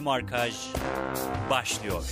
Demarkaj 0.00 0.54
başlıyor. 1.50 2.04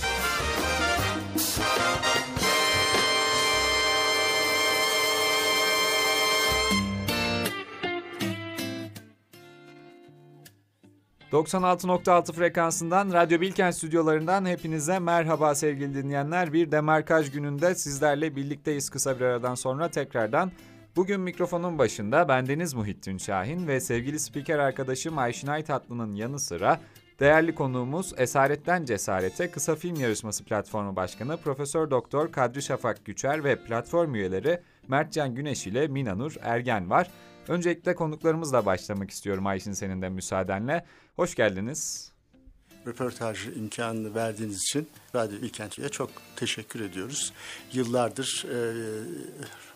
...96.6 11.31 12.33
frekansından 12.33 13.13
Radyo 13.13 13.41
Bilkent 13.41 13.75
stüdyolarından 13.75 14.45
hepinize 14.45 14.99
merhaba 14.99 15.55
sevgili 15.55 15.93
dinleyenler. 15.93 16.53
Bir 16.53 16.71
demarkaj 16.71 17.31
gününde 17.31 17.75
sizlerle 17.75 18.35
birlikteyiz 18.35 18.89
kısa 18.89 19.19
bir 19.19 19.25
aradan 19.25 19.55
sonra 19.55 19.89
tekrardan. 19.91 20.51
Bugün 20.95 21.21
mikrofonun 21.21 21.77
başında 21.77 22.27
bendeniz 22.27 22.73
Muhittin 22.73 23.17
Şahin 23.17 23.67
ve 23.67 23.79
sevgili 23.79 24.19
spiker 24.19 24.59
arkadaşım 24.59 25.17
Ayşin 25.17 25.47
Aytatlı'nın 25.47 26.15
yanı 26.15 26.39
sıra 26.39 26.79
değerli 27.19 27.55
konuğumuz 27.55 28.13
Esaretten 28.17 28.85
Cesarete 28.85 29.51
Kısa 29.51 29.75
Film 29.75 29.95
Yarışması 29.95 30.43
Platformu 30.43 30.95
Başkanı 30.95 31.37
Profesör 31.37 31.91
Doktor 31.91 32.31
Kadri 32.31 32.61
Şafak 32.61 33.05
Güçer 33.05 33.43
ve 33.43 33.63
platform 33.63 34.15
üyeleri 34.15 34.61
Mertcan 34.87 35.35
Güneş 35.35 35.67
ile 35.67 35.87
Minanur 35.87 36.35
Ergen 36.41 36.89
var. 36.89 37.11
Öncelikle 37.47 37.95
konuklarımızla 37.95 38.65
başlamak 38.65 39.09
istiyorum 39.09 39.47
Ayşin 39.47 39.73
senin 39.73 40.01
de 40.01 40.09
müsaadenle. 40.09 40.85
Hoş 41.15 41.35
geldiniz. 41.35 42.08
Röportaj 42.89 43.47
imkanını 43.47 44.15
verdiğiniz 44.15 44.63
için 44.63 44.87
Radyo 45.15 45.37
İlkent'e 45.37 45.89
çok 45.89 46.09
teşekkür 46.35 46.79
ediyoruz. 46.79 47.33
Yıllardır 47.73 48.45
e, 48.53 48.59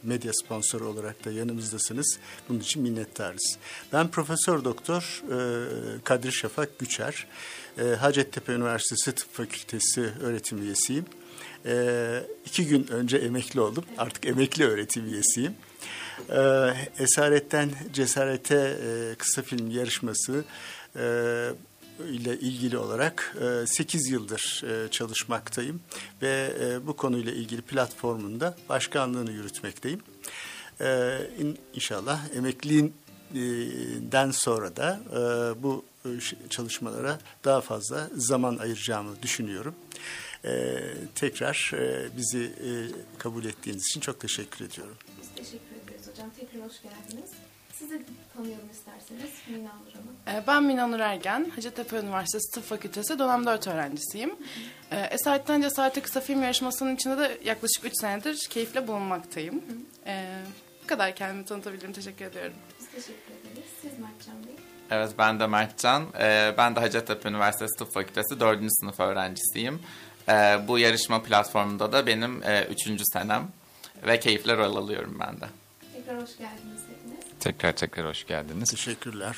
medya 0.03 0.31
sponsoru 0.34 0.88
olarak 0.88 1.26
da 1.26 1.31
yanımızdasınız. 1.31 2.20
Bunun 2.50 2.59
için 2.59 2.81
minnettarız. 2.81 3.58
Ben 3.94 4.08
Profesör 4.08 4.64
Doktor 4.64 5.22
e, 5.31 6.00
Kadri 6.03 6.31
Şafak 6.31 6.80
Güçer. 6.80 7.28
E, 7.78 7.83
Hacettepe 7.83 8.53
Üniversitesi 8.53 9.11
Tıp 9.11 9.33
Fakültesi 9.33 10.02
öğretim 10.22 10.61
üyesiyim. 10.61 11.05
E, 11.66 12.23
iki 12.45 12.67
gün 12.67 12.88
önce 12.88 13.17
emekli 13.17 13.61
oldum. 13.61 13.86
Artık 13.98 14.25
emekli 14.25 14.66
öğretim 14.66 15.05
üyesiyim. 15.05 15.53
E, 16.30 16.70
Esaretten 17.00 17.70
Cesarete 17.94 18.55
e, 18.55 19.16
kısa 19.16 19.42
film 19.42 19.72
yarışması 19.72 20.44
e, 20.95 21.03
ile 22.08 22.40
ilgili 22.40 22.78
olarak 22.78 23.38
8 23.66 24.09
yıldır 24.09 24.64
çalışmaktayım 24.92 25.82
ve 26.22 26.54
bu 26.88 26.95
konuyla 26.95 27.32
ilgili 27.32 27.62
platformunda 27.62 28.58
başkanlığını 28.70 29.32
yürütmekteyim. 29.32 30.02
İnşallah 31.73 32.36
emekliliğinden 32.36 34.32
sonra 34.32 34.76
da 34.76 35.00
bu 35.64 35.86
çalışmalara 36.50 37.20
daha 37.44 37.62
fazla 37.62 38.10
zaman 38.16 38.58
ayıracağımı 38.58 39.22
düşünüyorum. 39.22 39.76
Tekrar 41.16 41.72
bizi 42.17 42.52
kabul 43.17 43.45
ettiğiniz 43.45 43.88
için 43.88 44.02
çok 44.02 44.20
teşekkür 44.20 44.66
ediyorum. 44.66 44.95
Biz 45.22 45.30
teşekkür 45.36 45.76
ederiz 45.76 46.08
hocam. 46.12 46.30
Tekrar 46.40 46.62
hoş 46.62 46.82
geldiniz. 46.82 47.30
Sizi 47.80 48.02
tanıyalım 48.34 48.70
isterseniz 48.72 49.32
Mina 49.48 49.60
Nur 49.74 49.94
Hanım. 49.94 50.44
Ben 50.48 50.64
Mina 50.64 50.88
Nur 50.88 51.00
Ergen, 51.00 51.50
Hacettepe 51.56 52.00
Üniversitesi 52.00 52.52
Tıp 52.54 52.64
Fakültesi 52.64 53.20
dönem 53.20 53.46
4 53.46 53.68
öğrencisiyim. 53.68 54.36
Esaretten 55.12 55.62
Cesarete 55.62 56.02
Kısa 56.02 56.20
Film 56.20 56.44
Yarışması'nın 56.44 56.96
içinde 56.96 57.18
de 57.18 57.38
yaklaşık 57.44 57.86
3 57.86 57.92
senedir 58.02 58.48
keyifle 58.50 58.88
bulunmaktayım. 58.88 59.64
Ee, 60.06 60.36
bu 60.84 60.88
kadar 60.88 61.16
kendimi 61.16 61.46
tanıtabilirim. 61.46 61.94
Teşekkür 61.94 62.26
ediyorum. 62.26 62.54
Biz 62.80 62.88
teşekkür 62.88 63.34
ederiz. 63.42 63.70
Siz 63.82 63.92
Mertcan 64.00 64.44
Bey. 64.48 64.54
Evet 64.92 65.12
ben 65.18 65.40
de 65.40 65.48
Mertcan. 65.48 66.06
Ee, 66.20 66.54
ben 66.58 66.76
de 66.76 66.80
Hacettepe 66.80 67.30
Üniversitesi 67.30 67.78
Tıp 67.80 67.94
Fakültesi 67.94 68.39
4. 68.39 68.60
sınıf 68.70 69.00
öğrencisiyim. 69.00 69.82
Ee, 70.30 70.60
bu 70.67 70.80
yarışma 70.80 71.23
platformunda 71.23 71.92
da 71.92 72.08
benim 72.08 72.42
3. 72.72 72.88
E, 72.88 72.98
senem 73.14 73.48
ve 74.08 74.20
keyifle 74.20 74.58
rol 74.58 74.76
alıyorum 74.76 75.17
ben 75.20 75.42
de. 75.42 75.45
Tekrar 75.94 76.22
hoş 76.22 76.38
geldiniz. 76.38 76.82
Tekrar 77.43 77.73
tekrar 77.73 78.08
hoş 78.08 78.27
geldiniz. 78.27 78.70
Teşekkürler. 78.70 79.36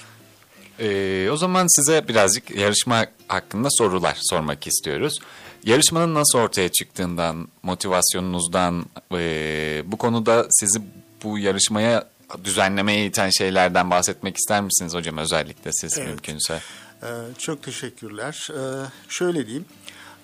Ee, 0.80 1.30
o 1.32 1.38
zaman 1.38 1.76
size 1.76 2.08
birazcık 2.08 2.52
yarışma 2.52 3.06
hakkında 3.28 3.68
sorular 3.72 4.18
sormak 4.22 4.68
istiyoruz. 4.68 5.20
Yarışmanın 5.64 6.14
nasıl 6.14 6.40
ortaya 6.40 6.70
çıktığından, 6.70 7.48
motivasyonunuzdan, 7.64 8.86
e, 9.12 9.84
bu 9.86 9.98
konuda 9.98 10.48
sizi 10.50 10.82
bu 11.24 11.40
yarışmaya 11.40 12.08
düzenlemeye 12.44 13.06
iten 13.06 13.30
şeylerden 13.30 13.92
bahsetmek 13.92 14.38
ister 14.38 14.62
misiniz 14.62 14.94
hocam 14.94 15.18
özellikle 15.18 15.72
siz 15.74 15.98
evet. 15.98 16.08
mümkünse? 16.08 16.60
Ee, 17.04 17.08
çok 17.38 17.64
teşekkürler. 17.64 18.48
Ee, 18.52 18.86
şöyle 19.10 19.46
diyeyim. 19.46 19.66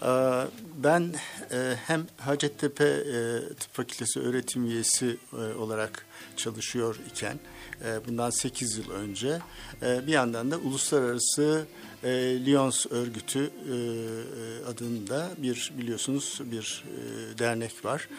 Ee, 0.04 0.08
ben 0.76 1.14
e, 1.52 1.76
hem 1.88 2.08
Hacettepe 2.18 2.86
e, 2.86 3.40
Tıp 3.60 3.74
Fakültesi 3.74 4.20
öğretim 4.20 4.66
üyesi 4.66 5.18
e, 5.34 5.36
olarak 5.36 6.06
çalışıyor 6.38 7.00
iken 7.12 7.40
bundan 8.08 8.30
8 8.30 8.78
yıl 8.78 8.92
önce 8.92 9.40
bir 9.82 10.12
yandan 10.12 10.52
da 10.52 10.58
Uluslararası 10.58 11.66
Lyons 12.46 12.86
Örgütü 12.86 13.52
adında 14.68 15.30
bir 15.38 15.74
biliyorsunuz 15.78 16.42
bir 16.52 16.84
dernek 17.40 17.86
var. 17.86 18.10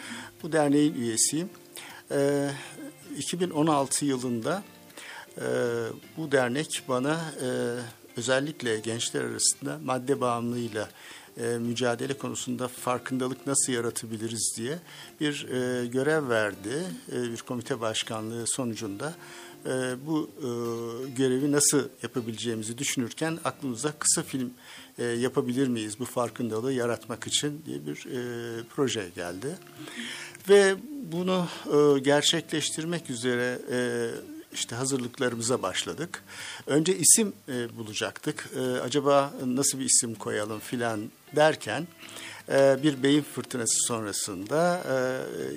Bu 0.43 0.51
derneğin 0.51 0.93
üyesiyim. 0.93 1.49
2016 3.17 4.05
yılında 4.05 4.63
bu 6.17 6.31
dernek 6.31 6.83
bana 6.87 7.21
özellikle 8.17 8.79
gençler 8.79 9.21
arasında 9.21 9.79
madde 9.83 10.21
bağımlılığıyla 10.21 10.89
e, 11.37 11.43
mücadele 11.43 12.13
konusunda 12.13 12.67
farkındalık 12.67 13.47
nasıl 13.47 13.73
yaratabiliriz 13.73 14.53
diye 14.57 14.79
bir 15.19 15.47
e, 15.49 15.85
görev 15.85 16.29
verdi. 16.29 16.83
E, 17.11 17.21
bir 17.31 17.37
komite 17.37 17.81
başkanlığı 17.81 18.47
sonucunda 18.47 19.13
e, 19.65 20.05
bu 20.05 20.29
e, 20.37 20.47
görevi 21.09 21.51
nasıl 21.51 21.89
yapabileceğimizi 22.03 22.77
düşünürken 22.77 23.39
aklımıza 23.45 23.91
kısa 23.91 24.23
film 24.23 24.53
e, 24.97 25.03
yapabilir 25.03 25.67
miyiz 25.67 25.99
bu 25.99 26.05
farkındalığı 26.05 26.73
yaratmak 26.73 27.27
için 27.27 27.61
diye 27.65 27.85
bir 27.87 28.05
e, 28.05 28.63
proje 28.75 29.09
geldi. 29.15 29.57
Ve 30.49 30.75
bunu 31.11 31.47
e, 31.65 31.99
gerçekleştirmek 31.99 33.09
üzere 33.09 33.59
e, 33.71 34.09
işte 34.53 34.75
hazırlıklarımıza 34.75 35.61
başladık. 35.61 36.23
Önce 36.67 36.97
isim 36.97 37.33
e, 37.49 37.77
bulacaktık. 37.77 38.49
E, 38.55 38.59
acaba 38.59 39.33
nasıl 39.45 39.79
bir 39.79 39.85
isim 39.85 40.15
koyalım 40.15 40.59
filan 40.59 40.99
derken 41.35 41.87
bir 42.49 43.03
beyin 43.03 43.21
fırtınası 43.21 43.87
sonrasında 43.87 44.83
e, 44.89 44.95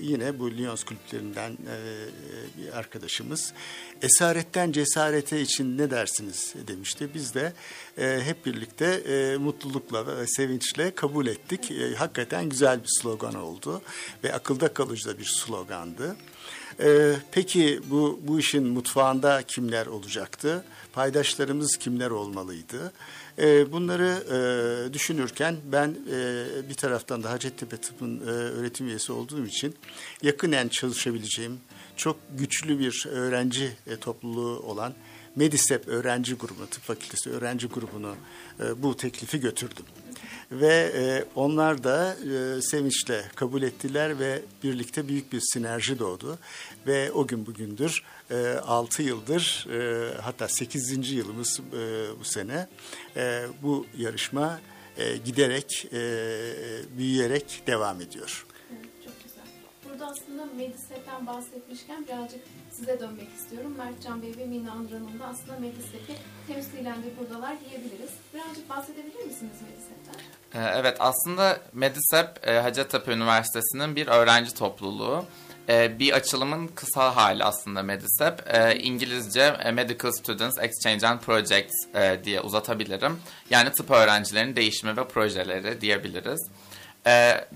yine 0.00 0.38
bu 0.38 0.50
Lyons 0.50 0.84
kulüplerinden 0.84 1.50
e, 1.52 1.76
bir 2.58 2.78
arkadaşımız 2.78 3.52
esaretten 4.02 4.72
cesarete 4.72 5.40
için 5.40 5.78
ne 5.78 5.90
dersiniz 5.90 6.54
demişti. 6.66 7.08
Biz 7.14 7.34
de 7.34 7.52
e, 7.98 8.20
hep 8.24 8.46
birlikte 8.46 8.86
e, 8.86 9.36
mutlulukla 9.36 10.06
ve 10.06 10.26
sevinçle 10.26 10.94
kabul 10.94 11.26
ettik. 11.26 11.70
E, 11.70 11.94
hakikaten 11.94 12.48
güzel 12.48 12.82
bir 12.82 12.88
slogan 13.02 13.34
oldu 13.34 13.82
ve 14.24 14.34
akılda 14.34 14.74
kalıcı 14.74 15.08
da 15.08 15.18
bir 15.18 15.24
slogandı. 15.24 16.16
Ee, 16.80 17.12
peki 17.32 17.80
bu, 17.90 18.20
bu 18.22 18.38
işin 18.38 18.66
mutfağında 18.66 19.42
kimler 19.42 19.86
olacaktı? 19.86 20.64
Paydaşlarımız 20.92 21.76
kimler 21.76 22.10
olmalıydı? 22.10 22.92
Ee, 23.38 23.72
bunları 23.72 24.24
e, 24.88 24.92
düşünürken 24.92 25.56
ben 25.72 25.88
e, 25.88 26.68
bir 26.68 26.74
taraftan 26.74 27.22
da 27.22 27.30
Hacettepe 27.30 27.76
Tıp'ın 27.76 28.20
e, 28.20 28.30
öğretim 28.30 28.86
üyesi 28.86 29.12
olduğum 29.12 29.46
için 29.46 29.74
yakınen 30.22 30.68
çalışabileceğim 30.68 31.60
çok 31.96 32.16
güçlü 32.38 32.78
bir 32.78 33.06
öğrenci 33.10 33.72
e, 33.86 33.96
topluluğu 33.96 34.60
olan 34.60 34.94
Medisep 35.36 35.88
öğrenci 35.88 36.34
grubu, 36.34 36.66
tıp 36.66 36.82
fakültesi 36.82 37.30
öğrenci 37.30 37.66
grubunu 37.66 38.14
e, 38.60 38.82
bu 38.82 38.96
teklifi 38.96 39.40
götürdüm 39.40 39.84
ve 40.52 40.92
e, 40.94 41.24
onlar 41.34 41.84
da 41.84 42.14
e, 42.14 42.62
sevinçle 42.62 43.24
kabul 43.34 43.62
ettiler 43.62 44.18
ve 44.18 44.42
birlikte 44.62 45.08
büyük 45.08 45.32
bir 45.32 45.40
sinerji 45.40 45.98
doğdu 45.98 46.38
ve 46.86 47.12
o 47.12 47.26
gün 47.26 47.46
bugündür 47.46 48.02
e, 48.30 48.46
6 48.46 49.02
yıldır 49.02 49.66
e, 49.70 50.20
hatta 50.20 50.48
8. 50.48 51.12
yılımız 51.12 51.60
e, 51.60 52.08
bu 52.20 52.24
sene 52.24 52.66
e, 53.16 53.44
bu 53.62 53.86
yarışma 53.96 54.60
e, 54.98 55.16
giderek 55.16 55.88
e, 55.92 55.98
büyüyerek 56.98 57.62
devam 57.66 58.00
ediyor. 58.00 58.46
çok 59.04 59.14
güzel. 59.24 59.44
Burada 59.84 60.06
aslında 60.06 60.46
Medisep'ten 60.56 61.26
bahsetmişken 61.26 62.06
birazcık 62.06 62.40
size 62.76 63.00
dönmek 63.00 63.28
istiyorum. 63.38 63.74
Mertcan 63.78 64.22
Bey 64.22 64.32
ve 64.38 64.46
Mina 64.46 64.70
Hanım 64.70 64.90
da 64.90 65.24
aslında 65.30 65.58
Medisep'i 65.58 66.12
temsilen 66.46 67.02
de 67.02 67.06
buradalar 67.18 67.56
diyebiliriz. 67.60 68.10
Birazcık 68.34 68.70
bahsedebilir 68.70 69.24
misiniz 69.24 69.56
Medisep'ten? 69.70 70.60
Ee, 70.60 70.72
evet 70.76 70.96
aslında 71.00 71.60
Medisep 71.72 72.48
e, 72.48 72.58
Hacettepe 72.60 73.12
Üniversitesi'nin 73.12 73.96
bir 73.96 74.06
öğrenci 74.06 74.54
topluluğu. 74.54 75.24
e, 75.68 75.98
bir 75.98 76.12
açılımın 76.12 76.66
kısa 76.66 77.16
hali 77.16 77.44
aslında 77.44 77.82
Medisep. 77.82 78.54
E, 78.54 78.78
İngilizce 78.78 79.56
Medical 79.72 80.12
Students 80.12 80.58
Exchange 80.58 81.06
and 81.06 81.20
Projects 81.20 81.74
diye 82.24 82.40
uzatabilirim. 82.40 83.18
Yani 83.50 83.72
tıp 83.72 83.90
öğrencilerinin 83.90 84.56
değişimi 84.56 84.96
ve 84.96 85.08
projeleri 85.08 85.80
diyebiliriz. 85.80 86.50
E, 87.06 87.46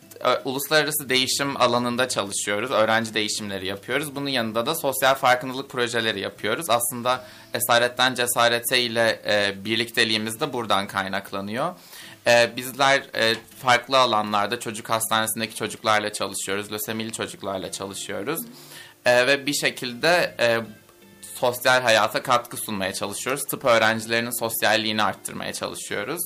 uluslararası 0.44 1.08
değişim 1.08 1.60
alanında 1.60 2.08
çalışıyoruz. 2.08 2.70
Öğrenci 2.70 3.14
değişimleri 3.14 3.66
yapıyoruz. 3.66 4.16
Bunun 4.16 4.28
yanında 4.28 4.66
da 4.66 4.74
sosyal 4.74 5.14
farkındalık 5.14 5.70
projeleri 5.70 6.20
yapıyoruz. 6.20 6.70
Aslında 6.70 7.24
esaretten 7.54 8.14
cesarete 8.14 8.80
ile 8.80 9.22
e, 9.26 9.64
birlikteliğimiz 9.64 10.40
de 10.40 10.52
buradan 10.52 10.86
kaynaklanıyor. 10.86 11.74
E, 12.26 12.50
bizler 12.56 13.02
e, 13.14 13.34
farklı 13.58 13.98
alanlarda 13.98 14.60
çocuk 14.60 14.90
hastanesindeki 14.90 15.54
çocuklarla 15.54 16.12
çalışıyoruz. 16.12 16.72
Lösemili 16.72 17.12
çocuklarla 17.12 17.72
çalışıyoruz. 17.72 18.40
E, 19.04 19.26
ve 19.26 19.46
bir 19.46 19.54
şekilde 19.54 20.34
e, 20.40 20.60
sosyal 21.34 21.82
hayata 21.82 22.22
katkı 22.22 22.56
sunmaya 22.56 22.92
çalışıyoruz. 22.92 23.44
Tıp 23.44 23.64
öğrencilerinin 23.64 24.40
sosyalliğini 24.40 25.02
arttırmaya 25.02 25.52
çalışıyoruz. 25.52 26.20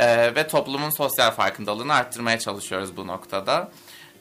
Ee, 0.00 0.34
ve 0.34 0.46
toplumun 0.46 0.90
sosyal 0.90 1.30
farkındalığını 1.30 1.94
arttırmaya 1.94 2.38
çalışıyoruz 2.38 2.96
bu 2.96 3.06
noktada. 3.06 3.70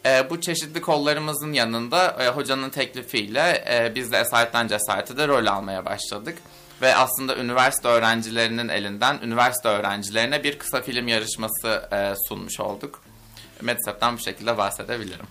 Ee, 0.05 0.29
bu 0.29 0.41
çeşitli 0.41 0.81
kollarımızın 0.81 1.53
yanında 1.53 2.23
e, 2.23 2.27
hocanın 2.27 2.69
teklifiyle 2.69 3.63
e, 3.69 3.95
biz 3.95 4.11
de 4.11 4.17
Esaretten 4.17 4.67
Cesarete 4.67 5.17
de 5.17 5.27
rol 5.27 5.45
almaya 5.45 5.85
başladık. 5.85 6.37
Ve 6.81 6.95
aslında 6.95 7.35
üniversite 7.35 7.87
öğrencilerinin 7.87 8.67
elinden 8.67 9.19
üniversite 9.23 9.69
öğrencilerine 9.69 10.43
bir 10.43 10.59
kısa 10.59 10.81
film 10.81 11.07
yarışması 11.07 11.89
e, 11.91 12.13
sunmuş 12.27 12.59
olduk. 12.59 13.01
Medsep'ten 13.61 14.17
bu 14.17 14.19
şekilde 14.19 14.57
bahsedebilirim. 14.57 15.27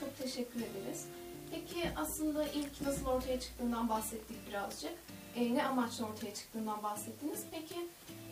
Çok 0.00 0.18
teşekkür 0.18 0.60
ederiz. 0.60 1.04
Peki 1.50 1.90
aslında 1.96 2.44
ilk 2.44 2.80
nasıl 2.86 3.06
ortaya 3.06 3.40
çıktığından 3.40 3.88
bahsettik 3.88 4.48
birazcık. 4.48 4.92
E, 5.36 5.54
ne 5.54 5.64
amaçla 5.64 6.04
ortaya 6.04 6.34
çıktığından 6.34 6.82
bahsettiniz. 6.82 7.40
Peki 7.50 7.74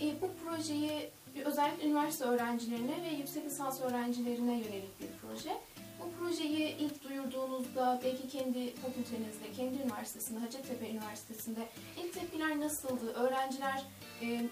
e, 0.00 0.20
bu 0.20 0.30
projeyi 0.44 1.10
özellikle 1.44 1.86
üniversite 1.86 2.24
öğrencilerine 2.24 3.02
ve 3.04 3.16
yüksek 3.16 3.44
lisans 3.44 3.80
öğrencilerine 3.80 4.52
yönelik 4.52 5.00
bir 5.00 5.08
proje. 5.22 5.56
Bu 6.00 6.10
projeyi 6.18 6.76
ilk 6.76 7.04
duyurduğunuzda 7.04 8.00
belki 8.04 8.28
kendi 8.28 8.74
fakültenizde, 8.74 9.52
kendi 9.56 9.82
üniversitesinde, 9.82 10.40
Hacettepe 10.40 10.90
Üniversitesi'nde 10.90 11.68
ilk 12.04 12.14
tepkiler 12.14 12.60
nasıldı? 12.60 13.12
Öğrenciler 13.12 13.82
e, 14.22 14.48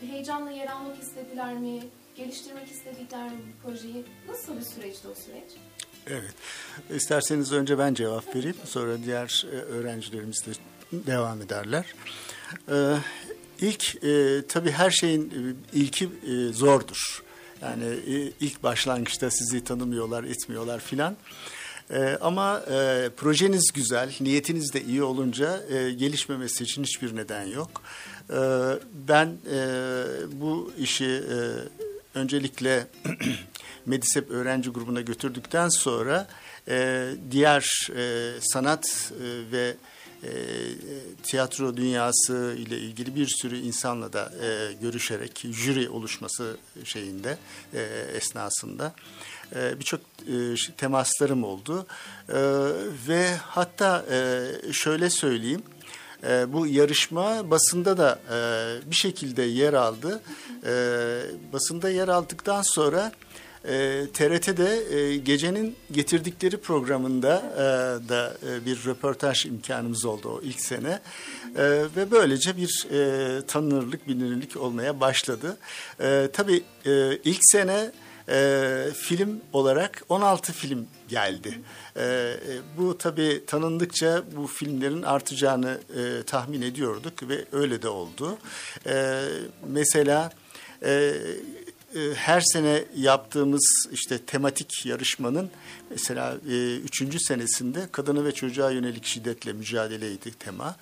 heyecanla 0.00 0.50
yer 0.50 0.66
almak 0.66 1.02
istediler 1.02 1.54
mi? 1.54 1.80
Geliştirmek 2.14 2.70
istedikler 2.70 3.24
mi 3.28 3.38
bu 3.38 3.68
projeyi? 3.68 4.04
Nasıl 4.28 4.56
bir 4.56 4.62
süreçti 4.62 5.08
o 5.08 5.14
süreç? 5.14 5.50
Evet. 6.06 6.34
İsterseniz 6.90 7.52
önce 7.52 7.78
ben 7.78 7.94
cevap 7.94 8.36
vereyim. 8.36 8.56
Sonra 8.64 9.02
diğer 9.02 9.46
e, 9.52 9.56
öğrencilerimiz 9.56 10.46
de 10.46 10.50
devam 11.06 11.42
ederler. 11.42 11.94
Ee, 12.68 12.96
ilk 13.64 14.04
e, 14.04 14.42
tabii 14.48 14.70
her 14.70 14.90
şeyin 14.90 15.30
e, 15.30 15.78
ilki 15.78 16.04
e, 16.04 16.52
zordur. 16.52 17.22
Yani 17.62 17.84
e, 17.84 18.32
ilk 18.40 18.62
başlangıçta 18.62 19.30
sizi 19.30 19.64
tanımıyorlar, 19.64 20.24
etmiyorlar 20.24 20.80
filan. 20.80 21.16
E, 21.90 22.18
ama 22.20 22.60
e, 22.70 23.10
projeniz 23.16 23.72
güzel, 23.74 24.14
niyetiniz 24.20 24.74
de 24.74 24.82
iyi 24.82 25.02
olunca 25.02 25.62
e, 25.70 25.92
gelişmemesi 25.92 26.64
için 26.64 26.82
hiçbir 26.82 27.16
neden 27.16 27.44
yok. 27.44 27.82
E, 28.30 28.38
ben 29.08 29.26
e, 29.26 29.58
bu 30.32 30.72
işi 30.78 31.04
e, 31.04 31.36
öncelikle 32.18 32.86
Medisep 33.86 34.30
öğrenci 34.30 34.70
grubuna 34.70 35.00
götürdükten 35.00 35.68
sonra 35.68 36.26
e, 36.68 37.06
diğer 37.30 37.88
e, 37.96 38.32
sanat 38.40 39.12
e, 39.20 39.52
ve 39.52 39.74
e, 40.24 40.30
tiyatro 41.22 41.76
dünyası 41.76 42.56
ile 42.58 42.78
ilgili 42.78 43.14
bir 43.14 43.26
sürü 43.26 43.58
insanla 43.58 44.12
da 44.12 44.32
e, 44.42 44.72
görüşerek 44.72 45.44
jüri 45.50 45.88
oluşması 45.88 46.56
şeyinde 46.84 47.38
e, 47.74 47.82
esnasında 48.14 48.94
e, 49.56 49.80
birçok 49.80 50.00
e, 50.00 50.54
temaslarım 50.76 51.44
oldu 51.44 51.86
e, 52.28 52.34
ve 53.08 53.36
hatta 53.36 54.04
e, 54.10 54.46
şöyle 54.72 55.10
söyleyeyim 55.10 55.62
e, 56.28 56.52
bu 56.52 56.66
yarışma 56.66 57.50
basında 57.50 57.98
da 57.98 58.18
e, 58.30 58.90
bir 58.90 58.96
şekilde 58.96 59.42
yer 59.42 59.72
aldı. 59.72 60.20
E, 60.66 60.72
basında 61.52 61.90
yer 61.90 62.08
aldıktan 62.08 62.62
sonra 62.62 63.12
e, 63.68 64.06
TRT'de 64.12 64.96
e, 64.96 65.16
gecenin 65.16 65.76
getirdikleri 65.92 66.56
programında 66.56 67.42
e, 67.54 67.58
da 68.08 68.36
e, 68.48 68.66
bir 68.66 68.84
röportaj 68.86 69.46
imkanımız 69.46 70.04
oldu 70.04 70.28
o 70.28 70.40
ilk 70.42 70.60
sene 70.60 71.00
E, 71.56 71.62
ve 71.96 72.10
böylece 72.10 72.56
bir 72.56 72.86
e, 72.92 73.46
tanınırlık 73.46 74.08
bilinirlik 74.08 74.56
olmaya 74.56 75.00
başladı. 75.00 75.56
E, 76.00 76.28
tabii 76.32 76.62
e, 76.86 77.16
ilk 77.16 77.40
sene 77.40 77.92
e, 78.28 78.88
film 78.94 79.40
olarak 79.52 80.02
16 80.08 80.52
film 80.52 80.86
geldi. 81.08 81.60
E, 81.96 82.02
e, 82.02 82.36
bu 82.78 82.98
tabii 82.98 83.42
tanındıkça 83.46 84.22
bu 84.36 84.46
filmlerin 84.46 85.02
artacağını 85.02 85.78
e, 85.96 86.22
tahmin 86.22 86.62
ediyorduk 86.62 87.28
ve 87.28 87.44
öyle 87.52 87.82
de 87.82 87.88
oldu. 87.88 88.38
E, 88.86 89.24
mesela 89.68 90.32
e, 90.82 91.14
her 92.14 92.40
sene 92.40 92.84
yaptığımız 92.96 93.88
işte 93.92 94.18
tematik 94.18 94.86
yarışmanın 94.86 95.50
mesela 95.90 96.36
e, 96.50 96.76
üçüncü 96.76 97.20
senesinde 97.20 97.88
kadına 97.92 98.24
ve 98.24 98.32
çocuğa 98.32 98.70
yönelik 98.70 99.04
şiddetle 99.04 99.52
mücadeleydi 99.52 100.30
tema. 100.32 100.76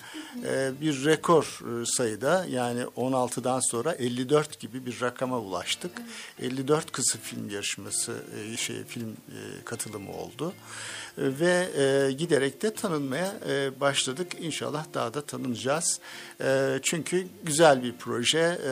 E, 0.45 0.71
bir 0.81 1.05
rekor 1.05 1.43
e, 1.81 1.85
sayıda 1.85 2.45
yani 2.49 2.81
16'dan 2.81 3.59
sonra 3.59 3.91
54 3.91 4.59
gibi 4.59 4.85
bir 4.85 5.01
rakama 5.01 5.39
ulaştık. 5.39 5.91
54 6.39 6.91
kısa 6.91 7.19
film 7.19 7.49
yarışması 7.49 8.23
e, 8.39 8.57
şey 8.57 8.83
film 8.83 9.09
e, 9.09 9.63
katılımı 9.65 10.11
oldu. 10.11 10.53
E, 10.53 11.02
ve 11.17 11.69
e, 11.77 12.11
giderek 12.11 12.61
de 12.61 12.73
tanınmaya 12.73 13.35
e, 13.49 13.79
başladık. 13.79 14.27
İnşallah 14.39 14.85
daha 14.93 15.13
da 15.13 15.21
tanınacağız. 15.21 15.99
E, 16.41 16.79
çünkü 16.83 17.27
güzel 17.43 17.83
bir 17.83 17.93
proje. 17.99 18.39
E, 18.39 18.69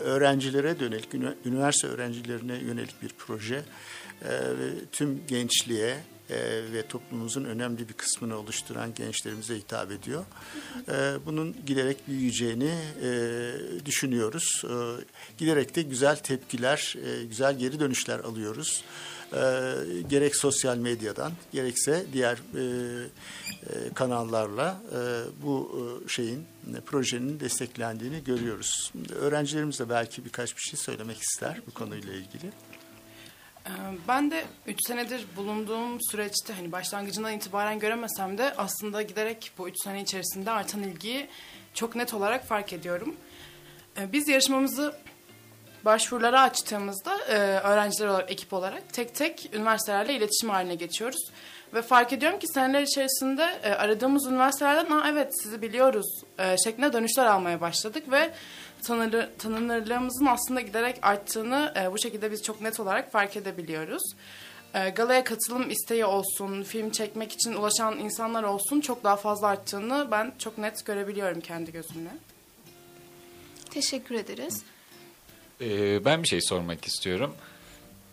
öğrencilere 0.00 0.80
dönelik, 0.80 1.14
üniversite 1.44 1.88
öğrencilerine 1.88 2.56
yönelik 2.56 3.02
bir 3.02 3.10
proje. 3.18 3.64
E, 4.24 4.30
tüm 4.92 5.26
gençliğe 5.26 5.96
e, 6.30 6.36
ve 6.72 6.86
toplumumuzun 6.86 7.44
önemli 7.44 7.88
bir 7.88 7.94
kısmını 7.94 8.36
oluşturan 8.36 8.94
gençlerimize 8.94 9.56
hitap 9.56 9.90
ediyor. 9.92 10.24
E, 10.88 11.26
bunun 11.26 11.56
giderek 11.66 12.08
büyüyeceğini 12.08 12.74
e, 13.02 13.52
düşünüyoruz. 13.86 14.64
Giderek 15.38 15.76
de 15.76 15.82
güzel 15.82 16.16
tepkiler, 16.16 16.96
güzel 17.28 17.58
geri 17.58 17.80
dönüşler 17.80 18.18
alıyoruz. 18.18 18.84
E, 19.34 19.40
gerek 20.08 20.36
sosyal 20.36 20.76
medyadan 20.76 21.32
gerekse 21.52 22.06
diğer 22.12 22.36
e, 22.36 22.62
e, 23.62 23.94
kanallarla 23.94 24.80
e, 24.92 24.98
bu 25.42 25.70
e, 26.04 26.08
şeyin 26.08 26.46
e, 26.76 26.80
projenin 26.80 27.40
desteklendiğini 27.40 28.24
görüyoruz. 28.24 28.92
Öğrencilerimiz 29.20 29.78
de 29.78 29.88
belki 29.88 30.24
birkaç 30.24 30.56
bir 30.56 30.60
şey 30.62 30.78
söylemek 30.78 31.18
ister 31.22 31.60
bu 31.66 31.70
konuyla 31.70 32.12
ilgili. 32.12 32.46
Ee, 33.66 33.70
Ben 34.08 34.30
de 34.30 34.44
3 34.66 34.76
senedir 34.86 35.26
bulunduğum 35.36 35.98
süreçte 36.10 36.52
hani 36.52 36.72
başlangıcından 36.72 37.32
itibaren 37.32 37.78
göremesem 37.78 38.38
de 38.38 38.54
aslında 38.56 39.02
giderek 39.02 39.52
bu 39.58 39.68
3 39.68 39.74
sene 39.84 40.02
içerisinde 40.02 40.50
artan 40.50 40.82
ilgiyi 40.82 41.28
çok 41.74 41.96
net 41.96 42.14
olarak 42.14 42.46
fark 42.46 42.72
ediyorum. 42.72 43.16
Ee, 43.98 44.12
Biz 44.12 44.28
yarışmamızı 44.28 44.94
başvurulara 45.84 46.40
açtığımızda 46.40 47.18
e, 47.28 47.36
öğrenciler 47.60 48.08
olarak, 48.08 48.30
ekip 48.30 48.52
olarak 48.52 48.92
tek 48.92 49.14
tek 49.14 49.50
üniversitelerle 49.52 50.14
iletişim 50.14 50.50
haline 50.50 50.74
geçiyoruz. 50.74 51.30
Ve 51.74 51.82
fark 51.82 52.12
ediyorum 52.12 52.38
ki 52.38 52.46
seneler 52.48 52.82
içerisinde 52.82 53.60
e, 53.62 53.70
aradığımız 53.70 54.26
üniversitelerden 54.26 54.90
Aa, 54.90 55.08
evet 55.08 55.42
sizi 55.42 55.62
biliyoruz 55.62 56.06
e, 56.38 56.56
şeklinde 56.64 56.92
dönüşler 56.92 57.26
almaya 57.26 57.60
başladık 57.60 58.10
ve 58.10 58.30
tanır, 58.82 59.28
tanınırlığımızın 59.38 60.26
aslında 60.26 60.60
giderek 60.60 60.98
arttığını 61.02 61.72
e, 61.76 61.92
bu 61.92 61.98
şekilde 61.98 62.32
biz 62.32 62.42
çok 62.42 62.60
net 62.60 62.80
olarak 62.80 63.12
fark 63.12 63.36
edebiliyoruz. 63.36 64.02
E, 64.74 64.90
galaya 64.90 65.24
katılım 65.24 65.70
isteği 65.70 66.04
olsun, 66.04 66.62
film 66.62 66.90
çekmek 66.90 67.32
için 67.32 67.52
ulaşan 67.52 67.98
insanlar 67.98 68.42
olsun 68.42 68.80
çok 68.80 69.04
daha 69.04 69.16
fazla 69.16 69.46
arttığını 69.46 70.08
ben 70.10 70.32
çok 70.38 70.58
net 70.58 70.84
görebiliyorum 70.84 71.40
kendi 71.40 71.72
gözümle. 71.72 72.10
Teşekkür 73.70 74.14
ederiz. 74.14 74.62
Ee, 75.62 76.04
ben 76.04 76.22
bir 76.22 76.28
şey 76.28 76.40
sormak 76.40 76.84
istiyorum. 76.84 77.34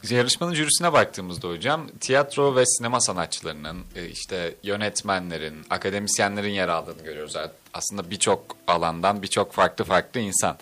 Yarışmanın 0.10 0.54
jürisine 0.54 0.94
baktığımızda 0.94 1.50
hocam 1.50 1.88
tiyatro 2.00 2.56
ve 2.56 2.66
sinema 2.66 3.02
sanatçılarının 3.02 3.84
e, 3.96 4.08
işte 4.08 4.56
yönetmenlerin, 4.64 5.56
akademisyenlerin 5.70 6.52
yer 6.52 6.68
aldığını 6.68 7.04
görüyoruz. 7.04 7.36
Aslında 7.74 8.12
birçok 8.12 8.58
alandan 8.68 9.22
birçok 9.22 9.54
farklı 9.54 9.86
farklı 9.86 10.20
insan. 10.20 10.58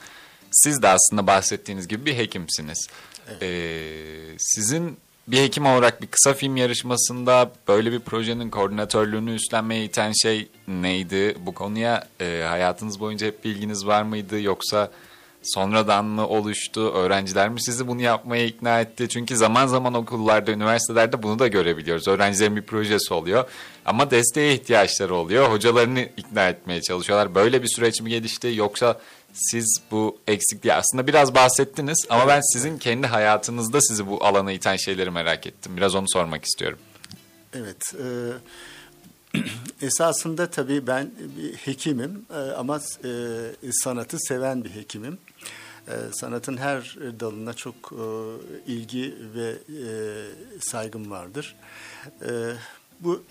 Siz 0.51 0.82
de 0.82 0.88
aslında 0.88 1.27
bahsettiğiniz 1.27 1.88
gibi 1.88 2.06
bir 2.06 2.17
hekimsiniz. 2.17 2.88
Ee, 3.41 3.89
sizin 4.38 4.98
bir 5.27 5.38
hekim 5.38 5.65
olarak 5.65 6.01
bir 6.01 6.08
kısa 6.08 6.34
film 6.34 6.58
yarışmasında 6.58 7.51
böyle 7.67 7.91
bir 7.91 8.00
projenin 8.00 8.50
koordinatörlüğünü 8.50 9.36
üstlenmeye 9.36 9.84
iten 9.84 10.13
şey 10.22 10.48
neydi? 10.67 11.38
Bu 11.39 11.53
konuya 11.53 12.08
e, 12.22 12.44
hayatınız 12.48 13.00
boyunca 13.00 13.27
hep 13.27 13.44
bilginiz 13.44 13.86
var 13.86 14.03
mıydı 14.03 14.41
yoksa 14.41 14.91
sonradan 15.44 16.06
mı 16.06 16.27
oluştu? 16.27 16.91
Öğrenciler 16.91 17.50
mi 17.50 17.63
sizi 17.63 17.88
bunu 17.88 18.01
yapmaya 18.01 18.46
ikna 18.46 18.82
etti? 18.82 19.10
Çünkü 19.10 19.38
zaman 19.38 19.67
zaman 19.67 19.94
okullarda, 19.94 20.51
üniversitelerde 20.51 21.24
bunu 21.24 21.39
da 21.39 21.48
görebiliyoruz. 21.48 22.08
Öğrencilerin 22.08 22.56
bir 22.56 22.62
projesi 22.62 23.13
oluyor 23.13 23.50
ama 23.86 24.12
desteğe 24.12 24.53
ihtiyaçları 24.53 25.15
oluyor. 25.15 25.51
Hocalarını 25.51 26.00
ikna 26.17 26.50
etmeye 26.50 26.82
çalışıyorlar. 26.82 27.36
Böyle 27.36 27.63
bir 27.63 27.67
süreç 27.67 28.01
mi 28.01 28.10
gelişti 28.10 28.53
yoksa 28.56 29.00
siz 29.34 29.82
bu 29.91 30.17
eksikliği 30.27 30.74
aslında 30.74 31.08
biraz 31.08 31.36
bahsettiniz 31.36 32.06
ama 32.10 32.27
ben 32.27 32.41
sizin 32.53 32.77
kendi 32.77 33.08
hayatınızda 33.08 33.82
sizi 33.82 34.08
bu 34.08 34.25
alana 34.25 34.51
iten 34.51 34.75
şeyleri 34.75 35.12
merak 35.12 35.48
ettim. 35.48 35.77
Biraz 35.77 35.96
onu 35.96 36.06
sormak 36.10 36.46
istiyorum. 36.46 36.79
Evet. 37.53 37.82
E, 37.94 38.06
esasında 39.81 40.50
tabii 40.50 40.88
ben 40.88 41.12
bir 41.38 41.53
hekimim 41.53 42.25
e, 42.29 42.38
ama 42.38 42.79
e, 43.03 43.72
sanatı 43.72 44.17
seven 44.19 44.63
bir 44.63 44.69
hekimim. 44.69 45.17
E, 45.88 45.93
sanatın 46.13 46.57
her 46.57 46.96
dalına 47.19 47.53
çok 47.53 47.93
ilgi 48.67 49.15
ve 49.36 49.55
saygım 50.60 51.12
vardır. 51.12 51.55
Bu 53.00 53.24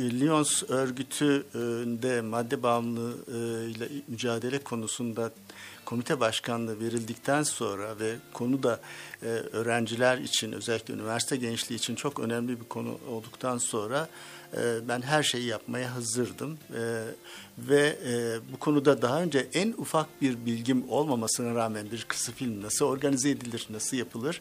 Lyons 0.00 0.62
örgütünde 0.68 2.20
madde 2.20 2.62
bağımlılığı 2.62 3.70
ile 3.70 3.88
mücadele 4.08 4.58
konusunda 4.58 5.30
komite 5.84 6.20
başkanlığı 6.20 6.80
verildikten 6.80 7.42
sonra 7.42 7.98
ve 7.98 8.16
konu 8.32 8.62
da 8.62 8.80
öğrenciler 9.52 10.18
için 10.18 10.52
özellikle 10.52 10.94
üniversite 10.94 11.36
gençliği 11.36 11.78
için 11.78 11.94
çok 11.94 12.20
önemli 12.20 12.60
bir 12.60 12.64
konu 12.64 12.98
olduktan 13.08 13.58
sonra 13.58 14.08
ben 14.88 15.02
her 15.02 15.22
şeyi 15.22 15.46
yapmaya 15.46 15.94
hazırdım 15.94 16.58
e, 16.76 17.04
ve 17.58 17.96
e, 18.06 18.38
bu 18.52 18.58
konuda 18.58 19.02
daha 19.02 19.22
önce 19.22 19.46
en 19.54 19.74
ufak 19.78 20.22
bir 20.22 20.46
bilgim 20.46 20.90
olmamasına 20.90 21.54
rağmen 21.54 21.90
bir 21.92 22.04
kısa 22.04 22.32
film 22.32 22.62
nasıl 22.62 22.84
organize 22.84 23.30
edilir, 23.30 23.66
nasıl 23.70 23.96
yapılır 23.96 24.40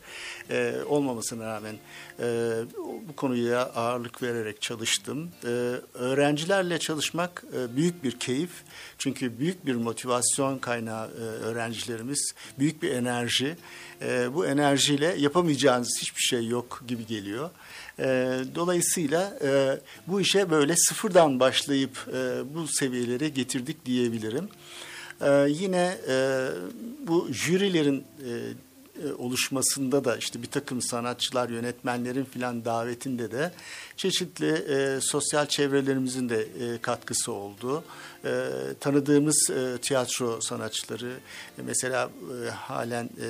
e, 0.49 0.75
olmamasına 0.87 1.45
rağmen 1.45 1.75
e, 2.19 2.55
bu 3.07 3.15
konuya 3.15 3.61
ağırlık 3.61 4.23
vererek 4.23 4.61
çalıştım. 4.61 5.29
Öğrencilerle 5.93 6.79
çalışmak 6.79 7.43
büyük 7.75 8.03
bir 8.03 8.19
keyif 8.19 8.49
çünkü 8.97 9.39
büyük 9.39 9.65
bir 9.65 9.75
motivasyon 9.75 10.57
kaynağı 10.57 11.07
öğrencilerimiz, 11.43 12.33
büyük 12.59 12.83
bir 12.83 12.91
enerji. 12.91 13.57
Bu 14.33 14.45
enerjiyle 14.45 15.15
yapamayacağınız 15.17 15.97
hiçbir 16.01 16.21
şey 16.21 16.47
yok 16.47 16.83
gibi 16.87 17.05
geliyor. 17.05 17.49
E, 17.99 18.39
dolayısıyla 18.55 19.39
e, 19.43 19.79
bu 20.07 20.21
işe 20.21 20.49
böyle 20.49 20.75
sıfırdan 20.75 21.39
başlayıp 21.39 22.07
e, 22.13 22.55
bu 22.55 22.67
seviyelere 22.67 23.29
getirdik 23.29 23.85
diyebilirim. 23.85 24.49
E, 25.21 25.47
yine 25.49 25.97
e, 26.09 26.47
bu 27.07 27.27
jürilerin 27.31 28.03
e, 28.25 28.29
e, 29.03 29.13
oluşmasında 29.13 30.05
da 30.05 30.17
işte 30.17 30.41
bir 30.41 30.47
takım 30.47 30.81
sanatçılar, 30.81 31.49
yönetmenlerin 31.49 32.25
filan 32.25 32.65
davetinde 32.65 33.31
de 33.31 33.51
çeşitli 33.97 34.49
e, 34.49 35.01
sosyal 35.01 35.45
çevrelerimizin 35.45 36.29
de 36.29 36.41
e, 36.41 36.77
katkısı 36.81 37.31
oldu. 37.31 37.83
E, 38.25 38.49
tanıdığımız 38.79 39.49
e, 39.49 39.77
tiyatro 39.81 40.41
sanatçıları, 40.41 41.13
e, 41.57 41.61
mesela 41.61 42.09
e, 42.45 42.49
halen 42.49 43.09
e, 43.21 43.27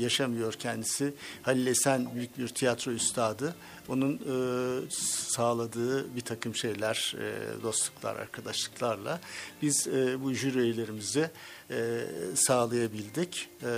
yaşamıyor 0.00 0.52
kendisi. 0.52 1.14
Halil 1.42 1.66
Esen 1.66 2.14
büyük 2.14 2.38
bir 2.38 2.48
tiyatro 2.48 2.92
üstadı. 2.92 3.54
Onun 3.88 4.14
e, 4.14 4.90
sağladığı 5.28 6.16
bir 6.16 6.20
takım 6.20 6.54
şeyler, 6.54 7.14
e, 7.18 7.62
dostluklar, 7.62 8.16
arkadaşlıklarla 8.16 9.20
biz 9.62 9.88
e, 9.88 10.22
bu 10.22 10.32
jüri 10.32 10.58
üyelerimizi 10.58 11.30
e, 11.70 12.04
sağlayabildik 12.34 13.48
e, 13.62 13.68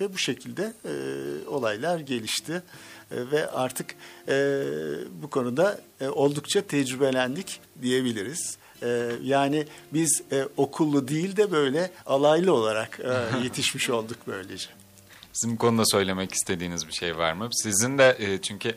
ve 0.00 0.12
bu 0.12 0.18
şekilde 0.18 0.72
e, 0.84 0.92
olaylar 1.48 1.98
gelişti 1.98 2.62
e, 3.10 3.30
ve 3.30 3.50
artık 3.50 3.94
e, 4.28 4.62
bu 5.22 5.30
konuda 5.30 5.80
e, 6.00 6.08
oldukça 6.08 6.62
tecrübelendik 6.62 7.60
diyebiliriz. 7.82 8.58
E, 8.82 9.10
yani 9.22 9.66
biz 9.92 10.22
e, 10.32 10.48
okullu 10.56 11.08
değil 11.08 11.36
de 11.36 11.52
böyle 11.52 11.90
alaylı 12.06 12.52
olarak 12.52 13.00
e, 13.00 13.38
yetişmiş 13.44 13.90
olduk 13.90 14.18
böylece. 14.26 14.68
Sizin 15.32 15.56
bu 15.56 15.58
konuda 15.58 15.82
söylemek 15.86 16.32
istediğiniz 16.32 16.86
bir 16.86 16.92
şey 16.92 17.16
var 17.16 17.32
mı? 17.32 17.48
Sizin 17.52 17.98
de 17.98 18.16
e, 18.18 18.40
çünkü 18.42 18.74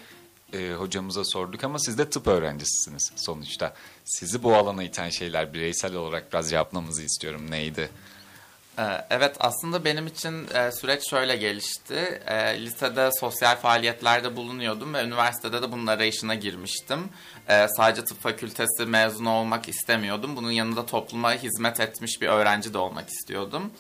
e, 0.54 0.74
hocamıza 0.74 1.26
sorduk 1.26 1.64
ama 1.64 1.80
siz 1.80 1.98
de 1.98 2.10
tıp 2.10 2.28
öğrencisisiniz 2.28 3.12
sonuçta. 3.16 3.74
Sizi 4.06 4.44
bu 4.44 4.56
alana 4.56 4.84
iten 4.84 5.10
şeyler 5.10 5.54
bireysel 5.54 5.96
olarak 5.96 6.34
biraz 6.34 6.52
yapmamızı 6.52 7.04
istiyorum. 7.04 7.52
Neydi? 7.52 7.90
Ee, 8.80 8.84
Evet 9.10 9.36
aslında 9.40 9.86
benim 9.86 10.08
için 10.08 10.48
e, 10.56 10.72
süreç 10.72 11.10
şöyle 11.10 11.36
gelişti. 11.36 12.22
E, 12.28 12.62
Lisede 12.62 13.10
sosyal 13.20 13.56
faaliyetlerde 13.56 14.36
bulunuyordum 14.36 14.94
ve 14.94 15.04
üniversitede 15.04 15.62
de 15.62 15.72
bunun 15.72 15.88
arayışına 15.88 16.36
girmiştim. 16.36 17.10
E, 17.50 17.68
Sadece 17.78 18.06
tıp 18.06 18.22
fakültesi 18.22 18.86
mezunu 18.86 19.30
olmak 19.30 19.70
istemiyordum. 19.70 20.36
Bunun 20.36 20.52
yanında 20.52 20.86
topluma 20.86 21.34
hizmet 21.34 21.80
etmiş 21.80 22.22
bir 22.22 22.28
öğrenci 22.28 22.74
de 22.74 22.78
olmak 22.78 23.10
istiyordum. 23.10 23.72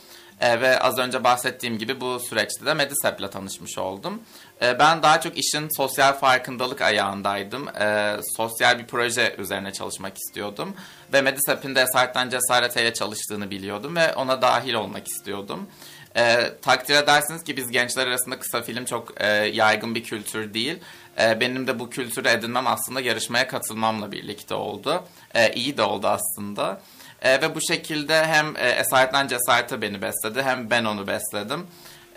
Ve 0.41 0.79
az 0.79 0.97
önce 0.97 1.23
bahsettiğim 1.23 1.77
gibi 1.77 2.01
bu 2.01 2.19
süreçte 2.19 2.65
de 2.65 2.73
Medisep'le 2.73 3.31
tanışmış 3.31 3.77
oldum. 3.77 4.21
E, 4.61 4.79
ben 4.79 5.03
daha 5.03 5.21
çok 5.21 5.37
işin 5.37 5.77
sosyal 5.77 6.13
farkındalık 6.13 6.81
ayağındaydım. 6.81 7.67
E, 7.67 8.17
sosyal 8.37 8.79
bir 8.79 8.87
proje 8.87 9.35
üzerine 9.37 9.73
çalışmak 9.73 10.17
istiyordum. 10.17 10.73
Ve 11.13 11.21
Medisep'in 11.21 11.75
de 11.75 11.81
Esaretten 11.81 12.29
Cesarete'yle 12.29 12.93
çalıştığını 12.93 13.49
biliyordum 13.49 13.95
ve 13.95 14.15
ona 14.15 14.41
dahil 14.41 14.73
olmak 14.73 15.07
istiyordum. 15.07 15.67
E, 16.15 16.51
takdir 16.61 16.95
edersiniz 16.95 17.43
ki 17.43 17.57
biz 17.57 17.71
gençler 17.71 18.07
arasında 18.07 18.39
kısa 18.39 18.61
film 18.61 18.85
çok 18.85 19.21
e, 19.21 19.27
yaygın 19.27 19.95
bir 19.95 20.03
kültür 20.03 20.53
değil. 20.53 20.79
E, 21.21 21.39
benim 21.39 21.67
de 21.67 21.79
bu 21.79 21.89
kültürü 21.89 22.27
edinmem 22.27 22.67
aslında 22.67 23.01
yarışmaya 23.01 23.47
katılmamla 23.47 24.11
birlikte 24.11 24.55
oldu. 24.55 25.03
E, 25.35 25.53
iyi 25.53 25.77
de 25.77 25.81
oldu 25.81 26.07
aslında. 26.07 26.81
E, 27.21 27.41
ve 27.41 27.55
bu 27.55 27.61
şekilde 27.61 28.25
hem 28.25 28.55
e, 28.55 28.69
Esaretten 28.69 29.27
Cesarete 29.27 29.81
beni 29.81 30.01
besledi 30.01 30.41
hem 30.43 30.69
ben 30.69 30.85
onu 30.85 31.07
besledim. 31.07 31.67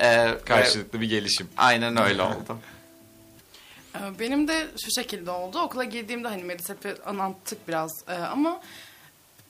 E, 0.02 0.26
ve- 0.26 0.38
Karşılıklı 0.44 1.00
bir 1.00 1.08
gelişim. 1.08 1.48
Aynen 1.56 1.96
öyle 1.96 2.22
oldu. 2.22 2.56
Ee, 3.94 4.18
Benim 4.18 4.48
de 4.48 4.66
şu 4.84 4.90
şekilde 5.00 5.30
oldu. 5.30 5.58
Okula 5.58 5.84
girdiğimde 5.84 6.28
hani 6.28 6.44
Medisep'i 6.44 6.94
anlattık 7.06 7.68
biraz 7.68 7.90
Ee, 8.08 8.12
ama 8.12 8.60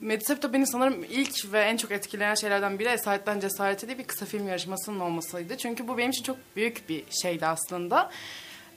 Medisep 0.01 0.43
de 0.43 0.53
beni 0.53 0.67
sanırım 0.67 1.05
ilk 1.11 1.53
ve 1.53 1.61
en 1.61 1.77
çok 1.77 1.91
etkileyen 1.91 2.35
şeylerden 2.35 2.79
biri 2.79 2.89
Esaretten 2.89 3.41
Cesarete 3.41 3.87
diye 3.87 3.99
bir 3.99 4.05
kısa 4.05 4.27
film 4.27 4.49
yarışmasının 4.49 5.01
olmasıydı. 5.01 5.57
Çünkü 5.57 5.89
bu 5.89 5.99
benim 5.99 6.11
için 6.11 6.23
çok 6.25 6.37
büyük 6.57 6.89
bir 6.89 7.05
şeydi 7.23 7.47
aslında. 7.47 8.11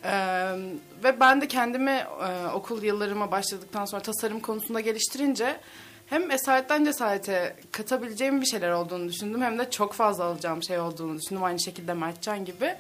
Ee, 0.03 0.12
ve 1.03 1.20
ben 1.20 1.41
de 1.41 1.48
kendimi 1.48 1.91
e, 2.27 2.48
okul 2.53 2.84
yıllarıma 2.84 3.32
başladıktan 3.32 3.86
sonra 3.86 4.01
tasarım 4.01 4.39
konusunda 4.39 4.79
geliştirince 4.79 5.60
hem 6.07 6.31
esaretten 6.31 6.85
cesarete 6.85 7.55
katabileceğim 7.71 8.41
bir 8.41 8.45
şeyler 8.45 8.71
olduğunu 8.71 9.09
düşündüm 9.09 9.41
hem 9.41 9.59
de 9.59 9.69
çok 9.71 9.93
fazla 9.93 10.24
alacağım 10.24 10.63
şey 10.63 10.79
olduğunu 10.79 11.19
düşündüm 11.19 11.43
aynı 11.43 11.59
şekilde 11.59 11.93
Mertcan 11.93 12.45
gibi. 12.45 12.75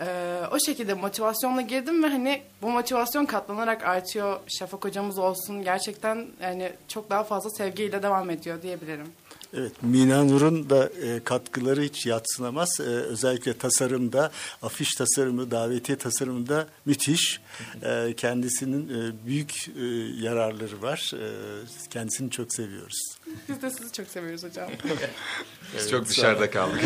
Ee, 0.00 0.40
o 0.52 0.58
şekilde 0.66 0.94
motivasyonla 0.94 1.60
girdim 1.60 2.02
ve 2.02 2.06
hani 2.06 2.42
bu 2.62 2.70
motivasyon 2.70 3.24
katlanarak 3.24 3.84
artıyor. 3.84 4.40
Şafak 4.58 4.84
hocamız 4.84 5.18
olsun 5.18 5.62
gerçekten 5.62 6.26
yani 6.42 6.72
çok 6.88 7.10
daha 7.10 7.24
fazla 7.24 7.50
sevgiyle 7.50 8.02
devam 8.02 8.30
ediyor 8.30 8.62
diyebilirim. 8.62 9.12
Evet, 9.54 9.72
Mina 9.82 10.24
Nur'un 10.24 10.70
da 10.70 10.90
e, 11.02 11.20
katkıları 11.24 11.82
hiç 11.82 12.06
yatsınamaz. 12.06 12.68
E, 12.80 12.82
özellikle 12.82 13.58
tasarımda, 13.58 14.30
afiş 14.62 14.94
tasarımı, 14.94 15.50
davetiye 15.50 15.98
tasarımında 15.98 16.66
müthiş. 16.84 17.40
E, 17.82 18.14
kendisinin 18.16 18.88
e, 18.88 19.26
büyük 19.26 19.68
e, 19.68 19.84
yararları 20.24 20.82
var. 20.82 21.12
E, 21.14 21.28
kendisini 21.90 22.30
çok 22.30 22.54
seviyoruz. 22.54 23.18
Biz 23.48 23.62
de 23.62 23.70
sizi 23.70 23.92
çok 23.92 24.08
seviyoruz 24.08 24.44
hocam. 24.44 24.70
Biz 25.76 25.90
çok 25.90 26.08
dışarıda 26.08 26.50
kaldık. 26.50 26.80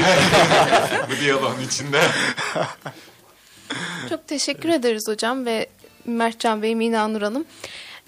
bu 1.11 1.21
diyaloğun 1.21 1.61
içinde. 1.61 2.01
Çok 4.09 4.27
teşekkür 4.29 4.69
ederiz 4.69 5.05
hocam 5.09 5.47
ve 5.47 5.67
Mertcan 6.05 6.63
Bey, 6.63 6.75
Mina 6.75 7.09
Nur 7.09 7.23
Hanım. 7.23 7.45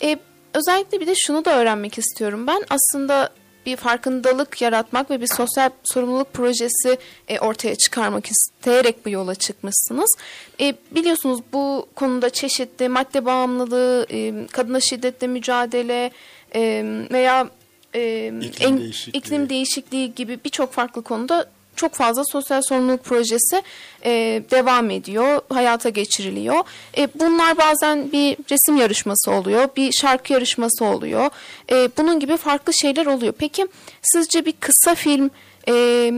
Ee, 0.03 0.19
özellikle 0.55 1.01
bir 1.01 1.07
de 1.07 1.15
şunu 1.17 1.45
da 1.45 1.59
öğrenmek 1.59 1.99
istiyorum. 1.99 2.47
Ben 2.47 2.65
aslında 2.71 3.31
bir 3.67 3.77
farkındalık 3.77 4.63
yaratmak 4.63 5.11
ve 5.11 5.21
bir 5.21 5.27
sosyal 5.27 5.71
sorumluluk 5.85 6.33
projesi 6.33 6.99
e, 7.29 7.39
ortaya 7.39 7.75
çıkarmak 7.75 8.27
isteyerek 8.27 9.07
bu 9.07 9.11
yola 9.11 9.35
çıkmışsınız. 9.35 10.17
E, 10.61 10.75
biliyorsunuz 10.91 11.41
bu 11.53 11.89
konuda 11.95 12.31
çeşitli 12.31 12.89
madde 12.89 13.25
bağımlılığı, 13.25 14.07
e, 14.11 14.47
kadına 14.47 14.81
şiddetle 14.81 15.27
mücadele 15.27 16.11
e, 16.55 16.85
veya 17.13 17.51
e, 17.95 18.33
İklim 18.43 18.79
değişikliği. 18.79 19.19
iklim 19.19 19.49
değişikliği 19.49 20.15
gibi 20.15 20.39
birçok 20.45 20.73
farklı 20.73 21.03
konuda 21.03 21.51
çok 21.77 21.95
fazla 21.95 22.23
sosyal 22.25 22.63
sorumluluk 22.63 23.05
projesi 23.05 23.63
e, 24.05 24.43
devam 24.51 24.91
ediyor, 24.91 25.41
hayata 25.49 25.89
geçiriliyor. 25.89 26.65
E, 26.99 27.09
bunlar 27.15 27.59
bazen 27.59 28.13
bir 28.13 28.37
resim 28.51 28.77
yarışması 28.77 29.31
oluyor, 29.31 29.69
bir 29.77 29.93
şarkı 29.93 30.33
yarışması 30.33 30.85
oluyor. 30.85 31.31
E, 31.71 31.89
bunun 31.99 32.21
gibi 32.21 32.37
farklı 32.37 32.75
şeyler 32.75 33.07
oluyor. 33.07 33.35
Peki 33.39 33.67
sizce 34.03 34.45
bir 34.45 34.53
kısa 34.53 34.95
film 34.95 35.31
e, 35.69 36.13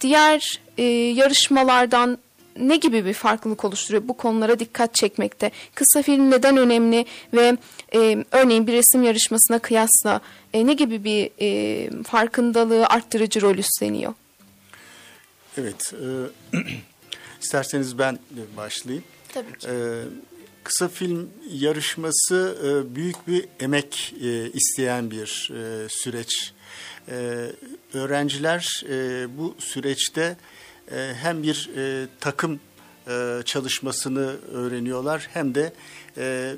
diğer 0.00 0.60
e, 0.78 0.82
yarışmalardan 0.92 2.18
ne 2.60 2.76
gibi 2.76 3.04
bir 3.04 3.12
farklılık 3.12 3.64
oluşturuyor 3.64 4.08
bu 4.08 4.16
konulara 4.16 4.58
dikkat 4.58 4.94
çekmekte? 4.94 5.50
Kısa 5.74 6.02
film 6.02 6.30
neden 6.30 6.56
önemli 6.56 7.04
ve 7.34 7.56
e, 7.94 8.24
örneğin 8.32 8.66
bir 8.66 8.72
resim 8.72 9.02
yarışmasına 9.02 9.58
kıyasla 9.58 10.20
e, 10.52 10.66
ne 10.66 10.72
gibi 10.72 11.04
bir 11.04 11.30
e, 11.40 11.90
farkındalığı 12.02 12.86
arttırıcı 12.86 13.40
rol 13.40 13.56
üstleniyor? 13.56 14.14
Evet, 15.58 15.92
e, 15.92 16.58
isterseniz 17.42 17.98
ben 17.98 18.18
başlayayım. 18.56 19.04
Tabii 19.34 19.58
ki. 19.58 19.68
E, 19.68 20.02
kısa 20.64 20.88
film 20.88 21.30
yarışması 21.50 22.58
e, 22.64 22.94
büyük 22.94 23.28
bir 23.28 23.44
emek 23.60 24.14
e, 24.22 24.50
isteyen 24.50 25.10
bir 25.10 25.50
e, 25.54 25.88
süreç. 25.88 26.52
E, 27.08 27.46
öğrenciler 27.94 28.84
e, 28.88 29.26
bu 29.38 29.54
süreçte 29.58 30.36
e, 30.92 31.12
hem 31.20 31.42
bir 31.42 31.70
e, 31.76 32.06
takım 32.20 32.60
e, 33.08 33.42
çalışmasını 33.44 34.36
öğreniyorlar 34.52 35.28
hem 35.32 35.54
de 35.54 35.72
e, 36.16 36.54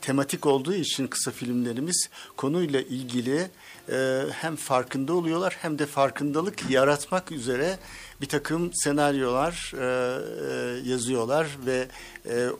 tematik 0.00 0.46
olduğu 0.46 0.74
için 0.74 1.06
kısa 1.06 1.30
filmlerimiz 1.30 2.08
konuyla 2.36 2.80
ilgili 2.80 3.50
e, 3.92 4.24
hem 4.32 4.56
farkında 4.56 5.12
oluyorlar 5.12 5.56
hem 5.60 5.78
de 5.78 5.86
farkındalık 5.86 6.70
yaratmak 6.70 7.32
üzere 7.32 7.78
bir 8.20 8.26
takım 8.26 8.70
senaryolar 8.74 9.72
e, 9.74 9.84
e, 9.84 10.90
yazıyorlar 10.90 11.46
ve 11.66 11.88
e, 12.24 12.34
e, 12.34 12.50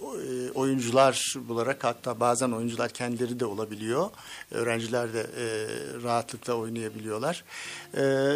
oyuncular 0.55 1.35
bularak 1.49 1.85
hatta 1.85 2.21
bazen 2.21 2.51
oyuncular 2.51 2.91
kendileri 2.91 3.41
de 3.41 3.47
olabiliyor. 3.47 4.11
Öğrenciler 4.51 5.15
de 5.15 5.21
e, 5.21 5.47
rahatlıkla 6.03 6.55
oynayabiliyorlar. 6.55 7.45
E, 7.97 8.35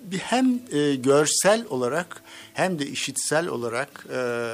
bir 0.00 0.18
hem 0.18 0.60
e, 0.72 0.94
görsel 0.94 1.64
olarak 1.70 2.22
hem 2.54 2.78
de 2.78 2.86
işitsel 2.86 3.46
olarak 3.48 4.06
e, 4.12 4.52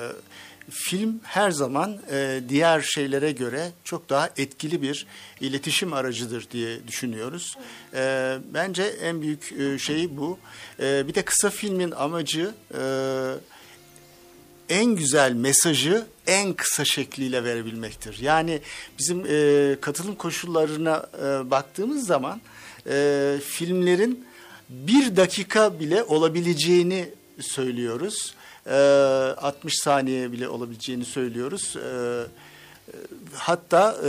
film 0.71 1.21
her 1.23 1.51
zaman 1.51 1.99
e, 2.11 2.41
diğer 2.49 2.81
şeylere 2.81 3.33
göre 3.33 3.71
çok 3.85 4.09
daha 4.09 4.31
etkili 4.37 4.83
bir 4.83 5.07
iletişim 5.41 5.93
aracıdır 5.93 6.49
diye 6.51 6.89
düşünüyoruz. 6.89 7.57
E, 7.95 8.37
bence 8.55 8.83
en 8.83 9.23
büyük 9.23 9.53
e, 9.53 9.79
şey 9.79 10.17
bu. 10.17 10.39
E, 10.81 11.09
bir 11.09 11.15
de 11.15 11.23
kısa 11.23 11.51
filmin 11.51 11.91
amacı 11.91 12.55
e, 12.75 12.81
en 14.69 14.85
güzel 14.85 15.33
mesajı 15.33 16.07
en 16.27 16.53
kısa 16.53 16.85
şekliyle 16.85 17.45
verebilmektir. 17.45 18.19
Yani 18.21 18.61
bizim 18.99 19.27
e, 19.29 19.77
katılım 19.81 20.15
koşullarına 20.15 21.07
e, 21.23 21.51
baktığımız 21.51 22.07
zaman 22.07 22.41
e, 22.91 23.37
filmlerin 23.45 24.25
bir 24.69 25.17
dakika 25.17 25.81
bile 25.81 26.03
olabileceğini 26.03 27.09
söylüyoruz. 27.41 28.35
E, 28.71 28.75
60 29.37 29.75
saniye 29.77 30.33
bile 30.33 30.49
olabileceğini 30.49 31.05
söylüyoruz. 31.05 31.77
E, 31.77 32.23
hatta 33.35 33.97
e, 34.05 34.09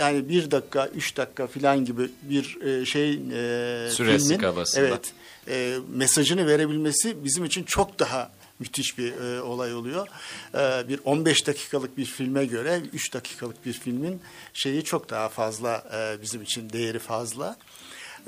yani 0.00 0.28
bir 0.28 0.50
dakika, 0.50 0.86
üç 0.86 1.16
dakika 1.16 1.46
falan 1.46 1.84
gibi 1.84 2.10
bir 2.22 2.60
e, 2.60 2.86
şey 2.86 3.12
e, 3.12 3.90
Süre 3.90 4.18
filmin, 4.18 4.42
evet 4.76 5.12
e, 5.48 5.76
mesajını 5.94 6.46
verebilmesi 6.46 7.24
bizim 7.24 7.44
için 7.44 7.64
çok 7.64 7.98
daha 7.98 8.30
müthiş 8.58 8.98
bir 8.98 9.12
e, 9.12 9.42
olay 9.42 9.74
oluyor. 9.74 10.08
E, 10.54 10.88
bir 10.88 11.00
15 11.04 11.46
dakikalık 11.46 11.96
bir 11.96 12.04
filme 12.04 12.46
göre 12.46 12.80
3 12.92 13.14
dakikalık 13.14 13.66
bir 13.66 13.72
filmin 13.72 14.20
şeyi 14.52 14.84
çok 14.84 15.10
daha 15.10 15.28
fazla 15.28 15.84
e, 15.94 16.22
bizim 16.22 16.42
için 16.42 16.70
değeri 16.70 16.98
fazla. 16.98 17.56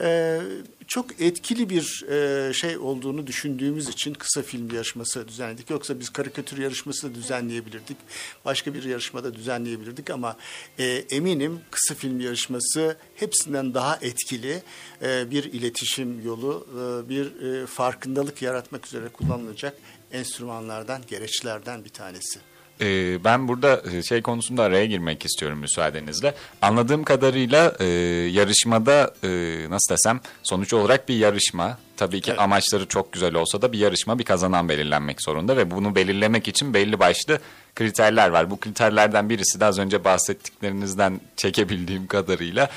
E, 0.00 0.40
çok 0.86 1.20
etkili 1.20 1.70
bir 1.70 2.04
e, 2.08 2.52
şey 2.52 2.78
olduğunu 2.78 3.26
düşündüğümüz 3.26 3.88
için 3.88 4.14
kısa 4.14 4.42
film 4.42 4.74
yarışması 4.74 5.28
düzenledik. 5.28 5.70
Yoksa 5.70 6.00
biz 6.00 6.10
karikatür 6.10 6.58
yarışması 6.58 7.10
da 7.10 7.14
düzenleyebilirdik. 7.14 7.96
Başka 8.44 8.74
bir 8.74 8.84
yarışmada 8.84 9.34
düzenleyebilirdik 9.34 10.10
ama 10.10 10.36
e, 10.78 10.84
eminim 10.86 11.60
kısa 11.70 11.94
film 11.94 12.20
yarışması 12.20 12.96
hepsinden 13.14 13.74
daha 13.74 13.96
etkili 13.96 14.62
e, 15.02 15.30
bir 15.30 15.44
iletişim 15.44 16.24
yolu, 16.24 16.66
e, 16.70 17.08
bir 17.08 17.40
e, 17.40 17.66
farkındalık 17.66 18.42
yaratmak 18.42 18.86
üzere 18.86 19.08
kullanılacak 19.08 19.78
enstrümanlardan, 20.12 21.02
gereçlerden 21.08 21.84
bir 21.84 21.90
tanesi. 21.90 22.40
Ee, 22.80 23.24
ben 23.24 23.48
burada 23.48 23.82
e, 23.92 24.02
şey 24.02 24.22
konusunda 24.22 24.62
araya 24.62 24.86
girmek 24.86 25.24
istiyorum 25.24 25.58
müsaadenizle. 25.58 26.34
Anladığım 26.62 27.04
kadarıyla 27.04 27.76
e, 27.80 27.84
yarışmada 28.32 29.14
e, 29.24 29.28
nasıl 29.70 29.94
desem 29.94 30.20
sonuç 30.42 30.72
olarak 30.72 31.08
bir 31.08 31.16
yarışma. 31.16 31.78
Tabii 31.96 32.20
ki 32.20 32.30
Evet. 32.30 32.40
amaçları 32.40 32.86
çok 32.88 33.12
güzel 33.12 33.34
olsa 33.34 33.62
da 33.62 33.72
bir 33.72 33.78
yarışma 33.78 34.18
bir 34.18 34.24
kazanan 34.24 34.68
belirlenmek 34.68 35.22
zorunda 35.22 35.56
ve 35.56 35.70
bunu 35.70 35.94
belirlemek 35.94 36.48
için 36.48 36.74
belli 36.74 36.98
başlı 36.98 37.38
kriterler 37.74 38.28
var. 38.28 38.50
Bu 38.50 38.60
kriterlerden 38.60 39.30
birisi 39.30 39.60
de 39.60 39.64
az 39.64 39.78
önce 39.78 40.04
bahsettiklerinizden 40.04 41.20
çekebildiğim 41.36 42.06
kadarıyla 42.06 42.70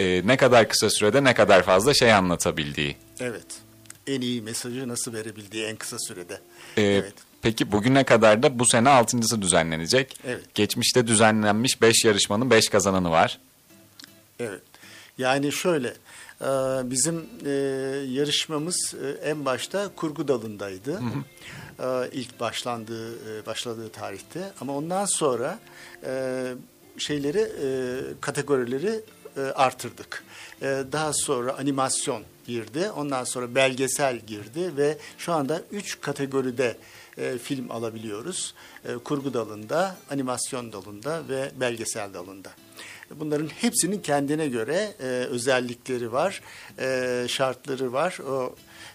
e, 0.00 0.22
ne 0.24 0.36
kadar 0.36 0.68
kısa 0.68 0.90
sürede 0.90 1.24
ne 1.24 1.34
kadar 1.34 1.62
fazla 1.62 1.94
şey 1.94 2.12
anlatabildiği. 2.12 2.96
Evet. 3.20 3.46
En 4.06 4.20
iyi 4.20 4.42
mesajı 4.42 4.88
nasıl 4.88 5.12
verebildiği 5.12 5.64
en 5.64 5.76
kısa 5.76 5.98
sürede. 5.98 6.40
Ee, 6.76 6.82
evet. 6.82 7.14
Peki 7.42 7.72
bugüne 7.72 8.04
kadar 8.04 8.42
da 8.42 8.58
bu 8.58 8.66
sene 8.66 8.88
altıncısı 8.88 9.42
düzenlenecek. 9.42 10.20
Evet. 10.24 10.54
Geçmişte 10.54 11.06
düzenlenmiş 11.06 11.82
5 11.82 12.04
yarışmanın 12.04 12.50
5 12.50 12.68
kazananı 12.68 13.10
var. 13.10 13.38
Evet. 14.38 14.62
Yani 15.18 15.52
şöyle, 15.52 15.88
e, 16.40 16.46
bizim 16.90 17.26
e, 17.46 17.50
yarışmamız 18.08 18.94
e, 19.04 19.28
en 19.30 19.44
başta 19.44 19.88
kurgu 19.96 20.28
dalındaydı. 20.28 21.00
E, 21.78 21.84
ilk 22.12 22.40
başlandığı 22.40 23.46
başladığı 23.46 23.88
tarihte. 23.88 24.52
Ama 24.60 24.76
ondan 24.76 25.04
sonra 25.04 25.58
şeyleri 26.98 27.48
kategorileri 28.20 29.00
artırdık. 29.54 30.24
E, 30.62 30.84
daha 30.92 31.12
sonra 31.12 31.58
animasyon 31.58 32.22
girdi. 32.46 32.90
Ondan 32.96 33.24
sonra 33.24 33.54
belgesel 33.54 34.18
girdi 34.18 34.76
ve 34.76 34.98
şu 35.18 35.32
anda 35.32 35.62
üç 35.72 36.00
kategoride 36.00 36.76
e, 37.18 37.38
film 37.38 37.70
alabiliyoruz. 37.70 38.54
E, 38.84 38.94
kurgu 38.94 39.34
dalında, 39.34 39.96
animasyon 40.10 40.72
dalında 40.72 41.28
ve 41.28 41.50
belgesel 41.60 42.14
dalında. 42.14 42.50
Bunların 43.10 43.46
hepsinin 43.46 43.98
kendine 43.98 44.48
göre 44.48 44.94
e, 45.00 45.04
özellikleri 45.04 46.12
var, 46.12 46.42
e, 46.78 47.26
şartları 47.28 47.92
var. 47.92 48.18
O 48.28 48.54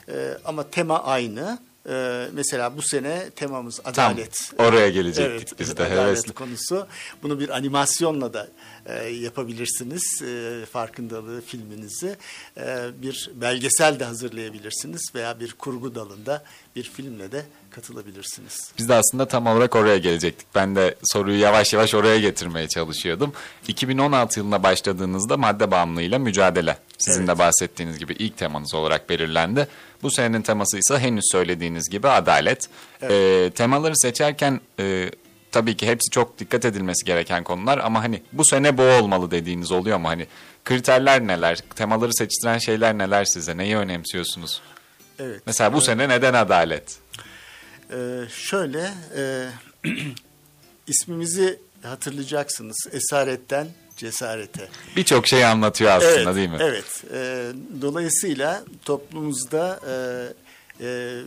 e, 0.09 0.37
ama 0.45 0.69
tema 0.69 1.03
aynı. 1.03 1.59
E, 1.89 2.27
mesela 2.33 2.77
bu 2.77 2.81
sene 2.81 3.29
temamız 3.29 3.79
adalet. 3.85 4.51
oraya 4.57 4.89
gelecektik 4.89 5.47
evet, 5.49 5.59
biz 5.59 5.77
de, 5.77 5.83
Adalet 5.83 5.99
hevesli. 5.99 6.33
konusu. 6.33 6.87
Bunu 7.23 7.39
bir 7.39 7.49
animasyonla 7.49 8.33
da 8.33 8.47
e, 8.85 9.03
yapabilirsiniz. 9.07 10.21
E, 10.21 10.65
farkındalığı 10.65 11.41
filminizi. 11.41 12.15
E, 12.57 12.77
bir 13.01 13.31
belgesel 13.35 13.99
de 13.99 14.05
hazırlayabilirsiniz 14.05 15.11
veya 15.15 15.39
bir 15.39 15.53
kurgu 15.53 15.95
dalında 15.95 16.43
bir 16.75 16.83
filmle 16.83 17.31
de 17.31 17.45
katılabilirsiniz. 17.73 18.71
Biz 18.77 18.89
de 18.89 18.93
aslında 18.93 19.27
tam 19.27 19.47
olarak 19.47 19.75
oraya 19.75 19.97
gelecektik. 19.97 20.47
Ben 20.55 20.75
de 20.75 20.95
soruyu 21.03 21.39
yavaş 21.39 21.73
yavaş 21.73 21.93
oraya 21.95 22.19
getirmeye 22.19 22.67
çalışıyordum. 22.67 23.33
2016 23.67 24.39
yılında 24.39 24.63
başladığınızda 24.63 25.37
madde 25.37 25.71
bağımlılığıyla 25.71 26.19
mücadele. 26.19 26.77
Sizin 26.97 27.19
Evet. 27.19 27.29
de 27.35 27.39
bahsettiğiniz 27.39 27.99
gibi 27.99 28.13
ilk 28.13 28.37
temanız 28.37 28.73
olarak 28.73 29.09
belirlendi. 29.09 29.67
Bu 30.03 30.11
senenin 30.11 30.41
teması 30.41 30.77
ise 30.77 30.99
henüz 30.99 31.25
söylediğiniz 31.31 31.89
gibi 31.89 32.07
adalet. 32.07 32.67
Ee, 33.01 33.51
temaları 33.55 33.97
seçerken 33.97 34.61
e, 34.79 35.11
tabii 35.51 35.77
ki 35.77 35.87
hepsi 35.87 36.09
çok 36.09 36.39
dikkat 36.39 36.65
edilmesi 36.65 37.05
gereken 37.05 37.43
konular 37.43 37.77
ama 37.77 38.03
hani 38.03 38.23
bu 38.33 38.45
sene 38.45 38.77
bu 38.77 38.81
olmalı 38.83 39.31
dediğiniz 39.31 39.71
oluyor 39.71 39.97
mu? 39.97 40.07
Hani 40.07 40.27
kriterler 40.65 41.27
neler? 41.27 41.57
Temaları 41.75 42.13
seçtiren 42.13 42.57
şeyler 42.57 42.97
neler 42.97 43.25
size? 43.25 43.57
Neyi 43.57 43.77
önemsiyorsunuz? 43.77 44.61
Evet. 45.19 45.41
Mesela 45.45 45.73
bu 45.73 45.81
sene 45.81 46.09
neden 46.09 46.33
adalet? 46.33 46.97
Ee, 47.91 48.19
şöyle 48.29 48.91
e, 49.17 49.49
ismimizi 50.87 51.59
hatırlayacaksınız. 51.83 52.87
Esaretten 52.91 53.67
cesarete. 53.97 54.67
Birçok 54.95 55.27
şey 55.27 55.45
anlatıyor 55.45 55.91
aslında 55.91 56.13
evet, 56.13 56.35
değil 56.35 56.49
mi? 56.49 56.57
Evet. 56.59 57.03
Ee, 57.13 57.51
dolayısıyla 57.81 58.63
toplumumuzda 58.85 59.79
e, 59.87 60.85
e, 60.85 61.19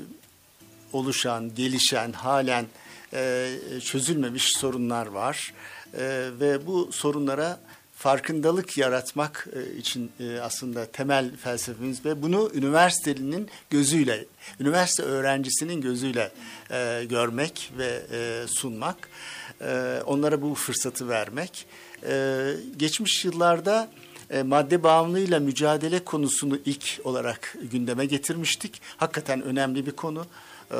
oluşan, 0.93 1.55
gelişen, 1.55 2.13
halen 2.13 2.67
e, 3.13 3.51
çözülmemiş 3.85 4.53
sorunlar 4.59 5.07
var. 5.07 5.53
E, 5.99 6.31
ve 6.41 6.67
bu 6.67 6.93
sorunlara 6.93 7.61
farkındalık 8.07 8.79
yaratmak 8.79 9.49
e, 9.53 9.77
için 9.77 10.11
e, 10.21 10.39
aslında 10.39 10.87
temel 10.87 11.37
felsefemiz 11.37 12.05
ve 12.05 12.23
bunu 12.23 12.51
üniversitenin 12.55 13.49
gözüyle, 13.71 14.25
üniversite 14.61 15.03
öğrencisinin 15.03 15.81
gözüyle 15.81 16.33
e, 16.71 17.05
görmek 17.11 17.73
ve 17.79 18.03
sunmak, 18.47 19.09
onlara 20.07 20.43
bu 20.43 20.55
fırsatı 20.55 21.09
vermek. 21.09 21.67
Geçmiş 22.77 23.25
yıllarda 23.25 23.91
madde 24.45 24.83
bağımlılığıyla 24.83 25.41
mücadele 25.41 26.05
konusunu 26.05 26.59
ilk 26.65 27.01
olarak 27.05 27.57
gündeme 27.73 28.07
getirmiştik. 28.07 28.81
Hakikaten 28.97 29.43
önemli 29.43 29.87
bir 29.87 29.93
konu. 29.93 30.27
Ee, 30.71 30.77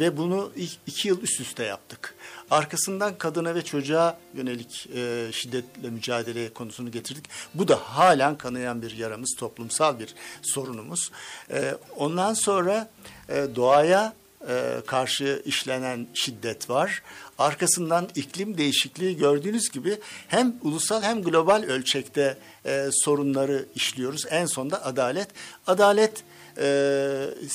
ve 0.00 0.16
bunu 0.16 0.52
iki 0.86 1.08
yıl 1.08 1.22
üst 1.22 1.40
üste 1.40 1.64
yaptık. 1.64 2.14
Arkasından 2.50 3.18
kadına 3.18 3.54
ve 3.54 3.64
çocuğa 3.64 4.18
yönelik 4.34 4.88
e, 4.94 5.28
şiddetle 5.32 5.90
mücadele 5.90 6.52
konusunu 6.52 6.90
getirdik. 6.90 7.24
Bu 7.54 7.68
da 7.68 7.76
halen 7.76 8.38
kanayan 8.38 8.82
bir 8.82 8.96
yaramız, 8.96 9.34
toplumsal 9.38 9.98
bir 9.98 10.14
sorunumuz. 10.42 11.10
E, 11.50 11.74
ondan 11.96 12.34
sonra 12.34 12.88
e, 13.28 13.46
doğaya 13.56 14.14
e, 14.48 14.80
karşı 14.86 15.42
işlenen 15.44 16.06
şiddet 16.14 16.70
var. 16.70 17.02
Arkasından 17.38 18.08
iklim 18.14 18.58
değişikliği 18.58 19.16
gördüğünüz 19.16 19.70
gibi 19.70 19.98
hem 20.28 20.56
ulusal 20.62 21.02
hem 21.02 21.22
global 21.22 21.62
ölçekte 21.62 22.38
e, 22.66 22.88
sorunları 22.92 23.66
işliyoruz. 23.74 24.24
En 24.30 24.46
sonda 24.46 24.84
adalet. 24.84 25.28
Adalet 25.66 26.24
e, 26.58 26.68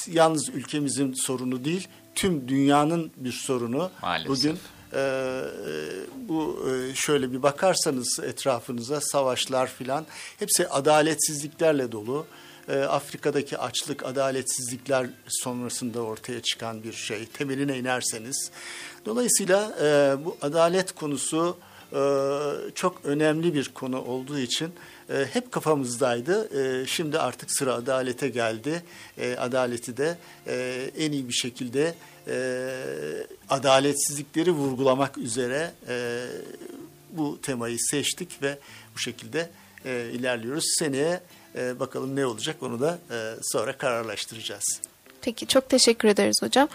yalnız 0.07 0.49
ülkemizin 0.49 1.13
sorunu 1.13 1.65
değil, 1.65 1.87
tüm 2.15 2.47
dünyanın 2.47 3.11
bir 3.17 3.31
sorunu. 3.31 3.91
Maalesef. 4.01 4.29
Bugün 4.29 4.59
e, 4.93 5.41
bu 6.15 6.69
e, 6.69 6.95
şöyle 6.95 7.31
bir 7.31 7.43
bakarsanız 7.43 8.19
etrafınıza 8.23 9.01
savaşlar 9.01 9.67
filan 9.67 10.05
hepsi 10.39 10.67
adaletsizliklerle 10.67 11.91
dolu. 11.91 12.25
E, 12.69 12.79
Afrika'daki 12.79 13.57
açlık, 13.57 14.05
adaletsizlikler 14.05 15.07
sonrasında 15.27 16.01
ortaya 16.01 16.41
çıkan 16.41 16.83
bir 16.83 16.93
şey. 16.93 17.25
Temeline 17.25 17.77
inerseniz. 17.77 18.51
Dolayısıyla 19.05 19.73
e, 19.81 20.15
bu 20.25 20.37
adalet 20.41 20.91
konusu 20.95 21.57
e, 21.93 22.01
çok 22.75 23.05
önemli 23.05 23.53
bir 23.53 23.69
konu 23.73 24.01
olduğu 24.01 24.39
için 24.39 24.73
e, 25.09 25.25
hep 25.33 25.51
kafamızdaydı. 25.51 26.49
E, 26.81 26.87
şimdi 26.87 27.19
artık 27.19 27.51
sıra 27.51 27.73
adalete 27.73 28.29
geldi. 28.29 28.83
E, 29.17 29.35
adaleti 29.35 29.97
de 29.97 30.17
e, 30.47 30.89
en 30.97 31.11
iyi 31.11 31.27
bir 31.27 31.33
şekilde 31.33 31.95
e, 32.27 32.35
adaletsizlikleri 33.49 34.51
vurgulamak 34.51 35.17
üzere 35.17 35.71
e, 35.87 36.25
bu 37.11 37.41
temayı 37.41 37.77
seçtik 37.79 38.41
ve 38.41 38.57
bu 38.95 38.99
şekilde 38.99 39.49
e, 39.85 40.09
ilerliyoruz. 40.13 40.65
Seneye 40.79 41.21
e, 41.55 41.79
bakalım 41.79 42.15
ne 42.15 42.25
olacak 42.25 42.63
onu 42.63 42.79
da 42.79 42.99
e, 43.11 43.35
sonra 43.41 43.77
kararlaştıracağız. 43.77 44.90
Peki 45.21 45.47
çok 45.47 45.69
teşekkür 45.69 46.07
ederiz 46.07 46.41
hocam. 46.41 46.67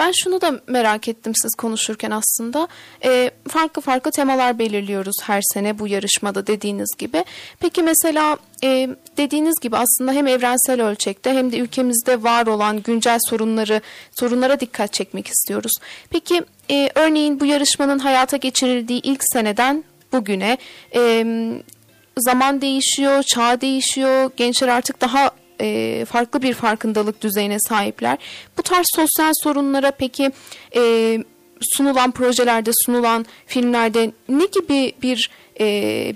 Ben 0.00 0.12
şunu 0.22 0.40
da 0.40 0.60
merak 0.66 1.08
ettim 1.08 1.32
siz 1.34 1.54
konuşurken 1.54 2.10
aslında. 2.10 2.68
Ee, 3.04 3.30
farklı 3.48 3.82
farklı 3.82 4.10
temalar 4.10 4.58
belirliyoruz 4.58 5.16
her 5.22 5.40
sene 5.54 5.78
bu 5.78 5.88
yarışmada 5.88 6.46
dediğiniz 6.46 6.90
gibi. 6.98 7.24
Peki 7.60 7.82
mesela 7.82 8.36
e, 8.64 8.88
dediğiniz 9.16 9.54
gibi 9.60 9.76
aslında 9.76 10.12
hem 10.12 10.26
evrensel 10.26 10.82
ölçekte 10.82 11.30
hem 11.30 11.52
de 11.52 11.58
ülkemizde 11.58 12.22
var 12.22 12.46
olan 12.46 12.82
güncel 12.82 13.18
sorunları 13.28 13.80
sorunlara 14.18 14.60
dikkat 14.60 14.92
çekmek 14.92 15.26
istiyoruz. 15.26 15.72
Peki 16.10 16.44
e, 16.70 16.90
örneğin 16.94 17.40
bu 17.40 17.46
yarışmanın 17.46 17.98
hayata 17.98 18.36
geçirildiği 18.36 19.00
ilk 19.02 19.20
seneden 19.32 19.84
bugüne 20.12 20.58
e, 20.94 21.24
zaman 22.18 22.60
değişiyor, 22.60 23.22
çağ 23.22 23.60
değişiyor, 23.60 24.30
gençler 24.36 24.68
artık 24.68 25.00
daha 25.00 25.30
e, 25.60 26.04
farklı 26.04 26.42
bir 26.42 26.54
farkındalık 26.54 27.22
düzeyine 27.22 27.58
sahipler. 27.68 28.18
Bu 28.58 28.62
tarz 28.62 28.86
sosyal 28.94 29.32
sorunlara 29.42 29.90
peki 29.90 30.30
e, 30.76 31.18
sunulan 31.76 32.10
projelerde, 32.10 32.70
sunulan 32.86 33.26
filmlerde 33.46 34.12
ne 34.28 34.44
gibi 34.44 34.92
bir 35.02 35.30
e, 35.60 35.66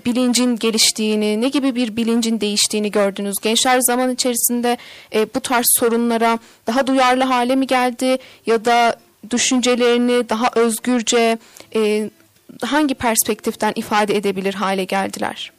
bilincin 0.05 0.55
geliştiğini, 0.55 1.41
ne 1.41 1.49
gibi 1.49 1.75
bir 1.75 1.95
bilincin 1.95 2.41
değiştiğini 2.41 2.91
gördünüz? 2.91 3.35
Gençler 3.41 3.79
zaman 3.81 4.13
içerisinde 4.13 4.77
e, 5.13 5.33
bu 5.35 5.39
tarz 5.39 5.65
sorunlara 5.79 6.39
daha 6.67 6.87
duyarlı 6.87 7.23
hale 7.23 7.55
mi 7.55 7.67
geldi 7.67 8.17
ya 8.45 8.65
da 8.65 8.95
düşüncelerini 9.29 10.29
daha 10.29 10.51
özgürce 10.55 11.37
e, 11.75 12.09
hangi 12.61 12.95
perspektiften 12.95 13.73
ifade 13.75 14.15
edebilir 14.15 14.53
hale 14.53 14.83
geldiler? 14.83 15.51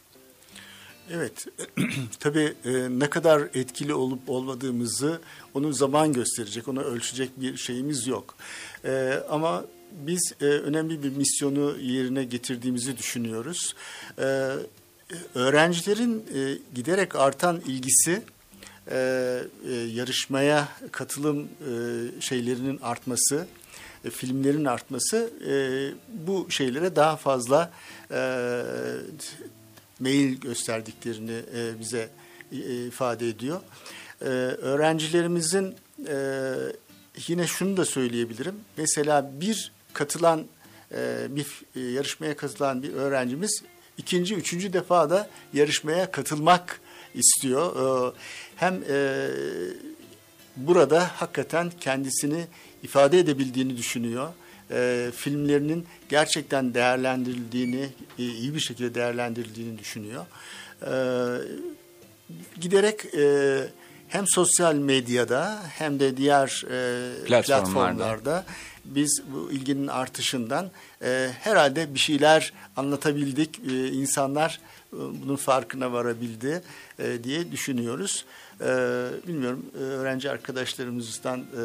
Evet, 1.12 1.46
tabii 2.20 2.54
e, 2.64 2.70
ne 2.90 3.10
kadar 3.10 3.42
etkili 3.54 3.94
olup 3.94 4.30
olmadığımızı 4.30 5.20
onu 5.54 5.72
zaman 5.72 6.12
gösterecek, 6.12 6.68
onu 6.68 6.82
ölçecek 6.82 7.40
bir 7.40 7.56
şeyimiz 7.56 8.06
yok. 8.06 8.34
E, 8.84 9.22
ama 9.30 9.64
biz 9.92 10.32
e, 10.40 10.44
önemli 10.44 11.02
bir 11.02 11.16
misyonu 11.16 11.78
yerine 11.80 12.24
getirdiğimizi 12.24 12.98
düşünüyoruz. 12.98 13.74
Öğrencilerin 15.34 16.24
giderek 16.74 17.16
artan 17.16 17.60
ilgisi, 17.60 18.22
yarışmaya 19.94 20.68
katılım 20.92 21.48
şeylerinin 22.20 22.78
artması, 22.82 23.46
filmlerin 24.10 24.64
artması 24.64 25.30
bu 26.08 26.46
şeylere 26.50 26.96
daha 26.96 27.16
fazla 27.16 27.72
e, 30.00 30.02
mail 30.02 30.40
gösterdiklerini 30.40 31.42
e, 31.54 31.80
bize 31.80 32.08
e, 32.52 32.86
ifade 32.86 33.28
ediyor. 33.28 33.60
E, 34.20 34.24
öğrencilerimizin 34.24 35.74
e, 36.08 36.54
yine 37.28 37.46
şunu 37.46 37.76
da 37.76 37.84
söyleyebilirim. 37.84 38.54
Mesela 38.76 39.30
bir 39.40 39.72
katılan 39.92 40.46
e, 40.94 41.26
bir 41.30 41.46
e, 41.76 41.80
yarışmaya 41.80 42.36
katılan 42.36 42.82
bir 42.82 42.92
öğrencimiz 42.92 43.62
ikinci, 43.98 44.34
üçüncü 44.34 44.72
defa 44.72 45.10
da 45.10 45.30
yarışmaya 45.52 46.10
katılmak 46.10 46.80
istiyor. 47.14 47.76
E, 47.76 48.12
hem 48.56 48.82
e, 48.90 49.28
burada 50.56 51.10
hakikaten 51.16 51.72
kendisini 51.80 52.44
ifade 52.82 53.18
edebildiğini 53.18 53.76
düşünüyor 53.76 54.32
e, 54.70 55.10
filmlerinin 55.16 55.86
gerçekten 56.08 56.74
değerlendirildiğini, 56.74 57.88
e, 58.18 58.22
iyi 58.22 58.54
bir 58.54 58.60
şekilde 58.60 58.94
değerlendirildiğini 58.94 59.78
düşünüyor. 59.78 60.26
E, 60.82 60.92
giderek 62.60 63.14
e, 63.14 63.58
hem 64.08 64.24
sosyal 64.28 64.74
medyada 64.74 65.62
hem 65.68 66.00
de 66.00 66.16
diğer 66.16 66.64
e, 66.70 67.24
Platformlarda. 67.24 67.64
platformlarda 67.64 68.44
biz 68.84 69.22
bu 69.32 69.52
ilginin 69.52 69.86
artışından 69.86 70.70
e, 71.02 71.30
herhalde 71.40 71.94
bir 71.94 71.98
şeyler 71.98 72.52
anlatabildik. 72.76 73.60
E, 73.70 73.88
insanlar 73.88 74.60
e, 74.92 74.96
bunun 74.96 75.36
farkına 75.36 75.92
varabildi 75.92 76.62
e, 76.98 77.24
diye 77.24 77.52
düşünüyoruz. 77.52 78.24
E, 78.60 78.66
bilmiyorum 79.26 79.66
e, 79.74 79.82
öğrenci 79.82 80.30
arkadaşlarımızdan 80.30 81.40
e, 81.40 81.62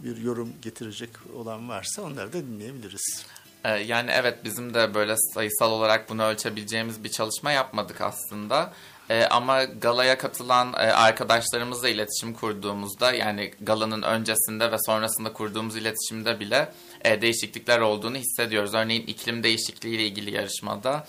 bir 0.00 0.16
yorum 0.16 0.52
getirecek 0.62 1.10
olan 1.36 1.68
varsa 1.68 2.02
onları 2.02 2.32
da 2.32 2.38
dinleyebiliriz. 2.46 3.26
Ee, 3.64 3.70
Yani 3.70 4.10
evet 4.14 4.44
bizim 4.44 4.74
de 4.74 4.94
böyle 4.94 5.14
sayısal 5.34 5.72
olarak 5.72 6.08
bunu 6.08 6.22
ölçebileceğimiz 6.22 7.04
bir 7.04 7.08
çalışma 7.08 7.52
yapmadık 7.52 8.00
aslında. 8.00 8.72
Ee, 9.10 9.24
ama 9.24 9.64
galaya 9.64 10.18
katılan 10.18 10.72
e, 10.72 10.76
arkadaşlarımızla 10.76 11.88
iletişim 11.88 12.34
kurduğumuzda 12.34 13.12
yani 13.12 13.52
galanın 13.60 14.02
öncesinde 14.02 14.72
ve 14.72 14.76
sonrasında 14.86 15.32
kurduğumuz 15.32 15.76
iletişimde 15.76 16.40
bile 16.40 16.72
e, 17.04 17.22
değişiklikler 17.22 17.80
olduğunu 17.80 18.16
hissediyoruz. 18.16 18.74
Örneğin 18.74 19.06
iklim 19.06 19.42
değişikliği 19.42 19.94
ile 19.94 20.06
ilgili 20.06 20.30
yarışmada 20.34 21.06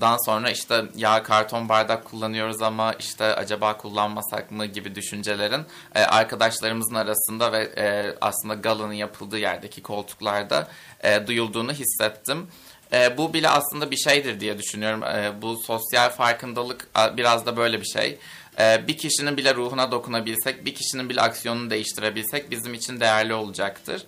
daha 0.00 0.16
sonra 0.18 0.50
işte 0.50 0.84
ya 0.96 1.22
karton 1.22 1.68
bardak 1.68 2.04
kullanıyoruz 2.04 2.62
ama 2.62 2.92
işte 2.92 3.24
acaba 3.24 3.76
kullanmasak 3.76 4.50
mı 4.50 4.66
gibi 4.66 4.94
düşüncelerin 4.94 5.62
e, 5.94 6.00
arkadaşlarımızın 6.02 6.94
arasında 6.94 7.52
ve 7.52 7.62
e, 7.76 8.14
aslında 8.20 8.54
galanın 8.54 8.92
yapıldığı 8.92 9.38
yerdeki 9.38 9.82
koltuklarda 9.82 10.68
e, 11.02 11.26
duyulduğunu 11.26 11.72
hissettim. 11.72 12.46
E, 12.92 13.16
bu 13.16 13.34
bile 13.34 13.48
aslında 13.48 13.90
bir 13.90 13.96
şeydir 13.96 14.40
diye 14.40 14.58
düşünüyorum. 14.58 15.02
E, 15.02 15.42
bu 15.42 15.56
sosyal 15.66 16.10
farkındalık 16.10 16.88
biraz 17.16 17.46
da 17.46 17.56
böyle 17.56 17.80
bir 17.80 17.86
şey. 17.86 18.18
E, 18.58 18.88
bir 18.88 18.98
kişinin 18.98 19.36
bile 19.36 19.54
ruhuna 19.54 19.90
dokunabilsek, 19.90 20.64
bir 20.64 20.74
kişinin 20.74 21.08
bile 21.08 21.20
aksiyonunu 21.20 21.70
değiştirebilsek 21.70 22.50
bizim 22.50 22.74
için 22.74 23.00
değerli 23.00 23.34
olacaktır. 23.34 24.02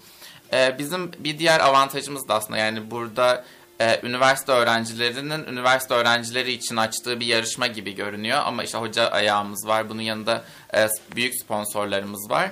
E, 0.52 0.78
bizim 0.78 1.12
bir 1.18 1.38
diğer 1.38 1.60
avantajımız 1.60 2.28
da 2.28 2.34
aslında 2.34 2.58
yani 2.58 2.90
burada 2.90 3.44
e, 3.80 4.00
üniversite 4.02 4.52
öğrencilerinin 4.52 5.46
üniversite 5.46 5.94
öğrencileri 5.94 6.52
için 6.52 6.76
açtığı 6.76 7.20
bir 7.20 7.26
yarışma 7.26 7.66
gibi 7.66 7.94
görünüyor. 7.94 8.42
Ama 8.44 8.64
işte 8.64 8.78
hoca 8.78 9.08
ayağımız 9.08 9.66
var, 9.66 9.88
bunun 9.88 10.02
yanında 10.02 10.44
e, 10.74 10.88
büyük 11.16 11.34
sponsorlarımız 11.42 12.30
var. 12.30 12.50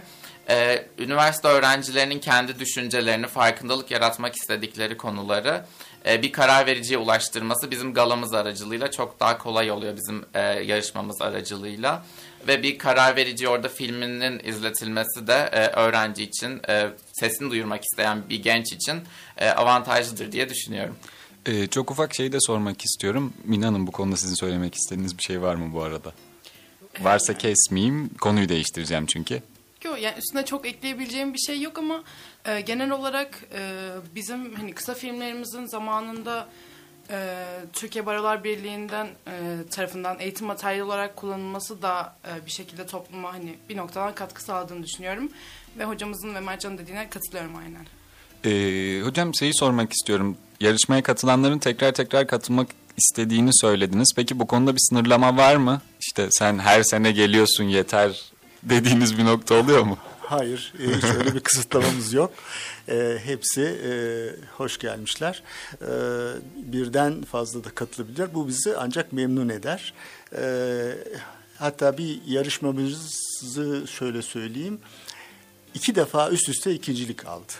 E, 0.50 0.86
üniversite 0.98 1.48
öğrencilerinin 1.48 2.18
kendi 2.18 2.58
düşüncelerini, 2.58 3.26
farkındalık 3.26 3.90
yaratmak 3.90 4.36
istedikleri 4.36 4.96
konuları 4.96 5.64
e, 6.06 6.22
bir 6.22 6.32
karar 6.32 6.66
vericiye 6.66 6.98
ulaştırması 6.98 7.70
bizim 7.70 7.94
galamız 7.94 8.34
aracılığıyla 8.34 8.90
çok 8.90 9.20
daha 9.20 9.38
kolay 9.38 9.70
oluyor 9.70 9.96
bizim 9.96 10.24
e, 10.34 10.40
yarışmamız 10.40 11.22
aracılığıyla. 11.22 12.04
Ve 12.48 12.62
bir 12.62 12.78
karar 12.78 13.16
verici 13.16 13.48
orada 13.48 13.68
filminin 13.68 14.40
izletilmesi 14.44 15.26
de 15.26 15.50
e, 15.52 15.66
öğrenci 15.66 16.22
için, 16.22 16.60
e, 16.68 16.88
sesini 17.12 17.50
duyurmak 17.50 17.82
isteyen 17.84 18.22
bir 18.28 18.42
genç 18.42 18.72
için 18.72 19.00
e, 19.36 19.50
avantajlıdır 19.50 20.32
diye 20.32 20.48
düşünüyorum. 20.48 20.96
Ee, 21.48 21.66
çok 21.66 21.90
ufak 21.90 22.14
şey 22.14 22.32
de 22.32 22.40
sormak 22.40 22.84
istiyorum. 22.84 23.32
Mina 23.44 23.66
Hanım 23.66 23.86
bu 23.86 23.92
konuda 23.92 24.16
sizin 24.16 24.34
söylemek 24.34 24.74
istediğiniz 24.74 25.18
bir 25.18 25.22
şey 25.22 25.42
var 25.42 25.54
mı 25.54 25.74
bu 25.74 25.82
arada? 25.82 26.12
Varsa 27.00 27.38
kesmeyeyim. 27.38 28.08
Konuyu 28.20 28.48
değiştireceğim 28.48 29.06
çünkü. 29.06 29.42
Yok 29.84 30.02
yani 30.02 30.18
üstüne 30.18 30.44
çok 30.44 30.66
ekleyebileceğim 30.66 31.34
bir 31.34 31.38
şey 31.38 31.60
yok 31.60 31.78
ama 31.78 32.02
e, 32.44 32.60
genel 32.60 32.90
olarak 32.90 33.44
e, 33.54 33.90
bizim 34.14 34.54
hani 34.54 34.72
kısa 34.72 34.94
filmlerimizin 34.94 35.66
zamanında 35.66 36.48
e, 37.10 37.44
Türkiye 37.72 38.06
Barolar 38.06 38.44
Birliği'nden 38.44 39.06
e, 39.06 39.56
tarafından 39.70 40.20
eğitim 40.20 40.46
materyali 40.46 40.82
olarak 40.82 41.16
kullanılması 41.16 41.82
da 41.82 42.16
e, 42.28 42.46
bir 42.46 42.50
şekilde 42.50 42.86
topluma 42.86 43.32
hani 43.32 43.54
bir 43.68 43.76
noktadan 43.76 44.14
katkı 44.14 44.42
sağladığını 44.42 44.82
düşünüyorum. 44.82 45.30
Ve 45.78 45.84
hocamızın 45.84 46.34
ve 46.34 46.40
Mercan'ın 46.40 46.78
dediğine 46.78 47.10
katılıyorum 47.10 47.56
aynen. 47.56 47.86
Ee, 48.44 49.00
hocam 49.02 49.34
şeyi 49.34 49.54
sormak 49.54 49.92
istiyorum. 49.92 50.36
Yarışmaya 50.60 51.02
katılanların 51.02 51.58
tekrar 51.58 51.92
tekrar 51.92 52.26
katılmak 52.26 52.68
istediğini 52.96 53.50
söylediniz. 53.52 54.12
Peki 54.16 54.38
bu 54.38 54.46
konuda 54.46 54.74
bir 54.74 54.80
sınırlama 54.88 55.36
var 55.36 55.56
mı? 55.56 55.80
İşte 56.00 56.28
sen 56.30 56.58
her 56.58 56.82
sene 56.82 57.12
geliyorsun 57.12 57.64
yeter 57.64 58.32
dediğiniz 58.62 59.18
bir 59.18 59.24
nokta 59.24 59.54
oluyor 59.54 59.82
mu? 59.82 59.98
Hayır, 60.20 60.72
e, 60.80 60.96
hiç 60.96 61.04
öyle 61.04 61.34
bir 61.34 61.40
kısıtlamamız 61.40 62.12
yok. 62.12 62.32
E, 62.88 63.18
hepsi 63.24 63.62
e, 63.62 63.92
hoş 64.56 64.78
gelmişler. 64.78 65.42
E, 65.82 65.92
birden 66.72 67.22
fazla 67.22 67.64
da 67.64 67.70
katılabilirler. 67.70 68.34
Bu 68.34 68.48
bizi 68.48 68.76
ancak 68.76 69.12
memnun 69.12 69.48
eder. 69.48 69.94
E, 70.36 70.44
hatta 71.58 71.98
bir 71.98 72.20
yarışmamızı 72.26 73.86
şöyle 73.86 74.22
söyleyeyim. 74.22 74.78
İki 75.74 75.94
defa 75.94 76.30
üst 76.30 76.48
üste 76.48 76.72
ikincilik 76.72 77.26
aldı. 77.26 77.52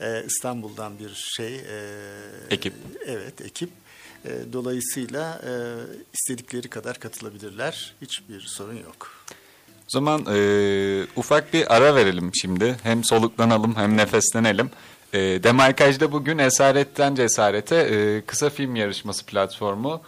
E, 0.00 0.24
İstanbul'dan 0.26 0.98
bir 0.98 1.14
şey. 1.36 1.56
e, 1.56 1.92
Ekip. 2.50 2.74
Evet, 3.06 3.40
ekip. 3.40 3.70
E, 4.24 4.30
dolayısıyla 4.52 5.40
e, 5.46 5.50
istedikleri 6.14 6.68
kadar 6.68 6.98
katılabilirler. 7.00 7.94
Hiçbir 8.02 8.40
sorun 8.40 8.76
yok. 8.76 9.12
O 9.80 9.88
zaman 9.88 10.26
e, 10.36 11.06
ufak 11.16 11.52
bir 11.52 11.76
ara 11.76 11.94
verelim 11.94 12.30
şimdi. 12.34 12.76
Hem 12.82 13.04
soluklanalım 13.04 13.76
hem 13.76 13.96
nefeslenelim. 13.96 14.70
E, 15.12 15.18
Demarkaj'da 15.18 16.12
bugün 16.12 16.38
Esaretten 16.38 17.14
Cesarete 17.14 17.76
e, 17.76 18.22
kısa 18.26 18.50
film 18.50 18.76
yarışması 18.76 19.26
platformu 19.26 20.00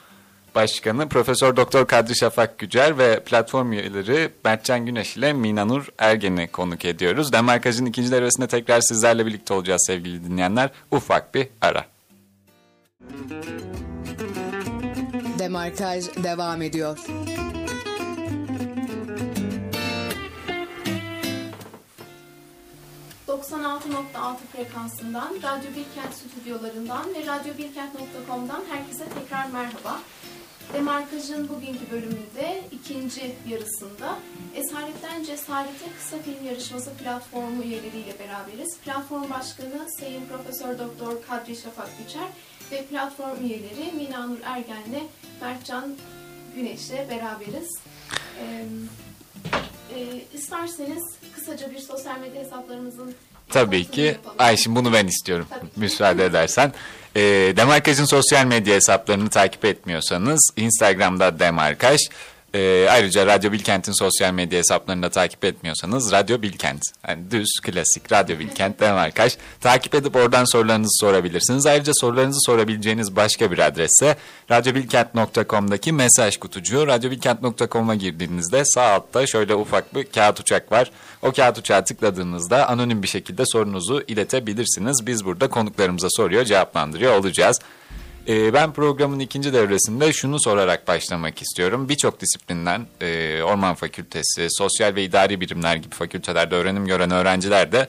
başkanı 0.59 1.09
Profesör 1.09 1.57
Doktor 1.57 1.87
Kadri 1.87 2.17
Şafak 2.17 2.59
Gücer 2.59 2.99
ve 2.99 3.21
platform 3.21 3.73
üyeleri 3.73 4.31
Berkcan 4.45 4.87
Güneş 4.87 5.17
ile 5.17 5.33
Minanur 5.33 5.89
Ergen'i 5.99 6.49
konuk 6.49 6.85
ediyoruz. 6.85 7.33
Demarkaj'ın 7.33 7.87
ikinci 7.87 8.13
devresinde 8.13 8.47
tekrar 8.47 8.81
sizlerle 8.81 9.27
birlikte 9.27 9.55
olacağız 9.55 9.85
sevgili 9.87 10.25
dinleyenler. 10.25 10.71
Ufak 10.91 11.35
bir 11.35 11.49
ara. 11.61 11.85
Demarkaj 15.39 16.05
devam 16.25 16.63
ediyor. 16.63 16.99
...96.6 23.29 24.37
frekansından, 24.53 25.29
Radyo 25.43 25.71
Bilkent 25.71 26.15
stüdyolarından 26.15 27.15
ve 27.15 27.27
radyobilkent.com'dan 27.27 28.65
herkese 28.71 29.05
tekrar 29.09 29.47
merhaba. 29.47 30.01
Demarkaj'ın 30.73 31.49
bugünkü 31.49 31.91
bölümünde 31.91 32.63
ikinci 32.73 33.35
yarısında 33.49 34.19
Esaretten 34.55 35.25
Cesarete 35.25 35.87
kısa 35.99 36.19
film 36.19 36.47
yarışması 36.47 36.91
platformu 36.91 37.63
üyeleriyle 37.63 38.19
beraberiz. 38.19 38.79
Platform 38.79 39.31
başkanı 39.31 39.91
Sayın 40.01 40.27
Profesör 40.27 40.79
Doktor 40.79 41.23
Kadri 41.29 41.57
Şafak 41.57 41.89
Güçer 41.99 42.29
ve 42.73 42.85
platform 42.85 43.45
üyeleri 43.45 43.93
Mina 43.97 44.27
Nur 44.27 44.39
Ergen'le 44.45 45.03
Mertcan 45.41 45.95
Güneş'le 46.55 47.11
beraberiz. 47.11 47.79
Ee, 48.41 48.65
e, 49.95 50.23
isterseniz 50.35 51.05
kısaca 51.35 51.71
bir 51.71 51.79
sosyal 51.79 52.19
medya 52.19 52.43
hesaplarımızın 52.43 53.15
Tabii 53.49 53.85
ki. 53.85 54.17
Ay 54.39 54.57
şimdi 54.57 54.77
bunu 54.77 54.93
ben 54.93 55.07
istiyorum. 55.07 55.47
Müsaade 55.77 56.25
edersen. 56.25 56.73
E, 57.17 57.21
Demarkaj'ın 57.57 58.05
sosyal 58.05 58.47
medya 58.47 58.75
hesaplarını 58.75 59.29
takip 59.29 59.65
etmiyorsanız 59.65 60.51
Instagram'da 60.57 61.39
Demarkaj. 61.39 62.01
E, 62.55 62.89
ayrıca 62.91 63.27
Radyo 63.27 63.53
Bilkent'in 63.53 63.93
sosyal 63.93 64.33
medya 64.33 64.59
hesaplarını 64.59 65.03
da 65.03 65.09
takip 65.09 65.45
etmiyorsanız 65.45 66.13
Radyo 66.13 66.43
Bilkent. 66.43 66.83
Yani 67.09 67.31
düz, 67.31 67.61
klasik 67.63 68.13
Radyo 68.13 68.39
Bilkent 68.39 68.81
Demarkaj. 68.81 69.37
Takip 69.61 69.95
edip 69.95 70.17
oradan 70.17 70.45
sorularınızı 70.45 70.97
sorabilirsiniz. 71.01 71.67
Ayrıca 71.67 71.93
sorularınızı 71.95 72.41
sorabileceğiniz 72.47 73.17
başka 73.17 73.51
bir 73.51 73.59
adresse 73.59 74.17
radyobilkent.com'daki 74.51 75.93
mesaj 75.93 76.37
kutucuğu. 76.37 76.87
Radyobilkent.com'a 76.87 77.95
girdiğinizde 77.95 78.65
sağ 78.65 78.83
altta 78.83 79.27
şöyle 79.27 79.55
ufak 79.55 79.95
bir 79.95 80.05
kağıt 80.05 80.41
uçak 80.41 80.73
var. 80.73 80.91
O 81.23 81.33
kağıt 81.33 81.59
uçağı 81.59 81.85
tıkladığınızda 81.85 82.69
anonim 82.69 83.03
bir 83.03 83.09
şekilde 83.09 83.47
sorunuzu 83.47 84.05
iletebilirsiniz. 84.07 85.07
Biz 85.07 85.25
burada 85.25 85.49
konuklarımıza 85.49 86.09
soruyor, 86.11 86.45
cevaplandırıyor 86.45 87.19
olacağız. 87.19 87.61
Ee, 88.29 88.53
ben 88.53 88.73
programın 88.73 89.19
ikinci 89.19 89.53
devresinde 89.53 90.13
şunu 90.13 90.41
sorarak 90.41 90.89
başlamak 90.89 91.43
istiyorum. 91.43 91.89
Birçok 91.89 92.21
disiplinden, 92.21 92.87
e, 93.01 93.43
Orman 93.43 93.75
Fakültesi, 93.75 94.47
Sosyal 94.51 94.95
ve 94.95 95.05
İdari 95.05 95.41
Bilimler 95.41 95.77
gibi 95.77 95.95
fakültelerde 95.95 96.55
öğrenim 96.55 96.87
gören 96.87 97.11
öğrenciler 97.11 97.73
de 97.73 97.89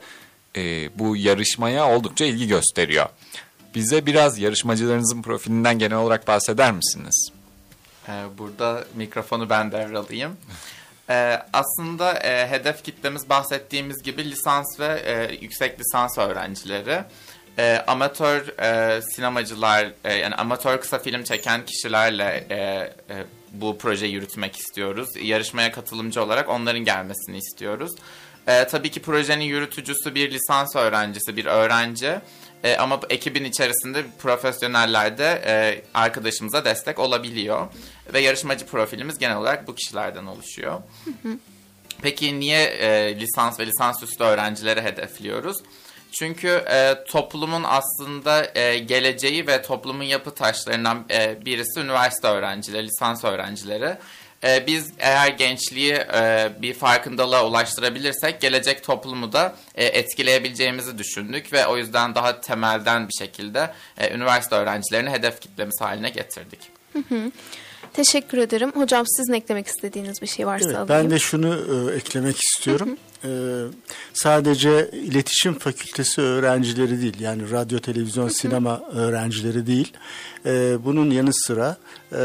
e, 0.55 0.89
bu 0.99 1.17
yarışmaya 1.17 1.89
oldukça 1.89 2.25
ilgi 2.25 2.47
gösteriyor. 2.47 3.09
Bize 3.75 4.05
biraz 4.05 4.39
yarışmacılarınızın 4.39 5.21
profilinden 5.21 5.79
genel 5.79 5.97
olarak 5.97 6.27
bahseder 6.27 6.71
misiniz? 6.71 7.31
Ee, 8.09 8.11
Burada 8.37 8.85
mikrofonu 8.95 9.49
ben 9.49 9.71
devralayım. 9.71 10.37
Ee, 11.09 11.39
aslında 11.53 12.13
e, 12.13 12.49
hedef 12.49 12.83
kitlemiz 12.83 13.29
bahsettiğimiz 13.29 14.03
gibi 14.03 14.31
lisans 14.31 14.79
ve 14.79 15.01
e, 15.05 15.37
yüksek 15.41 15.79
lisans 15.79 16.17
öğrencileri. 16.17 17.03
E, 17.59 17.83
amatör 17.87 18.59
e, 18.61 19.01
sinemacılar, 19.01 19.91
e, 20.03 20.13
yani 20.13 20.35
amatör 20.35 20.81
kısa 20.81 20.99
film 20.99 21.23
çeken 21.23 21.65
kişilerle 21.65 22.47
e, 22.49 22.55
e, 22.55 23.25
bu 23.51 23.77
projeyi 23.77 24.13
yürütmek 24.13 24.55
istiyoruz. 24.55 25.09
Yarışmaya 25.21 25.71
katılımcı 25.71 26.23
olarak 26.23 26.49
onların 26.49 26.79
gelmesini 26.85 27.37
istiyoruz. 27.37 27.91
E, 28.47 28.67
tabii 28.67 28.91
ki 28.91 29.01
projenin 29.01 29.43
yürütücüsü 29.43 30.15
bir 30.15 30.31
lisans 30.31 30.75
öğrencisi, 30.75 31.37
bir 31.37 31.45
öğrenci. 31.45 32.19
E, 32.63 32.77
ama 32.77 32.99
ekibin 33.09 33.43
içerisinde 33.43 34.03
profesyoneller 34.19 35.17
de 35.17 35.41
e, 35.45 35.81
arkadaşımıza 35.93 36.65
destek 36.65 36.99
olabiliyor. 36.99 37.67
Ve 38.13 38.19
yarışmacı 38.19 38.65
profilimiz 38.65 39.17
genel 39.17 39.37
olarak 39.37 39.67
bu 39.67 39.75
kişilerden 39.75 40.25
oluşuyor. 40.25 40.81
Peki 42.01 42.39
niye 42.39 42.63
e, 42.63 43.19
lisans 43.19 43.59
ve 43.59 43.65
lisansüstü 43.65 44.23
öğrencileri 44.23 44.81
hedefliyoruz? 44.81 45.57
Çünkü 46.11 46.47
e, 46.47 47.03
toplumun 47.07 47.63
aslında 47.67 48.47
e, 48.55 48.79
geleceği 48.79 49.47
ve 49.47 49.61
toplumun 49.61 50.03
yapı 50.03 50.31
taşlarından 50.31 51.05
e, 51.11 51.45
birisi 51.45 51.79
üniversite 51.79 52.27
öğrencileri, 52.27 52.87
lisans 52.87 53.23
öğrencileri. 53.23 53.97
E, 54.43 54.67
biz 54.67 54.91
eğer 54.99 55.27
gençliği 55.27 55.93
e, 55.93 56.49
bir 56.61 56.73
farkındalığa 56.73 57.45
ulaştırabilirsek 57.47 58.41
gelecek 58.41 58.83
toplumu 58.83 59.33
da 59.33 59.55
e, 59.75 59.85
etkileyebileceğimizi 59.85 60.97
düşündük 60.97 61.53
ve 61.53 61.67
o 61.67 61.77
yüzden 61.77 62.15
daha 62.15 62.41
temelden 62.41 63.07
bir 63.07 63.13
şekilde 63.13 63.73
e, 63.97 64.13
üniversite 64.15 64.55
öğrencilerini 64.55 65.09
hedef 65.09 65.41
kitlemiz 65.41 65.81
haline 65.81 66.09
getirdik. 66.09 66.59
Teşekkür 67.93 68.37
ederim. 68.37 68.71
Hocam 68.75 69.05
sizin 69.07 69.33
eklemek 69.33 69.67
istediğiniz 69.67 70.21
bir 70.21 70.27
şey 70.27 70.47
varsa 70.47 70.65
Evet, 70.65 70.77
alayım. 70.77 71.03
ben 71.03 71.11
de 71.11 71.19
şunu 71.19 71.55
e, 71.91 71.95
eklemek 71.95 72.35
istiyorum. 72.43 72.97
E, 73.23 73.29
sadece 74.13 74.91
iletişim 74.93 75.53
fakültesi 75.53 76.21
öğrencileri 76.21 77.01
değil, 77.01 77.19
yani 77.19 77.51
radyo, 77.51 77.79
televizyon, 77.79 78.27
sinema 78.27 78.81
öğrencileri 78.93 79.67
değil. 79.67 79.93
E, 80.45 80.77
bunun 80.85 81.11
yanı 81.11 81.33
sıra 81.33 81.77
e, 82.11 82.17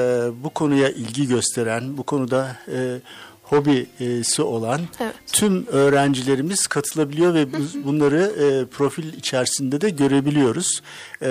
bu 0.45 0.51
konuya 0.51 0.89
ilgi 0.91 1.29
gösteren, 1.29 1.97
bu 1.97 2.03
konuda 2.03 2.57
e, 2.73 2.99
hobisi 3.45 4.43
olan 4.43 4.81
Evet. 5.01 5.15
tüm 5.33 5.67
öğrencilerimiz 5.67 6.67
katılabiliyor 6.67 7.35
ve 7.35 7.53
biz 7.53 7.85
bunları 7.85 8.23
e, 8.23 8.67
profil 8.67 9.13
içerisinde 9.13 9.81
de 9.81 9.91
görebiliyoruz. 9.91 10.83
E, 11.23 11.27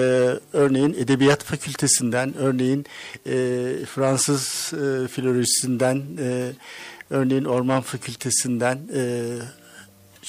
örneğin 0.54 0.94
Edebiyat 0.94 1.44
Fakültesinden, 1.44 2.38
örneğin 2.38 2.86
e, 3.26 3.36
Fransız 3.86 4.74
e, 4.74 5.08
filolojisinden, 5.08 6.04
e, 6.20 6.52
örneğin 7.10 7.46
Orman 7.46 7.82
Fakültesinden, 7.82 8.80
e, 8.94 9.34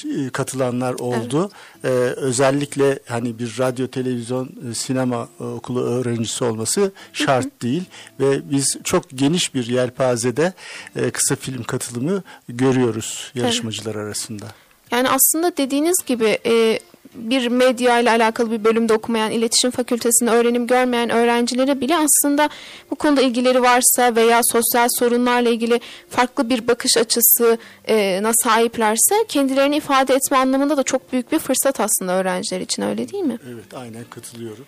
e, 0.05 0.31
katılanlar 0.31 0.95
oldu. 0.95 1.51
Ee, 1.85 1.89
özellikle 2.17 2.99
hani 3.09 3.39
bir 3.39 3.59
radyo, 3.59 3.87
televizyon, 3.87 4.51
e, 4.71 4.75
sinema 4.75 5.29
e, 5.41 5.45
okulu 5.45 5.85
öğrencisi 5.85 6.45
olması 6.45 6.93
şart 7.13 7.63
değil 7.63 7.83
ve 8.21 8.51
biz 8.51 8.79
çok 8.85 9.05
geniş 9.15 9.55
bir 9.55 9.67
yelpazede 9.67 10.53
e, 10.97 11.11
kısa 11.11 11.37
film 11.37 11.63
katılımı 11.63 12.23
görüyoruz 12.49 13.33
yarışmacılar 13.35 13.95
arasında. 13.95 14.47
Yani 14.91 15.09
aslında 15.09 15.57
dediğiniz 15.57 15.97
gibi 16.07 16.39
e, 16.47 16.79
bir 17.15 17.49
medya 17.49 18.01
ile 18.01 18.11
alakalı 18.11 18.51
bir 18.51 18.65
bölümde 18.65 18.93
okumayan, 18.93 19.31
iletişim 19.31 19.71
fakültesinde 19.71 20.31
öğrenim 20.31 20.67
görmeyen 20.67 21.11
öğrencilere 21.11 21.81
bile 21.81 21.97
aslında 21.97 22.49
bu 22.91 22.95
konuda 22.95 23.21
ilgileri 23.23 23.63
varsa 23.63 24.17
veya 24.17 24.41
sosyal 24.43 24.89
sorunlarla 24.99 25.49
ilgili 25.49 25.81
farklı 26.11 26.51
bir 26.51 26.69
bakış 26.69 26.97
açısı 26.97 27.59
e, 27.89 28.23
sahiplerse 28.43 29.15
kendilerini 29.29 29.77
ifade 29.77 30.15
etme 30.15 30.37
anlamında 30.37 30.77
da 30.77 30.83
çok 30.83 31.13
büyük 31.13 31.33
bir 31.33 31.39
fırsat 31.39 31.81
aslında 31.81 32.13
öğrenciler 32.13 32.61
için 32.61 32.83
öyle 32.83 33.09
değil 33.13 33.25
mi? 33.25 33.39
Evet 33.49 33.75
aynen 33.75 34.05
katılıyorum. 34.11 34.67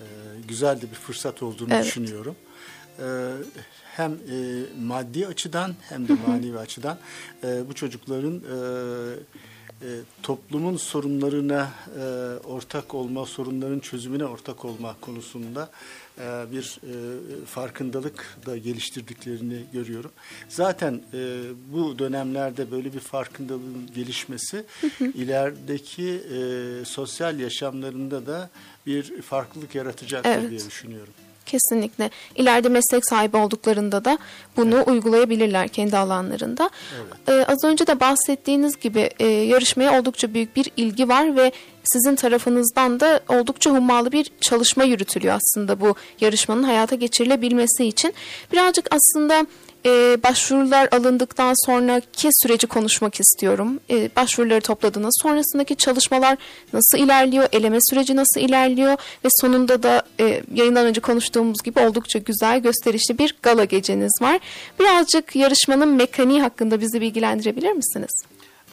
Ee, 0.00 0.04
güzel 0.48 0.76
de 0.76 0.90
bir 0.90 0.96
fırsat 0.96 1.42
olduğunu 1.42 1.74
Evet. 1.74 1.84
düşünüyorum. 1.84 2.36
Ee, 2.98 3.04
hem 3.96 4.12
e, 4.12 4.36
maddi 4.82 5.26
açıdan 5.26 5.74
hem 5.88 6.08
de 6.08 6.12
manevi 6.14 6.58
açıdan 6.58 6.98
e, 7.44 7.68
bu 7.68 7.74
çocukların 7.74 8.34
e, 8.36 8.56
e, 9.82 9.88
toplumun 10.22 10.76
sorunlarına 10.76 11.70
e, 11.98 12.02
ortak 12.46 12.94
olma, 12.94 13.26
sorunların 13.26 13.78
çözümüne 13.78 14.24
ortak 14.24 14.64
olma 14.64 14.96
konusunda 15.00 15.70
e, 16.18 16.22
bir 16.52 16.80
e, 16.82 17.44
farkındalık 17.44 18.38
da 18.46 18.56
geliştirdiklerini 18.56 19.62
görüyorum. 19.72 20.10
Zaten 20.48 21.02
e, 21.14 21.42
bu 21.72 21.98
dönemlerde 21.98 22.70
böyle 22.70 22.92
bir 22.92 23.00
farkındalığın 23.00 23.90
gelişmesi 23.94 24.64
ilerideki 25.00 26.08
e, 26.08 26.84
sosyal 26.84 27.40
yaşamlarında 27.40 28.26
da 28.26 28.50
bir 28.86 29.22
farklılık 29.22 29.74
yaratacaktır 29.74 30.30
Evet. 30.30 30.50
diye 30.50 30.60
düşünüyorum. 30.60 31.12
Kesinlikle. 31.50 32.10
İleride 32.36 32.68
meslek 32.68 33.06
sahibi 33.08 33.36
olduklarında 33.36 34.04
da 34.04 34.18
bunu 34.56 34.84
uygulayabilirler 34.86 35.68
kendi 35.68 35.96
alanlarında. 35.96 36.70
Ee, 37.28 37.44
az 37.48 37.64
önce 37.64 37.86
de 37.86 38.00
bahsettiğiniz 38.00 38.80
gibi 38.80 39.10
e, 39.18 39.26
yarışmaya 39.26 40.00
oldukça 40.00 40.34
büyük 40.34 40.56
bir 40.56 40.70
ilgi 40.76 41.08
var 41.08 41.36
ve 41.36 41.52
sizin 41.84 42.14
tarafınızdan 42.14 43.00
da 43.00 43.20
oldukça 43.28 43.70
hummalı 43.70 44.12
bir 44.12 44.30
çalışma 44.40 44.84
yürütülüyor 44.84 45.34
aslında 45.34 45.80
bu 45.80 45.94
yarışmanın 46.20 46.62
hayata 46.62 46.96
geçirilebilmesi 46.96 47.84
için. 47.84 48.14
Birazcık 48.52 48.86
aslında 48.90 49.46
e, 49.86 50.22
başvurular 50.22 50.88
alındıktan 50.92 51.66
sonraki 51.66 52.28
süreci 52.32 52.66
konuşmak 52.66 53.20
istiyorum. 53.20 53.80
E, 53.90 54.10
başvuruları 54.16 54.60
topladınız. 54.60 55.18
Sonrasındaki 55.22 55.76
çalışmalar 55.76 56.38
nasıl 56.72 56.98
ilerliyor? 56.98 57.48
Eleme 57.52 57.78
süreci 57.90 58.16
nasıl 58.16 58.40
ilerliyor? 58.40 58.92
Ve 59.24 59.28
sonunda 59.30 59.82
da 59.82 60.02
e, 60.20 60.42
yayından 60.54 60.86
önce 60.86 61.00
konuştuğumuz 61.00 61.62
gibi 61.62 61.80
oldukça 61.80 62.18
güzel 62.18 62.60
gösterişli 62.60 63.18
bir 63.18 63.36
gala 63.42 63.64
geceniz 63.64 64.12
var. 64.20 64.40
Birazcık 64.80 65.36
yarışmanın 65.36 65.88
mekaniği 65.88 66.42
hakkında 66.42 66.80
bizi 66.80 67.00
bilgilendirebilir 67.00 67.72
misiniz? 67.72 68.22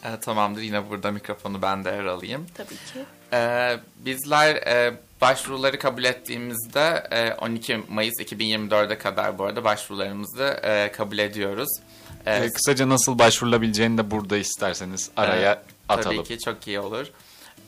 E, 0.04 0.20
tamamdır 0.20 0.62
yine 0.62 0.90
burada 0.90 1.12
mikrofonu 1.12 1.62
ben 1.62 1.86
de 1.86 1.90
yer 1.90 2.06
alayım. 2.06 2.46
Tabii 2.58 2.70
ki. 2.70 3.00
Ee, 3.34 3.78
bizler 4.06 4.56
e, 4.56 4.94
başvuruları 5.22 5.80
kabul 5.80 6.04
ettiğimizde 6.04 7.08
e, 7.12 7.34
12 7.34 7.84
Mayıs 7.90 8.14
2024'e 8.20 8.98
kadar 8.98 9.38
bu 9.38 9.44
arada 9.44 9.64
başvurularımızı 9.64 10.60
e, 10.64 10.92
kabul 10.92 11.18
ediyoruz. 11.18 11.70
Ee, 12.28 12.50
kısaca 12.54 12.90
nasıl 12.90 13.20
başvurulabileceğini 13.20 13.98
de 13.98 14.12
burada 14.12 14.38
isterseniz 14.38 15.10
araya 15.18 15.54
Evet, 15.54 15.66
atalım. 15.90 16.18
Tabii 16.18 16.28
ki 16.28 16.40
çok 16.40 16.68
iyi 16.68 16.80
olur. 16.80 17.08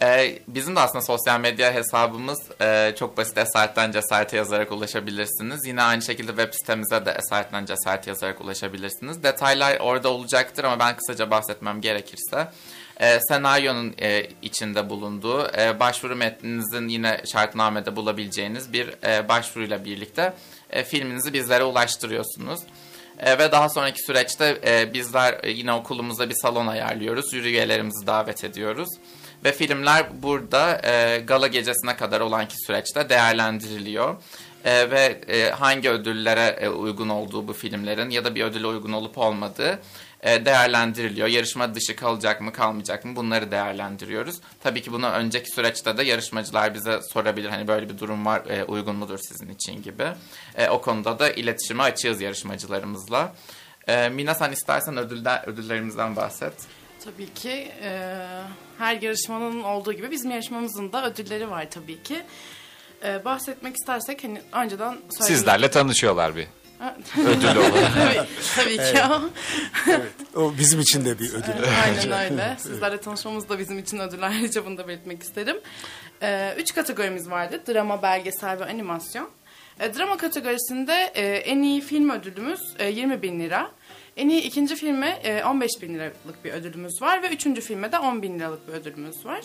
Ee, 0.02 0.40
bizim 0.48 0.76
de 0.76 0.80
aslında 0.80 1.02
sosyal 1.02 1.40
medya 1.40 1.74
hesabımız 1.74 2.40
e, 2.62 2.96
çok 3.00 3.18
basit 3.18 3.38
Esaretten 3.38 3.92
Cesarete 3.92 4.38
yazarak 4.38 4.72
ulaşabilirsiniz. 4.72 5.66
Yine 5.66 5.82
aynı 5.82 6.02
şekilde 6.02 6.28
web 6.28 6.54
sitemize 6.54 7.06
de 7.06 7.12
Esaretten 7.12 7.66
Cesarete 7.66 8.10
yazarak 8.10 8.42
ulaşabilirsiniz. 8.42 9.24
Detaylar 9.24 9.80
orada 9.80 10.10
olacaktır 10.10 10.64
ama 10.64 10.80
ben 10.80 10.98
kısaca 10.98 11.32
bahsetmem 11.32 11.82
gerekirse. 11.82 12.48
E, 13.00 13.20
senaryonun 13.28 13.94
e, 14.02 14.28
içinde 14.42 14.90
bulunduğu 14.90 15.48
e, 15.58 15.80
başvuru 15.80 16.16
metninizin 16.16 16.88
yine 16.88 17.22
şartnamede 17.32 17.96
bulabileceğiniz 17.96 18.74
bir 18.74 18.90
e, 19.04 19.30
başvuruyla 19.30 19.86
birlikte 19.86 20.34
e, 20.70 20.84
filminizi 20.84 21.34
bizlere 21.34 21.64
ulaştırıyorsunuz. 21.64 22.60
E, 23.20 23.38
ve 23.38 23.52
daha 23.52 23.70
sonraki 23.70 24.04
süreçte 24.04 24.60
e, 24.66 24.94
bizler 24.94 25.38
e, 25.44 25.52
yine 25.52 25.74
okulumuzda 25.74 26.30
bir 26.30 26.36
salon 26.36 26.68
ayarlıyoruz. 26.68 27.32
Jüri 27.32 27.48
üyelerimizi 27.48 28.08
davet 28.08 28.44
ediyoruz. 28.44 28.90
Ve 29.44 29.52
filmler 29.52 30.06
burada 30.24 30.82
e, 30.84 31.20
gala 31.20 31.48
gecesine 31.48 31.96
kadar 31.96 32.22
olanki 32.22 32.56
süreçte 32.66 33.10
değerlendiriliyor. 33.10 34.16
E, 34.66 34.92
ve 34.92 35.22
e, 35.28 35.52
hangi 35.52 35.90
ödüllere 35.90 36.58
e, 36.62 36.70
uygun 36.70 37.10
olduğu 37.10 37.48
bu 37.48 37.54
filmlerin 37.54 38.10
ya 38.10 38.26
da 38.26 38.36
bir 38.36 38.44
ödüle 38.44 38.68
uygun 38.68 38.92
olup 38.92 39.18
olmadığı 39.18 39.80
değerlendiriliyor. 40.24 41.28
Yarışma 41.28 41.76
dışı 41.76 41.96
kalacak 41.96 42.42
mı 42.42 42.54
kalmayacak 42.54 43.06
mı 43.06 43.16
bunları 43.16 43.52
değerlendiriyoruz. 43.52 44.36
Tabii 44.64 44.82
ki 44.82 44.92
bunu 44.92 45.10
önceki 45.10 45.50
süreçte 45.50 45.98
de 45.98 46.04
yarışmacılar 46.04 46.74
bize 46.74 47.00
sorabilir. 47.02 47.50
Hani 47.50 47.68
böyle 47.68 47.90
bir 47.90 47.98
durum 47.98 48.26
var 48.26 48.46
e, 48.50 48.64
uygun 48.64 48.96
mudur 48.96 49.18
sizin 49.18 49.50
için 49.50 49.84
gibi. 49.84 50.08
E, 50.56 50.70
o 50.70 50.82
konuda 50.82 51.20
da 51.20 51.32
iletişime 51.32 51.84
açığız 51.84 52.22
yarışmacılarımızla. 52.22 53.36
E, 53.88 54.10
Mina 54.10 54.36
sen 54.36 54.52
istersen 54.52 54.98
ödüller, 54.98 55.44
ödüllerimizden 55.48 56.16
bahset. 56.16 56.54
Tabii 57.06 57.34
ki 57.34 57.72
e, 57.82 58.20
her 58.78 59.02
yarışmanın 59.02 59.64
olduğu 59.64 59.94
gibi 59.94 60.12
bizim 60.12 60.32
yarışmamızın 60.32 60.92
da 60.92 61.06
ödülleri 61.06 61.50
var 61.50 61.68
tabii 61.72 62.04
ki. 62.04 62.24
E, 63.04 63.26
bahsetmek 63.26 63.76
istersek 63.76 64.24
hani 64.24 64.42
önceden. 64.54 64.98
Sizlerle 65.10 65.72
tanışıyorlar 65.72 66.36
bir 66.36 66.48
ödül 67.18 67.56
olarak. 67.56 67.94
tabii, 67.96 68.28
tabii 68.56 68.78
ki 68.78 69.02
o. 70.36 70.42
O 70.42 70.54
bizim 70.58 70.80
için 70.80 71.06
de 71.06 71.20
bir 71.20 71.30
ödül. 71.30 71.54
Aynen 71.84 72.32
öyle. 72.32 72.56
Sizlerle 72.60 72.98
tanışmamız 72.98 73.50
da 73.50 73.60
bizim 73.60 73.80
için 73.80 74.00
ödül 74.00 74.24
ayrıca 74.24 74.66
bunu 74.66 74.78
da 74.78 74.88
belirtmek 74.88 75.24
isterim. 75.24 75.58
Ee, 76.22 76.56
üç 76.58 76.74
kategorimiz 76.76 77.30
vardı. 77.30 77.62
Drama, 77.68 78.02
belgesel 78.02 78.60
ve 78.60 78.66
animasyon. 78.66 79.30
Ee, 79.80 79.94
drama 79.94 80.18
kategorisinde 80.18 81.12
e, 81.16 81.26
en 81.26 81.62
iyi 81.62 81.82
film 81.82 82.10
ödülümüz 82.10 82.60
e, 82.80 82.90
20 82.90 83.22
bin 83.22 83.40
lira. 83.40 83.72
En 84.18 84.30
iyi 84.30 84.42
ikinci 84.42 84.76
filme 84.76 85.20
e, 85.24 85.44
15 85.44 85.72
bin 85.82 85.94
liralık 85.94 86.46
bir 86.46 86.52
ödülümüz 86.52 87.02
var 87.02 87.24
ve 87.24 87.30
üçüncü 87.30 87.62
filme 87.62 87.92
de 87.92 88.00
10 88.00 88.22
bin 88.22 88.40
liralık 88.40 88.68
bir 88.68 88.74
ödülümüz 88.74 89.26
var. 89.26 89.42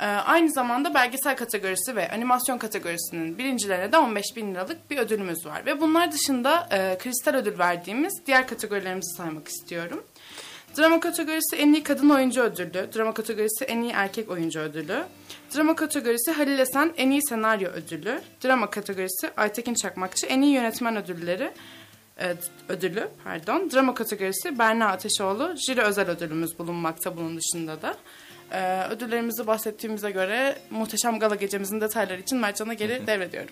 Ee, 0.00 0.04
aynı 0.06 0.52
zamanda 0.52 0.94
belgesel 0.94 1.36
kategorisi 1.36 1.96
ve 1.96 2.10
animasyon 2.10 2.58
kategorisinin 2.58 3.38
birincilerine 3.38 3.92
de 3.92 3.98
15 3.98 4.36
bin 4.36 4.54
liralık 4.54 4.90
bir 4.90 4.98
ödülümüz 4.98 5.46
var. 5.46 5.66
Ve 5.66 5.80
bunlar 5.80 6.12
dışında 6.12 6.68
e, 6.72 6.98
kristal 6.98 7.34
ödül 7.34 7.58
verdiğimiz 7.58 8.22
diğer 8.26 8.46
kategorilerimizi 8.46 9.16
saymak 9.16 9.48
istiyorum. 9.48 10.04
Drama 10.78 11.00
kategorisi 11.00 11.56
en 11.56 11.72
iyi 11.72 11.82
kadın 11.82 12.10
oyuncu 12.10 12.42
ödülü, 12.42 12.88
drama 12.94 13.14
kategorisi 13.14 13.64
en 13.64 13.82
iyi 13.82 13.92
erkek 13.92 14.30
oyuncu 14.30 14.60
ödülü, 14.60 15.04
drama 15.56 15.76
kategorisi 15.76 16.30
Halil 16.30 16.58
Esen 16.58 16.92
en 16.96 17.10
iyi 17.10 17.22
senaryo 17.28 17.70
ödülü, 17.70 18.20
drama 18.44 18.70
kategorisi 18.70 19.30
Aytekin 19.36 19.74
Çakmakçı 19.74 20.26
en 20.26 20.42
iyi 20.42 20.54
yönetmen 20.54 20.96
ödülleri 20.96 21.50
e, 22.20 22.34
ödülü, 22.68 23.08
pardon. 23.24 23.70
Drama 23.70 23.94
kategorisi 23.94 24.58
Berna 24.58 24.86
Ateşoğlu 24.86 25.54
jüri 25.66 25.82
özel 25.82 26.10
ödülümüz 26.10 26.58
bulunmakta 26.58 27.16
bunun 27.16 27.38
dışında 27.38 27.82
da. 27.82 27.96
E, 28.52 28.84
ödüllerimizi 28.90 29.46
bahsettiğimize 29.46 30.10
göre 30.10 30.58
muhteşem 30.70 31.18
gala 31.18 31.34
gecemizin 31.34 31.80
detayları 31.80 32.20
için 32.20 32.38
Mertcan'a 32.38 32.74
geri 32.74 33.06
devrediyorum. 33.06 33.50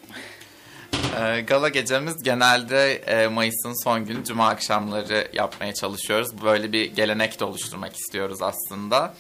E, 1.21 1.41
gala 1.41 1.69
gecemiz 1.69 2.23
genelde 2.23 2.93
e, 2.95 3.27
Mayıs'ın 3.29 3.85
son 3.85 4.05
günü 4.05 4.25
Cuma 4.25 4.49
akşamları 4.49 5.29
yapmaya 5.33 5.75
çalışıyoruz. 5.75 6.43
Böyle 6.45 6.73
bir 6.73 6.95
gelenek 6.95 7.41
de 7.41 7.45
oluşturmak 7.45 7.97
istiyoruz 7.97 8.43
aslında. 8.43 9.15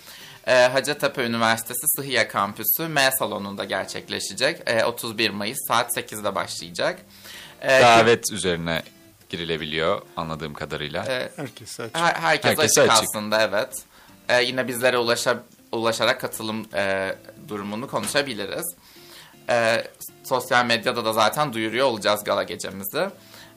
E, 0.46 0.54
Hacettepe 0.66 1.24
Üniversitesi 1.26 1.86
Sıhhiye 1.96 2.28
Kampüsü 2.28 2.88
M 2.88 3.10
salonunda 3.18 3.64
gerçekleşecek. 3.64 4.62
E, 4.66 4.84
31 4.84 5.30
Mayıs 5.30 5.58
saat 5.68 5.96
8'de 5.96 6.34
başlayacak. 6.34 6.98
Davet 7.62 8.32
üzerine 8.32 8.82
girilebiliyor 9.28 10.02
anladığım 10.16 10.54
kadarıyla. 10.54 11.04
e, 11.04 11.28
Herkes 11.36 11.80
açık. 11.80 11.96
Her, 11.96 12.14
herkes 12.14 12.50
Herkese 12.50 12.80
açık, 12.80 12.92
açık. 12.92 13.02
aslında 13.08 13.42
evet. 13.42 13.68
Ee, 14.28 14.42
yine 14.42 14.68
bizlere 14.68 14.98
ulaşa, 14.98 15.42
ulaşarak 15.72 16.20
katılım 16.20 16.66
e, 16.74 17.14
durumunu 17.48 17.88
konuşabiliriz. 17.88 18.74
Ee, 19.50 19.84
sosyal 20.24 20.66
medyada 20.66 21.04
da 21.04 21.12
zaten 21.12 21.52
duyuruyor 21.52 21.86
olacağız 21.86 22.24
gala 22.24 22.42
gecemizi. 22.42 23.08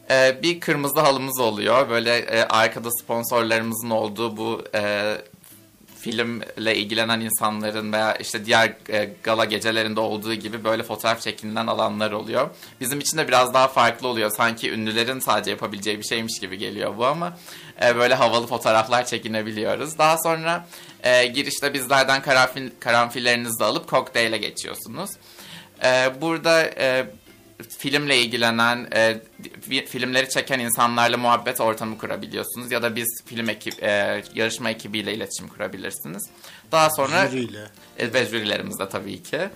Ee, 0.10 0.40
bir 0.44 0.60
kırmızı 0.60 1.00
halımız 1.00 1.40
oluyor. 1.40 1.90
Böyle 1.90 2.18
e, 2.18 2.44
arkada 2.44 2.90
sponsorlarımızın 2.92 3.90
olduğu 3.90 4.38
bu 4.38 4.64
e, 4.76 5.16
filmle 6.02 6.76
ilgilenen 6.76 7.20
insanların 7.20 7.94
veya 7.94 8.16
işte 8.16 8.46
diğer 8.46 8.74
e, 8.90 9.10
gala 9.24 9.46
gecelerinde 9.46 10.00
olduğu 10.00 10.34
gibi 10.34 10.64
böyle 10.64 10.84
fotoğraf 10.84 11.22
çekiminden 11.22 11.68
alanlar 11.68 12.12
oluyor. 12.12 12.50
Bizim 12.80 13.00
için 13.00 13.18
de 13.18 13.28
biraz 13.28 13.54
daha 13.54 13.68
farklı 13.68 14.08
oluyor. 14.08 14.32
Sanki 14.38 14.72
ünlülerin 14.72 15.20
sadece 15.20 15.52
yapabileceği 15.52 16.00
bir 16.00 16.04
şeymiş 16.04 16.40
gibi 16.40 16.58
geliyor 16.58 16.98
bu 16.98 17.06
ama 17.06 17.38
e, 17.86 17.96
böyle 17.96 18.14
havalı 18.14 18.48
fotoğraflar 18.48 19.06
çekinebiliyoruz. 19.06 19.98
Daha 19.98 20.18
sonra 20.18 20.68
e, 21.04 21.26
girişte 21.26 21.74
bizlerden 21.74 22.22
karanfil, 22.22 22.70
karanfillerinizi 22.80 23.60
de 23.60 23.64
alıp 23.64 23.90
kokteyle 23.90 24.38
geçiyorsunuz. 24.38 25.10
E, 25.84 26.22
burada 26.22 26.64
e, 26.64 27.06
filmle 27.64 28.18
ilgilenen, 28.22 28.88
e, 28.94 29.18
fi- 29.70 29.86
filmleri 29.86 30.30
çeken 30.30 30.60
insanlarla 30.60 31.18
muhabbet 31.18 31.62
ortamı 31.62 31.98
kurabiliyorsunuz 31.98 32.72
ya 32.72 32.82
da 32.84 32.96
biz 32.96 33.22
film 33.26 33.50
ekip, 33.50 33.84
e, 33.84 34.24
yarışma 34.36 34.70
ekibiyle 34.70 35.14
iletişim 35.14 35.48
kurabilirsiniz. 35.48 36.30
Daha 36.72 36.90
sonra 36.90 37.28
Jüriyle. 37.28 37.66
e, 37.98 38.14
ve 38.14 38.26
jürilerimizle 38.26 38.90
tabii 38.90 39.24
ki. 39.24 39.50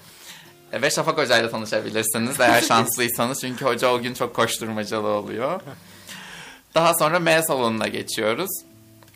E, 0.74 0.82
ve 0.82 0.90
Şafak 0.92 1.18
Hoca 1.18 1.38
ile 1.38 1.50
tanışabilirsiniz 1.50 2.40
eğer 2.40 2.62
şanslıysanız 2.68 3.42
çünkü 3.42 3.66
hoca 3.66 3.88
o 3.94 4.02
gün 4.02 4.14
çok 4.14 4.36
koşturmacalı 4.36 5.08
oluyor. 5.08 5.62
Daha 6.76 6.94
sonra 6.94 7.20
M 7.20 7.42
salonuna 7.44 7.88
geçiyoruz. 7.88 8.50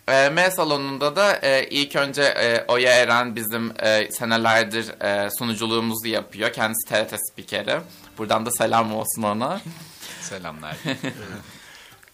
E, 0.10 0.30
M 0.30 0.52
salonunda 0.52 1.16
da 1.16 1.40
e, 1.42 1.68
ilk 1.70 1.96
önce 1.96 2.24
e, 2.24 2.66
Oya 2.68 2.92
Eren 2.92 3.36
bizim 3.36 3.74
e, 3.80 4.12
senelerdir 4.12 5.02
e, 5.02 5.30
sunuculuğumuzu 5.40 6.08
yapıyor. 6.08 6.54
Kendisi 6.54 6.90
TRT 6.90 7.16
spikeri. 7.32 7.80
Buradan 8.18 8.46
da 8.46 8.52
selam 8.52 8.96
olsun 8.96 9.24
ona. 9.24 9.62
Selamlar. 10.22 10.78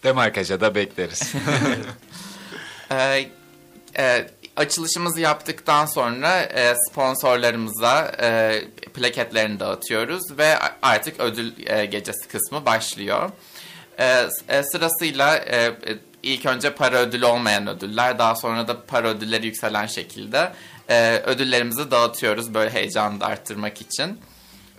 Demarkaja 0.04 0.62
da 0.62 0.76
bekleriz. 0.76 1.34
E, 2.92 3.30
e, 3.98 4.28
açılışımızı 4.56 5.22
yaptıktan 5.22 5.86
sonra 5.86 6.42
e, 6.42 6.76
sponsorlarımıza 6.90 8.12
e, 8.22 8.62
plaketlerini 8.94 9.60
dağıtıyoruz 9.60 10.38
ve 10.38 10.58
artık 10.82 11.20
ödül 11.20 11.68
e, 11.68 11.86
gecesi 11.86 12.28
kısmı 12.28 12.66
başlıyor. 12.66 13.30
E, 14.00 14.28
e, 14.48 14.64
sırasıyla 14.64 15.38
e, 15.38 15.66
e, 15.66 15.74
ilk 16.26 16.46
önce 16.46 16.76
para 16.76 16.98
ödülü 16.98 17.26
olmayan 17.26 17.68
ödüller, 17.68 18.20
daha 18.20 18.36
sonra 18.36 18.68
da 18.68 18.86
para 18.86 19.08
ödülleri 19.08 19.46
yükselen 19.46 19.86
şekilde 19.86 20.52
e, 20.90 21.22
ödüllerimizi 21.26 21.92
dağıtıyoruz 21.92 22.54
böyle 22.54 22.70
heyecanı 22.70 23.20
da 23.20 23.26
arttırmak 23.26 23.82
için. 23.82 24.20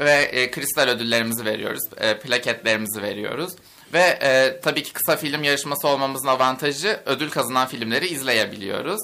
Ve 0.00 0.12
e, 0.12 0.50
kristal 0.50 0.88
ödüllerimizi 0.88 1.44
veriyoruz, 1.44 1.82
e, 1.96 2.18
plaketlerimizi 2.18 3.02
veriyoruz. 3.02 3.52
Ve 3.92 4.18
e, 4.22 4.60
tabii 4.60 4.82
ki 4.82 4.92
kısa 4.92 5.16
film 5.16 5.44
yarışması 5.44 5.88
olmamızın 5.88 6.28
avantajı 6.28 7.00
ödül 7.06 7.30
kazanan 7.30 7.68
filmleri 7.68 8.06
izleyebiliyoruz. 8.06 9.00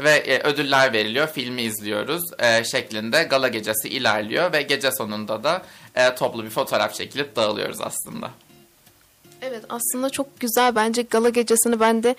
Ve 0.00 0.10
e, 0.10 0.42
ödüller 0.42 0.92
veriliyor, 0.92 1.28
filmi 1.28 1.62
izliyoruz 1.62 2.22
e, 2.38 2.64
şeklinde 2.64 3.22
gala 3.22 3.48
gecesi 3.48 3.88
ilerliyor 3.88 4.52
ve 4.52 4.62
gece 4.62 4.92
sonunda 4.92 5.44
da 5.44 5.62
e, 5.94 6.14
toplu 6.14 6.44
bir 6.44 6.50
fotoğraf 6.50 6.94
çekilip 6.94 7.36
dağılıyoruz 7.36 7.80
aslında. 7.80 8.30
Evet 9.48 9.64
aslında 9.68 10.10
çok 10.10 10.40
güzel 10.40 10.74
bence 10.74 11.02
gala 11.02 11.28
gecesini 11.28 11.80
ben 11.80 12.02
de 12.02 12.14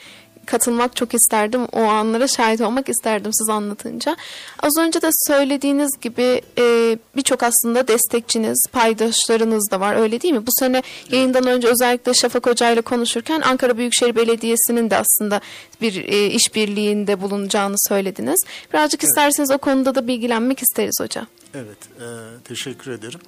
katılmak 0.46 0.96
çok 0.96 1.14
isterdim. 1.14 1.66
O 1.66 1.82
anlara 1.82 2.28
şahit 2.28 2.62
olmak 2.62 2.90
isterdim 2.90 3.34
siz 3.34 3.50
anlatınca. 3.50 4.16
Az 4.60 4.78
önce 4.78 5.02
de 5.02 5.10
söylediğiniz 5.28 5.90
gibi 6.02 6.42
e, 6.58 6.98
birçok 7.16 7.44
aslında 7.44 7.88
destekçiniz, 7.88 8.66
paydaşlarınız 8.72 9.72
da 9.72 9.80
var 9.80 9.96
öyle 9.96 10.22
değil 10.22 10.34
mi? 10.34 10.48
Bu 10.48 10.52
sene 10.60 10.84
yayından 11.10 11.48
önce 11.48 11.68
özellikle 11.68 12.14
Şafak 12.14 12.48
Hoca 12.48 12.72
ile 12.72 12.82
konuşurken 12.82 13.42
Ankara 13.42 13.78
Büyükşehir 13.78 14.16
Belediyesi'nin 14.16 14.90
de 14.90 14.98
aslında 14.98 15.42
bir 15.82 16.04
e, 16.08 16.28
işbirliğinde 16.28 17.22
bulunacağını 17.22 17.76
söylediniz. 17.88 18.44
Birazcık 18.74 19.04
isterseniz 19.04 19.52
o 19.52 19.58
konuda 19.58 19.96
da 19.96 20.08
bilgilenmek 20.08 20.60
isteriz 20.62 20.96
hocam. 21.02 21.28
Evet, 21.54 21.78
e, 22.00 22.08
teşekkür 22.44 22.92
ederim. 22.92 23.20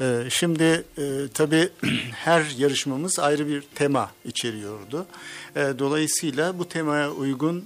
E, 0.00 0.24
şimdi 0.30 0.84
e, 0.98 1.04
tabii 1.34 1.68
her 2.12 2.44
yarışmamız 2.58 3.18
ayrı 3.18 3.48
bir 3.48 3.62
tema 3.74 4.10
içeriyordu. 4.24 5.06
E, 5.56 5.60
dolayısıyla 5.78 6.58
bu 6.58 6.68
temaya 6.68 7.10
uygun 7.10 7.58
e, 7.58 7.64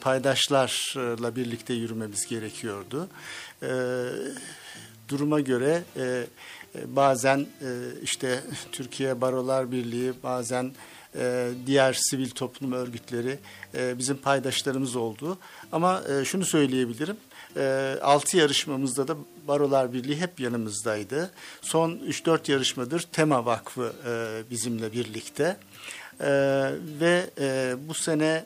paydaşlarla 0.00 1.36
birlikte 1.36 1.74
yürümemiz 1.74 2.26
gerekiyordu. 2.26 3.08
E, 3.62 3.68
duruma 5.08 5.40
göre 5.40 5.82
e, 5.96 6.02
e, 6.02 6.26
bazen 6.96 7.46
işte 8.02 8.40
Türkiye 8.72 9.20
Barolar 9.20 9.72
Birliği, 9.72 10.12
bazen 10.22 10.72
diğer 11.66 11.92
sivil 11.92 12.30
toplum 12.30 12.72
örgütleri 12.72 13.38
bizim 13.74 14.16
paydaşlarımız 14.16 14.96
oldu. 14.96 15.38
Ama 15.72 16.02
şunu 16.24 16.44
söyleyebilirim. 16.44 17.16
E, 17.56 17.96
6 18.02 18.36
yarışmamızda 18.36 19.08
da 19.08 19.16
Barolar 19.48 19.92
Birliği 19.92 20.20
hep 20.20 20.40
yanımızdaydı. 20.40 21.30
Son 21.62 21.90
3-4 21.90 22.52
yarışmadır 22.52 23.00
Tema 23.00 23.46
Vakfı 23.46 23.92
e, 24.06 24.50
bizimle 24.50 24.92
birlikte. 24.92 25.56
E, 26.20 26.30
ve 27.00 27.30
e, 27.40 27.74
bu 27.88 27.94
sene 27.94 28.44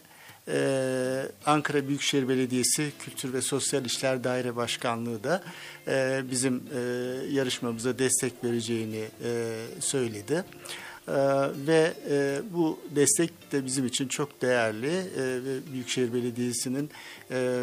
ee, 0.48 1.22
Ankara 1.46 1.88
Büyükşehir 1.88 2.28
Belediyesi 2.28 2.92
Kültür 2.98 3.32
ve 3.32 3.42
Sosyal 3.42 3.84
İşler 3.84 4.24
Daire 4.24 4.56
Başkanlığı 4.56 5.24
da 5.24 5.42
e, 5.88 6.22
bizim 6.30 6.62
e, 6.74 6.80
yarışmamıza 7.30 7.98
destek 7.98 8.44
vereceğini 8.44 9.04
e, 9.24 9.54
söyledi. 9.80 10.44
Ee, 11.08 11.12
ve 11.66 11.94
e, 12.10 12.40
bu 12.54 12.80
destek 12.90 13.52
de 13.52 13.64
bizim 13.64 13.86
için 13.86 14.08
çok 14.08 14.42
değerli 14.42 14.86
e, 14.86 15.44
ve 15.44 15.72
Büyükşehir 15.72 16.12
Belediyesi'nin 16.14 16.90
e, 17.30 17.60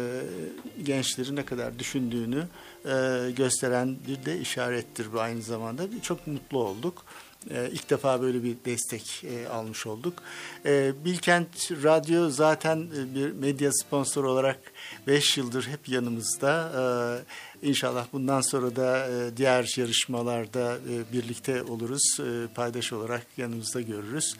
gençleri 0.82 1.36
ne 1.36 1.44
kadar 1.44 1.78
düşündüğünü 1.78 2.44
e, 2.84 3.30
gösteren 3.36 3.96
bir 4.08 4.24
de 4.24 4.38
işarettir 4.40 5.12
bu 5.12 5.20
aynı 5.20 5.42
zamanda. 5.42 5.82
Çok 6.02 6.26
mutlu 6.26 6.58
olduk. 6.58 7.04
E, 7.50 7.68
ilk 7.72 7.90
defa 7.90 8.22
böyle 8.22 8.42
bir 8.44 8.56
destek 8.64 9.24
e, 9.24 9.48
almış 9.48 9.86
olduk. 9.86 10.22
E, 10.66 10.92
Bilkent 11.04 11.70
Radyo 11.84 12.30
zaten 12.30 12.88
e, 12.98 13.14
bir 13.14 13.32
medya 13.32 13.70
sponsoru 13.72 14.30
olarak 14.30 14.58
5 15.06 15.38
yıldır 15.38 15.66
hep 15.68 15.88
yanımızda. 15.88 16.72
E, 17.20 17.44
İnşallah 17.62 18.06
bundan 18.12 18.40
sonra 18.40 18.76
da 18.76 19.08
e, 19.08 19.36
diğer 19.36 19.74
yarışmalarda 19.78 20.78
birlikte 21.12 21.62
oluruz. 21.62 22.16
Paydaş 22.54 22.92
olarak 22.92 23.26
yanımızda 23.36 23.80
görürüz. 23.80 24.34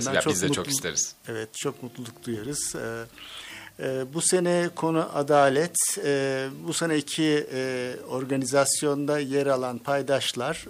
Bundan 0.00 0.14
Ya 0.14 0.22
biz 0.26 0.42
de 0.42 0.48
çok 0.48 0.66
mutlu- 0.66 0.70
isteriz. 0.70 1.14
Evet, 1.28 1.48
çok 1.54 1.82
mutluluk 1.82 2.26
duyarız. 2.26 2.74
Ee, 2.76 3.04
e, 3.80 4.14
bu 4.14 4.20
sene 4.20 4.68
konu 4.76 5.08
adalet. 5.14 5.76
Ee, 6.04 6.48
bu 6.66 6.72
seneki 6.72 7.46
e, 7.52 7.94
organizasyonda 8.08 9.18
yer 9.18 9.46
alan 9.46 9.78
paydaşlar 9.78 10.66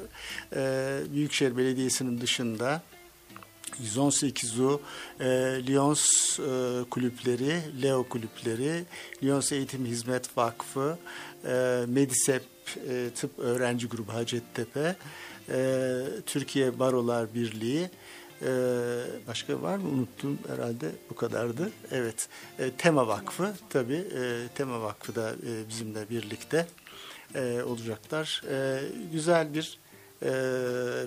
e, 0.57 0.99
Büyükşehir 1.13 1.57
Belediyesi'nin 1.57 2.21
dışında 2.21 2.83
118'u 3.85 4.81
e, 5.21 5.27
Lyons 5.67 6.39
e, 6.39 6.43
kulüpleri, 6.91 7.83
Leo 7.83 8.09
kulüpleri, 8.09 8.85
Lyons 9.23 9.53
Eğitim 9.53 9.87
Hizmet 9.87 10.39
Vakfı, 10.39 10.99
e, 11.45 11.85
Medisep 11.89 12.43
e, 12.89 13.11
Tıp 13.15 13.39
Öğrenci 13.39 13.89
Grubu 13.89 14.13
Hacettepe, 14.13 14.97
e, 15.49 16.03
Türkiye 16.27 16.79
Barolar 16.79 17.35
Birliği, 17.35 17.91
e, 18.43 19.27
başka 19.29 19.63
var 19.63 19.77
mı? 19.77 19.89
Unuttum 19.89 20.39
herhalde 20.49 20.91
bu 21.11 21.15
kadardı. 21.15 21.71
Evet, 21.91 22.29
e, 22.59 22.71
Tema 22.71 23.07
Vakfı 23.09 23.55
tabii, 23.71 24.05
e, 24.15 24.49
Tema 24.55 24.81
Vakfı 24.81 25.15
da 25.15 25.31
e, 25.31 25.69
bizimle 25.69 26.11
birlikte 26.11 26.67
e, 27.35 27.63
olacaklar. 27.63 28.43
E, 28.51 28.81
güzel 29.13 29.55
bir 29.55 29.79
e, 30.23 30.33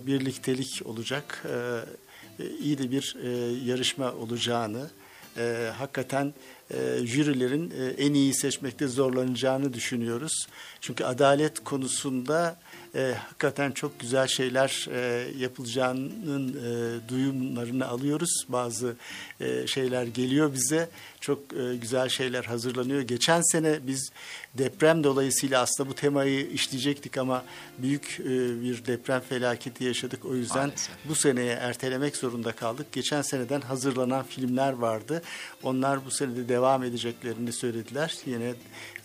birliktelik 0.07 0.81
olacak. 0.85 1.43
E, 1.49 2.43
e, 2.43 2.49
iyi 2.49 2.77
de 2.77 2.91
bir 2.91 3.17
e, 3.23 3.29
yarışma 3.65 4.13
olacağını, 4.13 4.89
e, 5.37 5.71
hakikaten 5.77 6.33
e, 6.71 7.05
jürilerin 7.05 7.71
e, 7.71 8.03
en 8.03 8.13
iyi 8.13 8.33
seçmekte 8.33 8.87
zorlanacağını 8.87 9.73
düşünüyoruz. 9.73 10.47
Çünkü 10.81 11.03
adalet 11.03 11.63
konusunda 11.63 12.57
e, 12.95 13.13
hakikaten 13.27 13.71
çok 13.71 13.99
güzel 13.99 14.27
şeyler 14.27 14.87
e, 14.91 15.27
yapılacağının 15.37 16.49
e, 16.49 17.09
duyumlarını 17.09 17.87
alıyoruz. 17.87 18.45
Bazı 18.49 18.95
e, 19.39 19.67
şeyler 19.67 20.03
geliyor 20.03 20.53
bize. 20.53 20.89
Çok 21.21 21.39
e, 21.53 21.75
güzel 21.75 22.09
şeyler 22.09 22.43
hazırlanıyor. 22.43 23.01
Geçen 23.01 23.41
sene 23.41 23.79
biz 23.87 24.11
deprem 24.53 25.03
dolayısıyla 25.03 25.61
aslında 25.61 25.89
bu 25.89 25.95
temayı 25.95 26.47
işleyecektik 26.49 27.17
ama 27.17 27.43
büyük 27.77 28.19
e, 28.19 28.61
bir 28.61 28.85
deprem 28.85 29.21
felaketi 29.29 29.83
yaşadık. 29.83 30.25
O 30.25 30.35
yüzden 30.35 30.67
Maalesef. 30.67 30.95
bu 31.09 31.15
seneye 31.15 31.53
ertelemek 31.53 32.15
zorunda 32.15 32.51
kaldık. 32.51 32.91
Geçen 32.91 33.21
seneden 33.21 33.61
hazırlanan 33.61 34.25
filmler 34.25 34.73
vardı. 34.73 35.21
Onlar 35.63 36.05
bu 36.05 36.11
senede 36.11 36.49
devam 36.55 36.83
edeceklerini 36.83 37.53
söylediler. 37.53 38.15
Yine 38.25 38.53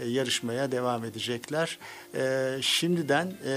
e, 0.00 0.08
yarışmaya 0.08 0.72
devam 0.72 1.04
edecekler. 1.04 1.78
E, 2.14 2.56
şimdiden 2.62 3.26
e, 3.44 3.52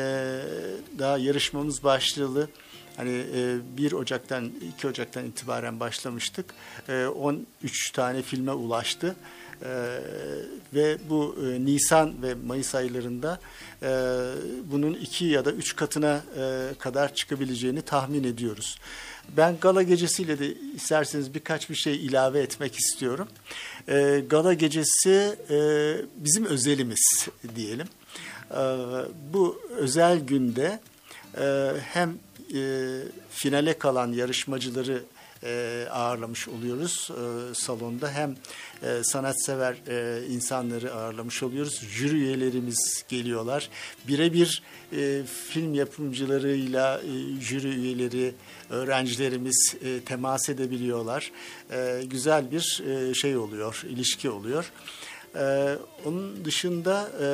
daha 0.99 1.17
yarışmamız 1.17 1.83
başlayalı 1.83 2.49
Hani 2.97 3.23
e, 3.35 3.77
1 3.77 3.91
Ocak'tan 3.91 4.51
2 4.77 4.87
Ocak'tan 4.87 5.25
itibaren 5.25 5.79
başlamıştık. 5.79 6.45
E, 6.89 7.05
13 7.05 7.91
tane 7.91 8.21
filme 8.21 8.51
ulaştı. 8.51 9.15
E, 9.61 9.99
ve 10.73 10.97
bu 11.09 11.35
e, 11.45 11.65
Nisan 11.65 12.23
ve 12.23 12.33
Mayıs 12.33 12.75
aylarında 12.75 13.39
e, 13.83 13.89
bunun 14.71 14.93
iki 14.93 15.25
ya 15.25 15.45
da 15.45 15.51
üç 15.51 15.75
katına 15.75 16.23
e, 16.37 16.69
kadar 16.79 17.13
çıkabileceğini 17.13 17.81
tahmin 17.81 18.23
ediyoruz. 18.23 18.77
Ben 19.37 19.57
gala 19.61 19.83
gecesiyle 19.83 20.39
de 20.39 20.53
isterseniz 20.53 21.33
birkaç 21.33 21.69
bir 21.69 21.75
şey 21.75 22.05
ilave 22.05 22.39
etmek 22.39 22.75
istiyorum. 22.75 23.27
E, 23.87 24.23
gala 24.29 24.53
gecesi 24.53 25.35
e, 25.49 25.57
bizim 26.15 26.45
özelimiz 26.45 27.27
diyelim. 27.55 27.87
E, 28.51 28.61
bu 29.33 29.61
özel 29.69 30.19
günde 30.19 30.79
e, 31.37 31.71
hem 31.93 32.17
e, 32.55 32.99
finale 33.29 33.77
kalan 33.77 34.11
yarışmacıları 34.11 35.03
e, 35.43 35.85
ağırlamış 35.91 36.47
oluyoruz 36.47 37.09
e, 37.11 37.55
salonda. 37.55 38.11
Hem 38.11 38.35
e, 38.83 39.03
sanatsever 39.03 39.75
e, 39.87 40.25
insanları 40.27 40.93
ağırlamış 40.93 41.43
oluyoruz. 41.43 41.81
Jüri 41.89 42.15
üyelerimiz 42.15 43.03
geliyorlar. 43.09 43.69
Birebir 44.07 44.63
e, 44.93 45.21
film 45.49 45.73
yapımcılarıyla 45.73 47.01
e, 47.01 47.41
jüri 47.41 47.67
üyeleri, 47.67 48.33
öğrencilerimiz 48.73 49.75
e, 49.85 49.99
temas 49.99 50.49
edebiliyorlar. 50.49 51.31
E, 51.71 52.01
güzel 52.05 52.51
bir 52.51 52.83
e, 52.87 53.13
şey 53.13 53.37
oluyor, 53.37 53.83
ilişki 53.89 54.29
oluyor. 54.29 54.71
Ee, 55.35 55.77
onun 56.05 56.45
dışında 56.45 57.09
e, 57.21 57.27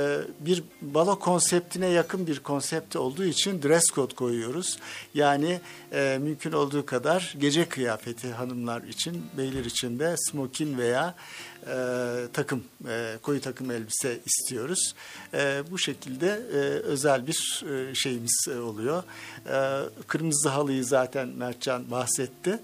bir 0.46 0.64
balo 0.82 1.20
konseptine 1.20 1.88
yakın 1.88 2.28
bir 2.28 2.40
konsept 2.40 2.96
olduğu 2.96 3.26
için 3.26 3.64
dress 3.64 3.84
code 3.96 4.16
koyuyoruz. 4.16 4.80
Yani 5.14 5.60
e, 5.94 6.18
mümkün 6.22 6.52
olduğu 6.52 6.86
kadar 6.86 7.36
gece 7.40 7.70
kıyafeti 7.70 8.32
hanımlar 8.32 8.84
için, 8.84 9.26
beyler 9.38 9.66
için 9.66 10.00
de 10.00 10.16
smokin 10.18 10.78
veya 10.78 11.16
e, 11.68 11.76
takım, 12.34 12.64
e, 12.90 13.18
koyu 13.22 13.42
takım 13.42 13.72
elbise 13.72 14.20
istiyoruz. 14.26 14.96
E, 15.34 15.64
bu 15.72 15.78
şekilde 15.80 16.28
e, 16.54 16.58
özel 16.80 17.28
bir 17.28 17.64
e, 17.72 17.96
şeyimiz 17.96 18.48
oluyor. 18.64 19.04
E, 19.50 19.84
kırmızı 20.08 20.50
halıyı 20.50 20.86
zaten 20.86 21.28
Mertcan 21.28 21.92
bahsetti. 21.92 22.60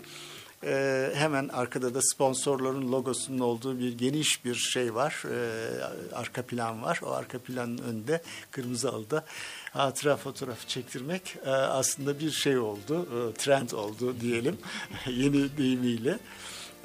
Ee, 0.66 1.12
hemen 1.16 1.48
arkada 1.48 1.94
da 1.94 2.00
sponsorların 2.02 2.92
logosunun 2.92 3.40
olduğu 3.40 3.80
bir 3.80 3.98
geniş 3.98 4.46
bir 4.46 4.56
şey 4.56 4.96
var. 4.96 5.24
Ee, 5.32 6.16
arka 6.16 6.42
plan 6.42 6.84
var. 6.84 7.00
O 7.04 7.12
arka 7.12 7.40
planın 7.40 7.78
önünde 7.78 8.22
kırmızı 8.52 8.90
alıda 8.90 9.26
hatıra 9.72 10.18
fotoğrafı 10.18 10.68
çektirmek 10.68 11.36
e, 11.46 11.50
aslında 11.50 12.20
bir 12.20 12.32
şey 12.32 12.58
oldu. 12.58 13.08
E, 13.32 13.34
trend 13.34 13.70
oldu 13.70 14.16
diyelim 14.22 14.58
yeni 15.08 15.58
deyimiyle. 15.58 16.20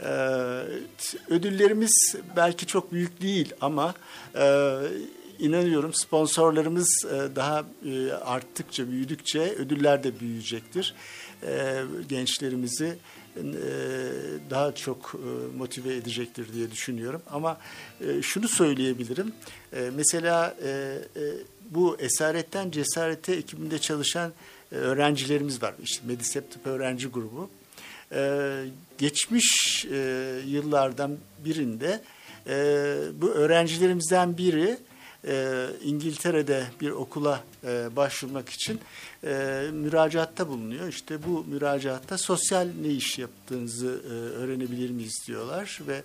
Ee, 0.03 0.09
ödüllerimiz 1.29 2.17
belki 2.37 2.67
çok 2.67 2.93
büyük 2.93 3.23
değil 3.23 3.53
ama 3.61 3.95
e, 4.35 4.77
inanıyorum 5.39 5.95
sponsorlarımız 5.95 7.05
e, 7.05 7.37
daha 7.37 7.65
e, 7.87 8.13
arttıkça, 8.13 8.91
büyüdükçe 8.91 9.41
ödüller 9.41 10.05
de 10.05 10.21
büyüyecektir. 10.21 10.95
E, 11.43 11.83
gençlerimizi 12.09 12.87
e, 12.87 12.97
daha 14.51 14.75
çok 14.75 15.15
e, 15.15 15.57
motive 15.57 15.97
edecektir 15.97 16.53
diye 16.53 16.71
düşünüyorum. 16.71 17.23
Ama 17.31 17.59
e, 18.01 18.23
şunu 18.23 18.49
söyleyebilirim. 18.49 19.33
Mesela 19.97 20.57
bu 21.71 21.97
Esaretten 21.99 22.71
Cesarete 22.71 23.33
ekibinde 23.33 23.79
çalışan 23.79 24.33
öğrencilerimiz 24.71 25.63
var. 25.63 25.75
İşte 25.83 26.07
Medisep 26.07 26.51
Tıp 26.51 26.67
Öğrenci 26.67 27.09
Grubu. 27.09 27.51
Geçmiş 28.99 29.85
yıllardan 30.47 31.19
birinde 31.45 32.03
bu 33.21 33.31
öğrencilerimizden 33.31 34.39
biri 34.39 34.79
e, 35.27 35.67
İngiltere'de 35.85 36.65
bir 36.81 36.91
okula 36.91 37.45
e, 37.65 37.97
başvurmak 37.97 38.49
için 38.49 38.81
e, 39.25 39.65
müracaatta 39.73 40.49
bulunuyor. 40.49 40.89
İşte 40.89 41.23
bu 41.27 41.45
müracaatta 41.45 42.19
sosyal 42.19 42.69
ne 42.83 42.89
iş 42.89 43.19
yaptığınızı 43.19 44.03
e, 44.05 44.13
öğrenebilir 44.13 44.91
miyiz 44.91 45.25
diyorlar 45.27 45.79
ve 45.89 46.03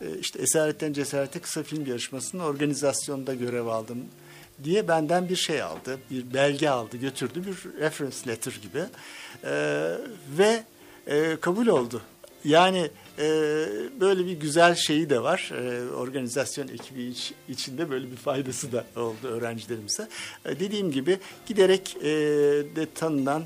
e, 0.00 0.18
işte 0.18 0.42
Esaretten 0.42 0.92
Cesarete 0.92 1.40
kısa 1.40 1.62
film 1.62 1.86
yarışmasının 1.86 2.42
organizasyonunda 2.42 3.34
görev 3.34 3.66
aldım 3.66 3.98
diye 4.64 4.88
benden 4.88 5.28
bir 5.28 5.36
şey 5.36 5.62
aldı, 5.62 5.98
bir 6.10 6.34
belge 6.34 6.68
aldı, 6.68 6.96
götürdü, 6.96 7.42
bir 7.46 7.80
reference 7.80 8.16
letter 8.26 8.58
gibi 8.62 8.84
e, 9.44 9.52
ve 10.38 10.64
e, 11.06 11.36
kabul 11.40 11.66
oldu. 11.66 12.02
Yani 12.44 12.90
e, 13.20 13.26
böyle 14.00 14.26
bir 14.26 14.32
güzel 14.32 14.74
şeyi 14.74 15.10
de 15.10 15.22
var. 15.22 15.50
E, 15.54 15.90
organizasyon 15.90 16.68
ekibi 16.68 17.02
iç, 17.02 17.32
içinde 17.48 17.90
böyle 17.90 18.10
bir 18.10 18.16
faydası 18.16 18.72
da 18.72 18.84
oldu 18.96 19.28
öğrencilerimize. 19.28 20.08
E, 20.44 20.60
dediğim 20.60 20.90
gibi 20.92 21.18
giderek 21.46 21.96
e, 21.96 22.10
de 22.76 22.86
tanınan, 22.94 23.44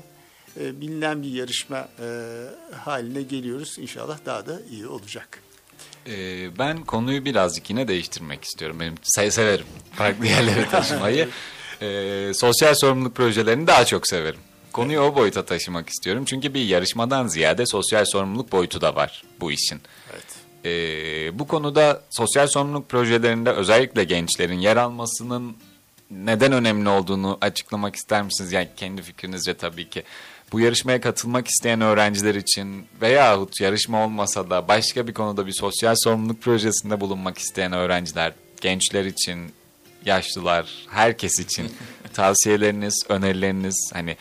e, 0.59 0.81
bilinen 0.81 1.23
bir 1.23 1.31
yarışma 1.31 1.89
e, 1.99 2.07
haline 2.75 3.21
geliyoruz. 3.21 3.75
İnşallah 3.79 4.17
daha 4.25 4.45
da 4.45 4.61
iyi 4.71 4.87
olacak. 4.87 5.41
Ee, 6.07 6.57
ben 6.59 6.83
konuyu 6.83 7.25
birazcık 7.25 7.69
yine 7.69 7.87
değiştirmek 7.87 8.43
istiyorum. 8.43 8.79
Benim 8.79 8.95
severim 9.03 9.65
farklı 9.93 10.25
yerlere 10.25 10.69
taşımayı. 10.69 11.29
ee, 11.81 12.31
sosyal 12.33 12.73
sorumluluk 12.73 13.15
projelerini 13.15 13.67
daha 13.67 13.85
çok 13.85 14.07
severim. 14.07 14.39
Konuyu 14.75 14.99
o 14.99 15.15
boyuta 15.15 15.45
taşımak 15.45 15.89
istiyorum. 15.89 16.25
Çünkü 16.25 16.53
bir 16.53 16.65
yarışmadan 16.65 17.27
ziyade 17.27 17.65
sosyal 17.65 18.05
sorumluluk 18.05 18.51
boyutu 18.51 18.81
da 18.81 18.95
var 18.95 19.23
bu 19.39 19.51
işin. 19.51 19.81
Evet. 20.13 20.25
Ee, 20.65 21.39
bu 21.39 21.47
konuda 21.47 22.01
sosyal 22.09 22.47
sorumluluk 22.47 22.89
projelerinde 22.89 23.51
özellikle 23.51 24.03
gençlerin 24.03 24.59
yer 24.59 24.77
almasının 24.77 25.55
neden 26.11 26.51
önemli 26.51 26.89
olduğunu 26.89 27.37
açıklamak 27.41 27.95
ister 27.95 28.23
misiniz? 28.23 28.51
Yani 28.51 28.67
kendi 28.75 29.01
fikrinizce 29.01 29.53
tabii 29.53 29.89
ki. 29.89 30.03
Bu 30.51 30.59
yarışmaya 30.59 31.01
katılmak 31.01 31.47
isteyen 31.47 31.81
öğrenciler 31.81 32.35
için 32.35 32.85
veyahut 33.01 33.61
yarışma 33.61 34.05
olmasa 34.05 34.49
da 34.49 34.67
başka 34.67 35.07
bir 35.07 35.13
konuda 35.13 35.47
bir 35.47 35.53
sosyal 35.53 35.95
sorumluluk 35.97 36.41
projesinde 36.41 36.99
bulunmak 36.99 37.37
isteyen 37.37 37.73
öğrenciler, 37.73 38.33
gençler 38.61 39.05
için, 39.05 39.39
yaşlılar, 40.05 40.69
herkes 40.89 41.39
için 41.39 41.71
tavsiyeleriniz, 42.13 43.05
önerileriniz 43.09 43.91
hani 43.93 44.17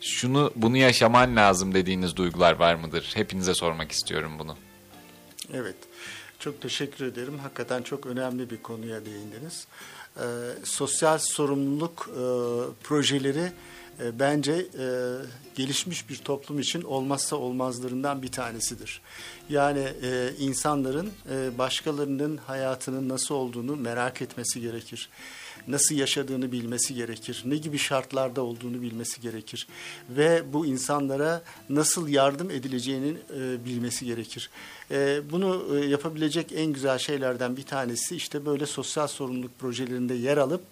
şunu 0.00 0.52
bunu 0.56 0.76
yaşaman 0.76 1.36
lazım 1.36 1.74
dediğiniz 1.74 2.16
duygular 2.16 2.52
var 2.52 2.74
mıdır? 2.74 3.10
Hepinize 3.14 3.54
sormak 3.54 3.92
istiyorum 3.92 4.32
bunu. 4.38 4.56
Evet. 5.54 5.76
Çok 6.38 6.62
teşekkür 6.62 7.04
ederim. 7.04 7.38
Hakikaten 7.38 7.82
çok 7.82 8.06
önemli 8.06 8.50
bir 8.50 8.62
konuya 8.62 9.06
değindiniz. 9.06 9.66
Ee, 10.16 10.22
sosyal 10.64 11.18
sorumluluk 11.18 12.10
e, 12.10 12.22
projeleri 12.82 13.52
e, 14.00 14.18
bence 14.18 14.52
e, 14.52 14.86
gelişmiş 15.56 16.08
bir 16.08 16.16
toplum 16.16 16.58
için 16.58 16.82
olmazsa 16.82 17.36
olmazlarından 17.36 18.22
bir 18.22 18.32
tanesidir. 18.32 19.00
Yani 19.48 19.88
e, 20.02 20.30
insanların 20.38 21.10
e, 21.30 21.58
başkalarının 21.58 22.36
hayatının 22.36 23.08
nasıl 23.08 23.34
olduğunu 23.34 23.76
merak 23.76 24.22
etmesi 24.22 24.60
gerekir 24.60 25.08
nasıl 25.68 25.94
yaşadığını 25.94 26.52
bilmesi 26.52 26.94
gerekir. 26.94 27.42
Ne 27.46 27.56
gibi 27.56 27.78
şartlarda 27.78 28.42
olduğunu 28.42 28.82
bilmesi 28.82 29.20
gerekir. 29.20 29.68
Ve 30.10 30.42
bu 30.52 30.66
insanlara 30.66 31.42
nasıl 31.68 32.08
yardım 32.08 32.50
edileceğini 32.50 33.16
e, 33.36 33.64
bilmesi 33.64 34.04
gerekir. 34.04 34.50
E, 34.90 35.20
bunu 35.30 35.76
e, 35.76 35.86
yapabilecek 35.86 36.52
en 36.52 36.66
güzel 36.66 36.98
şeylerden 36.98 37.56
bir 37.56 37.62
tanesi 37.62 38.16
işte 38.16 38.46
böyle 38.46 38.66
sosyal 38.66 39.06
sorumluluk 39.06 39.58
projelerinde 39.58 40.14
yer 40.14 40.36
alıp 40.36 40.62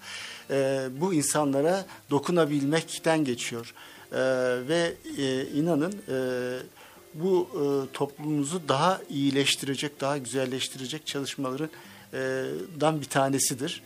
e, 0.50 0.88
bu 1.00 1.14
insanlara 1.14 1.86
dokunabilmekten 2.10 3.24
geçiyor. 3.24 3.74
E, 4.12 4.18
ve 4.68 4.94
e, 5.18 5.46
inanın 5.46 5.92
e, 6.08 6.18
bu 7.14 7.48
e, 7.54 7.92
toplumumuzu 7.92 8.60
daha 8.68 9.00
iyileştirecek, 9.10 10.00
daha 10.00 10.18
güzelleştirecek 10.18 11.06
çalışmaların 11.06 11.66
e, 11.66 11.95
dan 12.80 13.00
bir 13.00 13.06
tanesidir. 13.06 13.82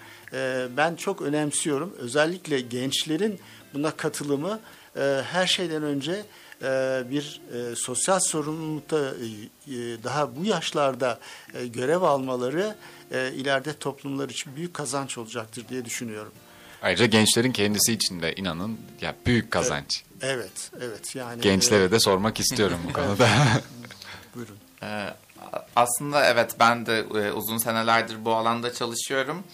Ben 0.76 0.96
çok 0.96 1.22
önemsiyorum. 1.22 1.94
Özellikle 1.98 2.60
gençlerin 2.60 3.40
buna 3.74 3.90
katılımı 3.90 4.60
her 5.32 5.46
şeyden 5.46 5.82
önce 5.82 6.24
bir 7.10 7.40
sosyal 7.76 8.20
sorumlulukta 8.20 9.14
daha 10.04 10.36
bu 10.36 10.44
yaşlarda 10.44 11.20
görev 11.66 12.02
almaları 12.02 12.74
ileride 13.10 13.72
toplumlar 13.72 14.28
için 14.28 14.56
büyük 14.56 14.74
kazanç 14.74 15.18
olacaktır 15.18 15.64
diye 15.68 15.84
düşünüyorum. 15.84 16.32
Ayrıca 16.82 17.06
gençlerin 17.06 17.52
kendisi 17.52 17.92
için 17.92 18.22
de 18.22 18.34
inanın 18.34 18.78
ya 19.00 19.14
büyük 19.26 19.50
kazanç. 19.50 20.04
Evet, 20.22 20.70
evet. 20.80 21.16
Yani 21.16 21.40
gençlere 21.42 21.90
de 21.90 22.00
sormak 22.00 22.40
istiyorum 22.40 22.78
bu 22.88 22.92
konuda. 22.92 23.28
Buyurun. 24.34 24.56
Aslında 25.76 26.24
evet 26.24 26.56
ben 26.60 26.86
de 26.86 26.98
e, 26.98 27.32
uzun 27.32 27.58
senelerdir 27.58 28.24
bu 28.24 28.34
alanda 28.34 28.72
çalışıyorum. 28.72 29.44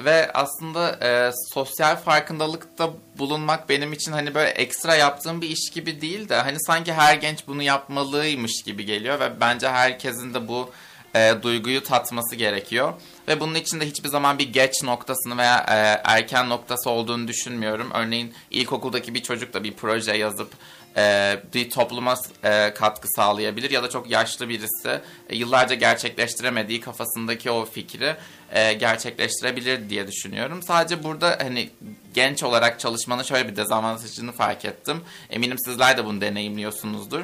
Ve 0.00 0.32
aslında 0.32 0.98
e, 1.02 1.30
sosyal 1.54 1.96
farkındalıkta 1.96 2.90
bulunmak 3.18 3.68
benim 3.68 3.92
için 3.92 4.12
hani 4.12 4.34
böyle 4.34 4.50
ekstra 4.50 4.94
yaptığım 4.94 5.42
bir 5.42 5.48
iş 5.48 5.70
gibi 5.70 6.00
değil 6.00 6.28
de 6.28 6.36
hani 6.36 6.56
sanki 6.60 6.92
her 6.92 7.14
genç 7.14 7.46
bunu 7.46 7.62
yapmalıymış 7.62 8.62
gibi 8.62 8.84
geliyor 8.84 9.20
ve 9.20 9.40
bence 9.40 9.68
herkesin 9.68 10.34
de 10.34 10.48
bu 10.48 10.70
e, 11.14 11.34
duyguyu 11.42 11.82
tatması 11.82 12.36
gerekiyor. 12.36 12.92
Ve 13.28 13.40
bunun 13.40 13.54
için 13.54 13.80
de 13.80 13.86
hiçbir 13.86 14.08
zaman 14.08 14.38
bir 14.38 14.52
geç 14.52 14.82
noktasını 14.82 15.38
veya 15.38 15.58
e, 15.58 16.00
erken 16.04 16.48
noktası 16.48 16.90
olduğunu 16.90 17.28
düşünmüyorum. 17.28 17.90
Örneğin 17.94 18.34
ilkokuldaki 18.50 19.14
bir 19.14 19.22
çocuk 19.22 19.54
da 19.54 19.64
bir 19.64 19.74
proje 19.74 20.16
yazıp 20.16 20.52
e, 20.96 21.36
bir 21.54 21.70
topluma 21.70 22.14
e, 22.44 22.74
katkı 22.74 23.08
sağlayabilir 23.16 23.70
ya 23.70 23.82
da 23.82 23.90
çok 23.90 24.10
yaşlı 24.10 24.48
birisi 24.48 25.00
e, 25.28 25.36
yıllarca 25.36 25.74
gerçekleştiremediği 25.74 26.80
kafasındaki 26.80 27.50
o 27.50 27.64
fikri 27.64 28.16
e, 28.52 28.72
gerçekleştirebilir 28.72 29.90
diye 29.90 30.06
düşünüyorum. 30.06 30.62
Sadece 30.62 31.02
burada 31.02 31.38
hani 31.42 31.70
genç 32.14 32.42
olarak 32.42 32.80
çalışmanın 32.80 33.22
şöyle 33.22 33.48
bir 33.48 33.56
dezavantajını 33.56 34.32
fark 34.32 34.64
ettim. 34.64 35.00
Eminim 35.30 35.58
sizler 35.58 35.98
de 35.98 36.04
bunu 36.04 36.20
deneyimliyorsunuzdur. 36.20 37.20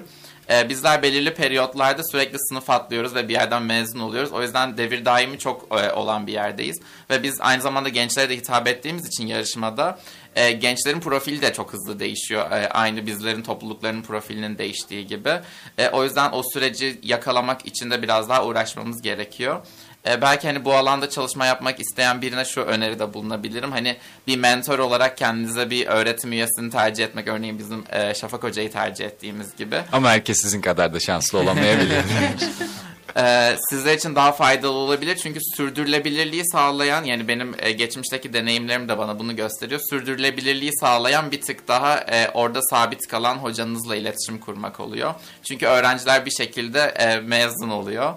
E, 0.51 0.69
bizler 0.69 1.03
belirli 1.03 1.35
periyotlarda 1.35 2.03
sürekli 2.05 2.39
sınıf 2.39 2.71
atlıyoruz 2.71 3.15
ve 3.15 3.29
bir 3.29 3.33
yerden 3.33 3.63
mezun 3.63 4.01
oluyoruz. 4.01 4.33
O 4.33 4.43
yüzden 4.43 4.77
devir 4.77 5.05
daimi 5.05 5.39
çok 5.39 5.81
e, 5.81 5.93
olan 5.93 6.27
bir 6.27 6.33
yerdeyiz. 6.33 6.81
Ve 7.11 7.23
biz 7.23 7.41
aynı 7.41 7.63
zamanda 7.63 7.89
gençlere 7.89 8.29
de 8.31 8.37
hitap 8.37 8.69
ettiğimiz 8.69 9.07
için 9.07 9.27
yarışmada 9.27 9.99
e, 10.37 10.53
gençlerin 10.53 11.01
profili 11.01 11.43
de 11.43 11.53
çok 11.53 11.73
hızlı 11.73 12.01
değişiyor. 12.01 12.51
E, 12.51 12.69
aynı 12.69 13.07
bizlerin 13.07 13.43
topluluklarının 13.43 14.03
profilinin 14.03 14.59
değiştiği 14.59 15.07
gibi. 15.07 15.41
E, 15.79 15.89
o 15.89 16.05
yüzden 16.05 16.33
o 16.33 16.43
süreci 16.53 17.01
yakalamak 17.03 17.67
için 17.67 17.91
de 17.91 18.03
biraz 18.03 18.29
daha 18.29 18.45
uğraşmamız 18.45 19.03
gerekiyor. 19.03 19.67
E, 20.09 20.23
belki 20.23 20.47
hani 20.47 20.65
bu 20.65 20.75
alanda 20.75 21.11
çalışma 21.11 21.47
yapmak 21.47 21.81
isteyen 21.81 22.23
birine 22.23 22.45
şu 22.45 22.61
öneride 22.61 23.15
bulunabilirim. 23.15 23.73
Hani 23.73 23.97
bir 24.27 24.37
mentor 24.37 24.79
olarak 24.79 25.17
kendinize 25.17 25.71
bir 25.71 25.87
öğretim 25.87 26.33
üyesini 26.33 26.71
tercih 26.71 27.05
etmek. 27.05 27.29
Örneğin 27.29 27.59
bizim 27.59 27.85
e, 27.91 28.15
Şafak 28.15 28.43
Hoca'yı 28.43 28.73
tercih 28.73 29.05
ettiğimiz 29.05 29.57
gibi. 29.57 29.77
Ama 29.93 30.11
herkes 30.11 30.43
sizin 30.43 30.61
kadar 30.61 30.95
da 30.95 31.01
şanslı 31.01 31.39
olamayabilir. 31.39 32.05
Ee, 33.17 33.57
sizler 33.71 33.95
için 33.95 34.15
daha 34.15 34.33
faydalı 34.33 34.73
olabilir 34.73 35.17
çünkü 35.17 35.41
sürdürülebilirliği 35.57 36.43
sağlayan 36.53 37.05
yani 37.05 37.29
benim 37.29 37.55
e, 37.59 37.73
geçmişteki 37.73 38.33
deneyimlerim 38.33 38.89
de 38.89 38.99
bana 38.99 39.19
bunu 39.19 39.37
gösteriyor. 39.37 39.81
Sürdürülebilirliği 39.91 40.71
sağlayan 40.81 41.31
bir 41.31 41.41
tık 41.41 41.69
daha 41.69 41.97
e, 41.99 42.31
orada 42.35 42.61
sabit 42.63 43.07
kalan 43.07 43.37
hocanızla 43.37 43.97
iletişim 43.97 44.39
kurmak 44.39 44.81
oluyor. 44.81 45.15
Çünkü 45.43 45.67
öğrenciler 45.67 46.27
bir 46.27 46.31
şekilde 46.31 46.81
e, 46.81 47.21
mezun 47.21 47.71
oluyor. 47.71 48.15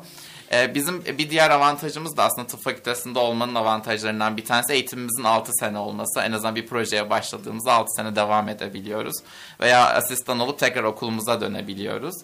E, 0.54 0.76
bizim 0.76 1.06
bir 1.06 1.30
diğer 1.30 1.50
avantajımız 1.50 2.18
da 2.18 2.24
aslında 2.24 2.48
tıp 2.48 2.64
fakültesinde 2.64 3.20
olmanın 3.20 3.56
avantajlarından 3.56 4.38
bir 4.38 4.46
tanesi 4.46 4.74
eğitimimizin 4.74 5.24
6 5.24 5.52
sene 5.54 5.78
olması. 5.78 6.20
En 6.20 6.32
azından 6.32 6.56
bir 6.56 6.68
projeye 6.68 7.10
başladığımızda 7.10 7.74
6 7.74 7.88
sene 7.96 8.16
devam 8.16 8.50
edebiliyoruz. 8.50 9.16
Veya 9.60 9.94
asistan 9.94 10.40
olup 10.40 10.60
tekrar 10.60 10.84
okulumuza 10.84 11.42
dönebiliyoruz. 11.42 12.16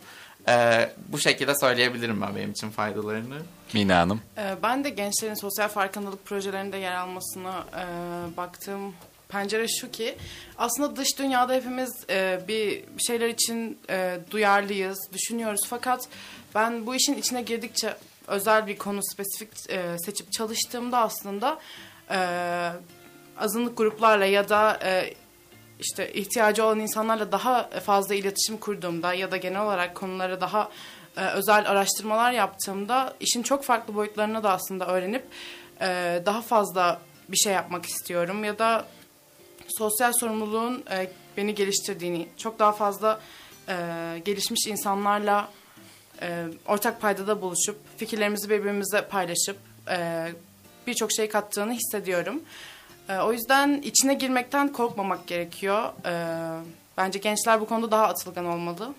Ee, 0.49 0.89
bu 1.07 1.19
şekilde 1.19 1.53
söyleyebilirim 1.61 2.21
ben 2.21 2.35
benim 2.35 2.51
için 2.51 2.69
faydalarını. 2.69 3.37
Mina 3.73 3.97
Hanım. 3.97 4.21
Ee, 4.37 4.55
Ben 4.63 4.83
de 4.83 4.89
gençlerin 4.89 5.33
sosyal 5.33 5.67
farkındalık 5.67 6.25
projelerinde 6.25 6.77
yer 6.77 6.95
almasına 6.95 7.63
e, 7.77 7.83
baktığım 8.37 8.93
pencere 9.29 9.67
şu 9.67 9.91
ki 9.91 10.15
aslında 10.57 10.95
dış 10.95 11.19
dünyada 11.19 11.53
hepimiz 11.53 11.91
e, 12.09 12.39
bir 12.47 12.83
şeyler 13.07 13.29
için 13.29 13.79
e, 13.89 14.19
duyarlıyız, 14.31 14.99
düşünüyoruz 15.13 15.61
fakat 15.67 16.07
ben 16.55 16.85
bu 16.85 16.95
işin 16.95 17.13
içine 17.17 17.41
girdikçe 17.41 17.93
özel 18.27 18.67
bir 18.67 18.77
konu 18.77 18.99
spesifik 19.03 19.69
e, 19.69 19.97
seçip 20.05 20.31
çalıştığımda 20.31 20.97
aslında 20.97 21.59
e, 22.11 22.19
azınlık 23.37 23.77
gruplarla 23.77 24.25
ya 24.25 24.49
da 24.49 24.79
e, 24.83 25.13
işte 25.79 26.13
ihtiyacı 26.13 26.65
olan 26.65 26.79
insanlarla 26.79 27.31
daha 27.31 27.69
fazla 27.69 28.15
iletişim 28.15 28.57
kurduğumda 28.57 29.13
ya 29.13 29.31
da 29.31 29.37
genel 29.37 29.61
olarak 29.61 29.95
konulara 29.95 30.41
daha 30.41 30.69
e, 31.17 31.25
özel 31.25 31.71
araştırmalar 31.71 32.31
yaptığımda 32.31 33.13
işin 33.19 33.43
çok 33.43 33.63
farklı 33.63 33.95
boyutlarını 33.95 34.43
da 34.43 34.51
aslında 34.51 34.87
öğrenip 34.87 35.23
e, 35.81 36.21
daha 36.25 36.41
fazla 36.41 37.01
bir 37.29 37.37
şey 37.37 37.53
yapmak 37.53 37.85
istiyorum 37.85 38.43
ya 38.43 38.59
da 38.59 38.85
sosyal 39.67 40.13
sorumluluğun 40.13 40.83
e, 40.91 41.11
beni 41.37 41.55
geliştirdiğini, 41.55 42.27
çok 42.37 42.59
daha 42.59 42.71
fazla 42.71 43.19
e, 43.69 43.75
gelişmiş 44.25 44.67
insanlarla 44.67 45.51
e, 46.21 46.45
ortak 46.67 47.01
paydada 47.01 47.41
buluşup 47.41 47.77
fikirlerimizi 47.97 48.49
birbirimizle 48.49 49.07
paylaşıp 49.07 49.57
e, 49.89 50.27
birçok 50.87 51.11
şey 51.11 51.29
kattığını 51.29 51.73
hissediyorum. 51.73 52.41
E, 53.09 53.17
o 53.17 53.33
yüzden 53.33 53.81
içine 53.81 54.13
girmekten 54.13 54.73
korkmamak 54.73 55.27
gerekiyor. 55.27 55.93
E, 56.05 56.13
bence 56.97 57.19
gençler 57.19 57.61
bu 57.61 57.65
konuda 57.65 57.91
daha 57.91 58.07
atılgan 58.07 58.45
olmalı. 58.45 58.93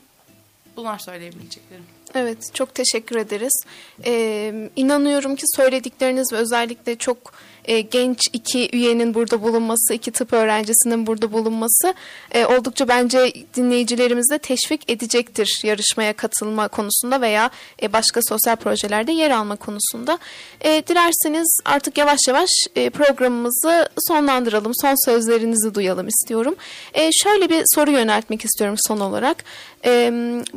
Bunlar 0.77 0.99
söyleyebileceklerim. 0.99 1.85
Evet, 2.15 2.55
çok 2.55 2.75
teşekkür 2.75 3.17
ederiz. 3.17 3.63
Ee, 4.05 4.71
inanıyorum 4.77 5.37
ki 5.37 5.45
söyledikleriniz 5.57 6.33
ve 6.33 6.37
özellikle 6.37 6.97
çok 6.97 7.33
e, 7.65 7.81
genç 7.81 8.19
iki 8.33 8.71
üyenin 8.73 9.15
burada 9.15 9.43
bulunması, 9.43 9.95
iki 9.95 10.11
tıp 10.11 10.33
öğrencisinin 10.33 11.07
burada 11.07 11.33
bulunması 11.33 11.95
e, 12.33 12.47
oldukça 12.47 12.89
bence 12.89 13.33
dinleyicilerimizi 13.55 14.35
de 14.35 14.39
teşvik 14.39 14.91
edecektir 14.91 15.61
yarışmaya 15.65 16.13
katılma 16.13 16.69
konusunda 16.69 17.21
veya 17.21 17.51
e, 17.83 17.93
başka 17.93 18.21
sosyal 18.23 18.57
projelerde 18.57 19.13
yer 19.13 19.31
alma 19.31 19.57
konusunda. 19.57 20.19
E, 20.61 20.83
dilerseniz 20.87 21.59
artık 21.65 21.99
yavaş 21.99 22.19
yavaş 22.29 22.51
e, 22.77 22.91
programımızı 22.91 23.89
sonlandıralım, 24.09 24.73
son 24.75 25.05
sözlerinizi 25.05 25.75
duyalım 25.75 26.09
istiyorum. 26.09 26.55
E, 26.95 27.11
şöyle 27.13 27.51
bir 27.51 27.63
soru 27.75 27.91
yöneltmek 27.91 28.45
istiyorum 28.45 28.77
son 28.87 29.01
olarak. 29.01 29.45
E, 29.85 30.13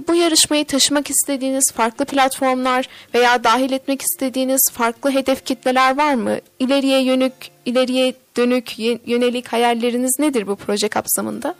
bu 0.07 0.15
yarışmayı 0.15 0.65
taşımak 0.65 1.09
istediğiniz 1.09 1.71
farklı 1.71 2.05
platformlar 2.05 2.87
veya 3.13 3.43
dahil 3.43 3.71
etmek 3.71 4.01
istediğiniz 4.01 4.61
farklı 4.73 5.11
hedef 5.11 5.45
kitleler 5.45 5.97
var 5.97 6.13
mı? 6.13 6.37
İleriye 6.59 7.03
yönük, 7.03 7.33
ileriye 7.65 8.13
dönük 8.37 8.79
yönelik 8.79 9.47
hayalleriniz 9.47 10.19
nedir 10.19 10.47
bu 10.47 10.55
proje 10.55 10.87
kapsamında? 10.87 11.55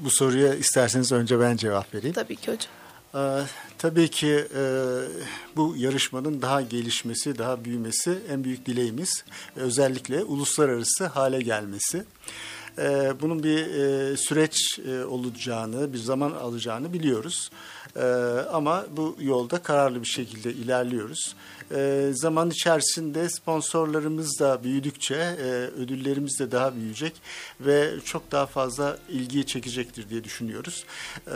Bu 0.00 0.10
soruya 0.10 0.54
isterseniz 0.54 1.12
önce 1.12 1.40
ben 1.40 1.56
cevap 1.56 1.94
vereyim. 1.94 2.14
Tabii 2.14 2.36
ki 2.36 2.52
hocam. 2.52 2.72
Ee, 3.14 3.42
tabii 3.78 4.08
ki 4.08 4.46
e, 4.56 4.62
bu 5.56 5.74
yarışmanın 5.76 6.42
daha 6.42 6.60
gelişmesi, 6.60 7.38
daha 7.38 7.64
büyümesi 7.64 8.18
en 8.30 8.44
büyük 8.44 8.66
dileğimiz. 8.66 9.24
Özellikle 9.56 10.24
uluslararası 10.24 11.06
hale 11.06 11.40
gelmesi. 11.40 12.04
Ee, 12.78 13.12
bunun 13.20 13.42
bir 13.42 13.58
e, 13.58 14.16
süreç 14.16 14.78
e, 14.78 15.04
olacağını, 15.04 15.92
bir 15.92 15.98
zaman 15.98 16.30
alacağını 16.32 16.92
biliyoruz. 16.92 17.50
Ee, 17.96 18.02
ama 18.52 18.86
bu 18.90 19.16
yolda 19.20 19.62
kararlı 19.62 20.00
bir 20.00 20.06
şekilde 20.06 20.52
ilerliyoruz. 20.52 21.36
Ee, 21.74 22.10
zaman 22.12 22.50
içerisinde 22.50 23.28
sponsorlarımız 23.28 24.40
da 24.40 24.64
büyüdükçe 24.64 25.14
e, 25.14 25.44
ödüllerimiz 25.80 26.38
de 26.40 26.52
daha 26.52 26.74
büyüyecek 26.74 27.12
ve 27.60 27.90
çok 28.04 28.32
daha 28.32 28.46
fazla 28.46 28.98
ilgiyi 29.08 29.46
çekecektir 29.46 30.08
diye 30.08 30.24
düşünüyoruz. 30.24 30.84
Ee, 31.26 31.32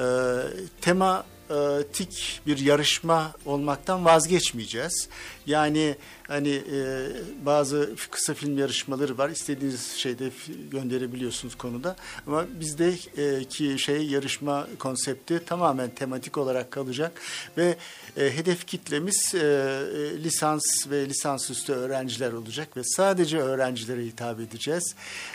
tema 0.81 1.25
e, 1.51 1.83
tik 1.93 2.41
bir 2.47 2.59
yarışma 2.59 3.33
olmaktan 3.47 4.05
vazgeçmeyeceğiz. 4.05 5.09
Yani 5.47 5.97
hani 6.31 6.63
e, 6.73 7.09
bazı 7.47 7.95
kısa 8.11 8.35
film 8.35 8.59
yarışmaları 8.59 9.19
var. 9.19 9.31
İstediğiniz 9.31 9.93
şeyde 9.97 10.31
gönderebiliyorsunuz 10.71 11.55
konuda. 11.55 11.97
Ama 12.27 12.47
bizdeki 12.61 13.79
şey 13.79 14.07
yarışma 14.07 14.67
konsepti 14.79 15.41
tamamen 15.47 15.91
tematik 15.91 16.39
olarak 16.39 16.71
kalacak 16.71 17.21
ve 17.57 17.77
e, 18.17 18.37
hedef 18.37 18.67
kitlemiz 18.67 19.35
e, 19.35 19.39
e, 19.39 20.23
lisans 20.23 20.63
ve 20.91 21.09
lisansüstü 21.09 21.73
öğrenciler 21.73 22.33
olacak 22.33 22.77
ve 22.77 22.85
sadece 22.85 23.39
öğrencilere 23.39 24.05
hitap 24.05 24.41
edeceğiz. 24.41 24.95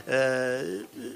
E, 0.10 0.62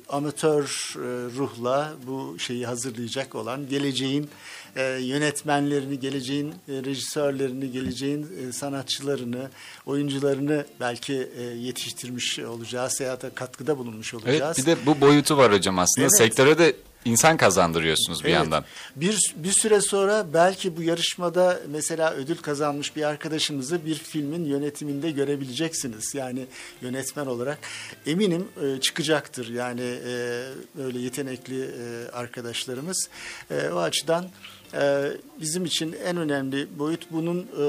amatör 0.09 0.93
e, 0.95 0.99
ruhla 1.37 1.93
bu 2.07 2.39
şeyi 2.39 2.65
hazırlayacak 2.65 3.35
olan 3.35 3.69
geleceğin 3.69 4.29
e, 4.75 4.83
yönetmenlerini, 4.83 5.99
geleceğin 5.99 6.49
e, 6.49 6.53
rejisörlerini, 6.67 7.71
geleceğin 7.71 8.27
e, 8.49 8.51
sanatçılarını, 8.51 9.49
oyuncularını 9.85 10.65
belki 10.79 11.29
e, 11.37 11.41
yetiştirmiş 11.43 12.39
olacağız, 12.39 12.99
hayata 12.99 13.29
katkıda 13.29 13.77
bulunmuş 13.77 14.13
Evet 14.13 14.23
olacağız. 14.25 14.57
bir 14.57 14.65
de 14.65 14.75
bu 14.85 15.01
boyutu 15.01 15.37
var 15.37 15.53
hocam 15.53 15.79
aslında. 15.79 16.07
Evet. 16.07 16.17
Sektöre 16.17 16.57
de 16.57 16.75
insan 17.05 17.37
kazandırıyorsunuz 17.37 18.19
bir 18.19 18.25
Evet. 18.29 18.35
yandan. 18.35 18.65
Bir, 18.95 19.33
bir 19.35 19.51
süre 19.51 19.81
sonra 19.81 20.25
belki 20.33 20.77
bu 20.77 20.83
yarışmada 20.83 21.59
mesela 21.67 22.13
ödül 22.13 22.35
kazanmış 22.37 22.95
bir 22.95 23.03
arkadaşımızı 23.03 23.85
bir 23.85 23.95
filmin 23.95 24.45
yönetiminde 24.45 25.11
görebileceksiniz. 25.11 26.15
Yani 26.15 26.45
yönetmen 26.81 27.25
olarak 27.25 27.57
eminim 28.05 28.47
e, 28.63 28.81
çıkacaktır. 28.81 29.49
Yani 29.49 29.81
e, 30.07 30.43
böyle 30.77 30.99
yetenekli 30.99 31.63
e, 31.63 32.11
arkadaşlarımız. 32.11 33.09
E, 33.51 33.69
o 33.69 33.79
açıdan 33.79 34.29
e, 34.73 35.03
bizim 35.41 35.65
için 35.65 35.95
en 36.05 36.17
önemli 36.17 36.79
boyut 36.79 37.11
bunun 37.11 37.39
e, 37.39 37.65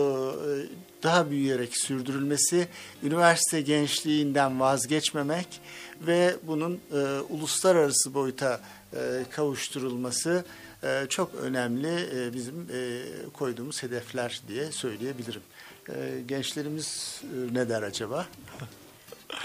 daha 1.02 1.30
büyüyerek 1.30 1.76
sürdürülmesi, 1.76 2.68
üniversite 3.02 3.60
gençliğinden 3.60 4.60
vazgeçmemek 4.60 5.60
ve 6.00 6.36
bunun 6.42 6.80
e, 6.92 6.96
uluslararası 7.20 8.14
boyuta 8.14 8.60
e, 8.94 8.98
kavuşturulması 9.30 10.44
e, 10.82 11.06
çok 11.08 11.34
önemli 11.34 12.08
e, 12.16 12.32
bizim 12.32 12.66
e, 12.72 13.02
koyduğumuz 13.32 13.82
hedefler 13.82 14.40
diye 14.48 14.72
söyleyebilirim. 14.72 15.42
E, 15.88 16.20
gençlerimiz 16.28 17.20
e, 17.24 17.54
ne 17.54 17.68
der 17.68 17.82
acaba? 17.82 18.26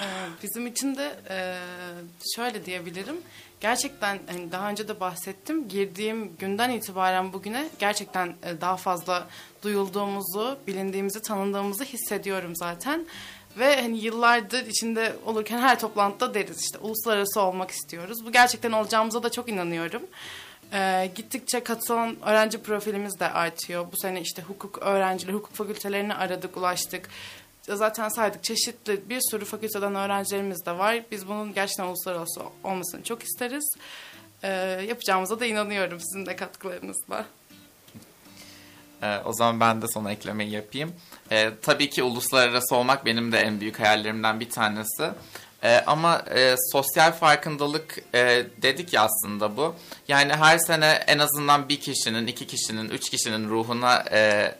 Ee, 0.02 0.04
Bizim 0.44 0.68
için 0.68 0.96
de 0.96 1.16
e, 1.30 1.58
şöyle 2.36 2.66
diyebilirim. 2.66 3.16
Gerçekten 3.60 4.20
hani 4.28 4.52
daha 4.52 4.70
önce 4.70 4.88
de 4.88 5.00
bahsettim. 5.00 5.68
Girdiğim 5.68 6.36
günden 6.38 6.70
itibaren 6.70 7.34
bugüne 7.34 7.68
gerçekten 7.80 8.28
e, 8.44 8.62
daha 8.62 8.78
fazla 8.78 9.28
duyulduğumuzu, 9.64 10.58
bilindiğimizi, 10.68 11.22
tanındığımızı 11.22 11.84
hissediyorum 11.84 12.56
zaten. 12.56 13.06
Ve 13.58 13.82
hani 13.82 13.98
yıllardır 13.98 14.66
içinde 14.66 15.16
olurken 15.26 15.60
her 15.60 15.80
toplantıda 15.80 16.34
deriz 16.34 16.62
işte 16.62 16.78
uluslararası 16.78 17.42
olmak 17.42 17.72
istiyoruz. 17.72 18.26
Bu 18.26 18.32
gerçekten 18.32 18.72
olacağımıza 18.72 19.24
da 19.24 19.32
çok 19.32 19.50
inanıyorum. 19.50 20.02
Ee, 20.74 21.12
gittikçe 21.16 21.60
katılan 21.60 22.16
öğrenci 22.26 22.58
profilimiz 22.58 23.20
de 23.20 23.30
artıyor. 23.32 23.86
Bu 23.92 23.98
sene 23.98 24.22
işte 24.22 24.42
hukuk 24.42 24.78
öğrencileri, 24.78 25.36
hukuk 25.36 25.54
fakültelerini 25.54 26.16
aradık, 26.16 26.58
ulaştık. 26.58 27.10
Zaten 27.74 28.10
saydık 28.10 28.44
çeşitli 28.44 29.10
bir 29.10 29.22
sürü 29.32 29.46
fakülteden 29.46 29.96
öğrencilerimiz 29.96 30.66
de 30.66 30.78
var. 30.78 31.04
Biz 31.12 31.28
bunun 31.28 31.54
gerçekten 31.54 31.86
uluslararası 31.86 32.42
olmasını 32.64 33.04
çok 33.04 33.24
isteriz. 33.24 33.76
Ee, 34.44 34.50
yapacağımıza 34.88 35.40
da 35.40 35.46
inanıyorum 35.46 36.00
sizin 36.00 36.26
de 36.26 36.36
katkılarınızla. 36.36 37.26
Ee, 39.02 39.18
o 39.26 39.34
zaman 39.34 39.60
ben 39.60 39.82
de 39.82 39.86
son 39.94 40.06
eklemeyi 40.06 40.52
yapayım. 40.52 40.94
Ee, 41.32 41.52
tabii 41.62 41.90
ki 41.90 42.04
uluslararası 42.04 42.76
olmak 42.76 43.06
benim 43.06 43.32
de 43.32 43.40
en 43.40 43.60
büyük 43.60 43.80
hayallerimden 43.80 44.40
bir 44.40 44.50
tanesi. 44.50 45.10
Ee, 45.64 45.84
ama 45.88 46.24
e, 46.36 46.56
sosyal 46.72 47.12
farkındalık 47.12 47.98
e, 48.14 48.46
dedik 48.62 48.94
ya 48.94 49.02
aslında 49.02 49.58
bu. 49.58 49.76
Yani 50.08 50.34
her 50.34 50.58
sene 50.58 51.04
en 51.08 51.20
azından 51.20 51.70
bir 51.70 51.80
kişinin, 51.80 52.28
iki 52.28 52.48
kişinin, 52.48 52.90
üç 52.90 53.10
kişinin 53.10 53.50
ruhuna 53.50 54.06
e, 54.12 54.52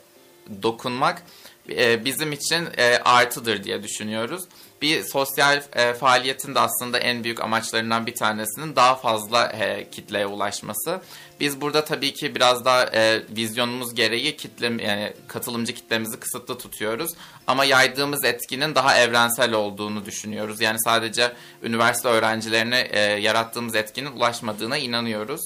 dokunmak 0.64 1.24
e, 1.70 2.06
bizim 2.06 2.32
için 2.32 2.68
e, 2.78 2.98
artıdır 2.98 3.64
diye 3.64 3.84
düşünüyoruz. 3.84 4.44
Bir 4.82 5.04
sosyal 5.04 5.64
e, 5.76 5.94
faaliyetin 5.94 6.56
de 6.56 6.60
aslında 6.60 7.00
en 7.00 7.24
büyük 7.24 7.42
amaçlarından 7.42 8.06
bir 8.06 8.16
tanesinin 8.16 8.76
daha 8.76 8.96
fazla 8.96 9.48
e, 9.48 9.90
kitleye 9.90 10.26
ulaşması. 10.26 11.02
Biz 11.40 11.62
burada 11.62 11.86
tabii 11.86 12.14
ki 12.14 12.36
biraz 12.36 12.66
daha 12.66 12.84
e, 12.86 13.22
vizyonumuz 13.38 13.96
gereği 13.96 14.38
kitle 14.38 14.84
yani 14.84 15.14
katılımcı 15.28 15.74
kitlemizi 15.74 16.20
kısıtlı 16.20 16.58
tutuyoruz. 16.58 17.12
Ama 17.48 17.66
yaydığımız 17.66 18.26
etkinin 18.26 18.76
daha 18.76 18.98
evrensel 18.98 19.54
olduğunu 19.54 20.06
düşünüyoruz. 20.06 20.62
Yani 20.62 20.78
sadece 20.84 21.32
üniversite 21.64 22.08
öğrencilerine 22.10 22.80
e, 22.80 23.00
yarattığımız 23.00 23.76
etkinin 23.76 24.12
ulaşmadığına 24.12 24.78
inanıyoruz. 24.78 25.42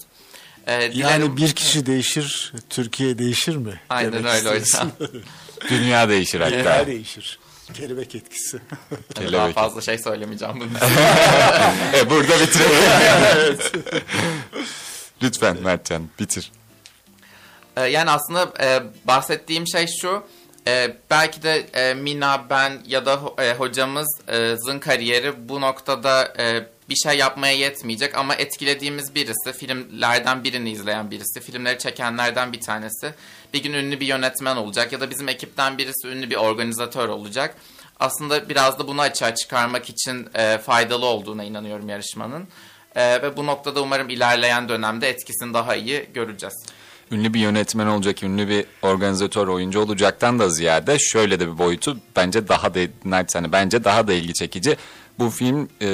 E, 0.67 0.73
Yani 0.73 0.93
dilerim- 0.95 1.37
bir 1.37 1.51
kişi 1.51 1.85
değişir, 1.85 2.53
Türkiye 2.69 3.17
değişir 3.19 3.55
mi? 3.55 3.81
Aynen 3.89 4.13
öyle 4.13 4.35
istiyorsun. 4.37 4.91
hocam. 4.99 5.09
Dünya 5.69 6.09
değişir 6.09 6.39
hatta. 6.41 6.51
Dünya 6.59 6.87
değişir. 6.87 7.39
Kelebek 7.73 8.15
etkisi. 8.15 8.57
Daha 9.15 9.25
Kelebek. 9.25 9.55
fazla 9.55 9.81
şey 9.81 9.97
söylemeyeceğim 9.97 10.55
bunun 10.59 10.75
E, 11.99 12.09
burada 12.09 12.39
bitirelim. 12.39 13.57
Lütfen 15.23 15.57
Mertcan 15.63 16.09
bitir. 16.19 16.51
Ee, 17.77 17.81
yani 17.81 18.09
aslında 18.11 18.53
e, 18.63 18.83
bahsettiğim 19.05 19.67
şey 19.67 19.85
şu. 20.01 20.23
e, 20.67 20.95
belki 21.09 21.43
de 21.43 21.65
e, 21.73 21.93
Mina, 21.93 22.49
ben 22.49 22.73
ya 22.87 23.05
da 23.05 23.19
e, 23.43 23.53
hocamızın 23.53 24.79
kariyeri 24.79 25.49
bu 25.49 25.61
noktada 25.61 26.33
e, 26.39 26.65
bir 26.89 26.95
şey 26.95 27.17
yapmaya 27.17 27.53
yetmeyecek 27.53 28.17
ama 28.17 28.35
etkilediğimiz 28.35 29.15
birisi, 29.15 29.53
filmlerden 29.57 30.43
birini 30.43 30.71
izleyen 30.71 31.11
birisi, 31.11 31.41
filmleri 31.41 31.77
çekenlerden 31.79 32.53
bir 32.53 32.61
tanesi 32.61 33.13
bir 33.53 33.63
gün 33.63 33.73
ünlü 33.73 33.99
bir 33.99 34.05
yönetmen 34.05 34.55
olacak 34.55 34.93
ya 34.93 35.01
da 35.01 35.09
bizim 35.09 35.29
ekipten 35.29 35.77
birisi 35.77 36.07
ünlü 36.07 36.29
bir 36.29 36.35
organizatör 36.35 37.09
olacak. 37.09 37.55
Aslında 37.99 38.49
biraz 38.49 38.79
da 38.79 38.87
bunu 38.87 39.01
açığa 39.01 39.35
çıkarmak 39.35 39.89
için 39.89 40.27
e, 40.33 40.57
faydalı 40.57 41.05
olduğuna 41.05 41.43
inanıyorum 41.43 41.89
yarışmanın. 41.89 42.47
E, 42.95 43.21
ve 43.21 43.37
bu 43.37 43.45
noktada 43.45 43.81
umarım 43.81 44.09
ilerleyen 44.09 44.69
dönemde 44.69 45.09
etkisini 45.09 45.53
daha 45.53 45.75
iyi 45.75 46.09
göreceğiz. 46.13 46.65
ünlü 47.11 47.33
bir 47.33 47.39
yönetmen 47.39 47.87
olacak, 47.87 48.23
ünlü 48.23 48.47
bir 48.47 48.65
organizatör, 48.81 49.47
oyuncu 49.47 49.79
olacaktan 49.79 50.39
da 50.39 50.49
ziyade 50.49 50.99
şöyle 50.99 51.39
de 51.39 51.47
bir 51.47 51.57
boyutu 51.57 51.97
bence 52.15 52.47
daha 52.47 52.73
da 52.73 52.79
naçizane 53.05 53.51
bence 53.51 53.83
daha 53.83 54.07
da 54.07 54.13
ilgi 54.13 54.33
çekici. 54.33 54.77
Bu 55.19 55.29
film 55.29 55.69
e, 55.81 55.87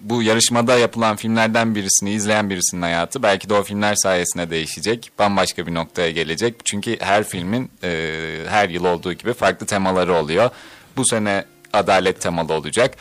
bu 0.00 0.22
yarışmada 0.22 0.78
yapılan 0.78 1.16
filmlerden 1.16 1.74
birisini 1.74 2.10
izleyen 2.10 2.50
birisinin 2.50 2.82
hayatı 2.82 3.22
belki 3.22 3.48
de 3.48 3.54
o 3.54 3.62
filmler 3.62 3.94
sayesinde 3.94 4.50
değişecek. 4.50 5.10
Bambaşka 5.18 5.66
bir 5.66 5.74
noktaya 5.74 6.10
gelecek. 6.10 6.54
Çünkü 6.64 6.96
her 7.00 7.24
filmin 7.24 7.70
e, 7.82 8.44
her 8.48 8.68
yıl 8.68 8.84
olduğu 8.84 9.12
gibi 9.12 9.32
farklı 9.32 9.66
temaları 9.66 10.14
oluyor. 10.14 10.50
Bu 10.96 11.06
sene 11.06 11.44
adalet 11.72 12.20
temalı 12.20 12.52
olacak. 12.52 12.96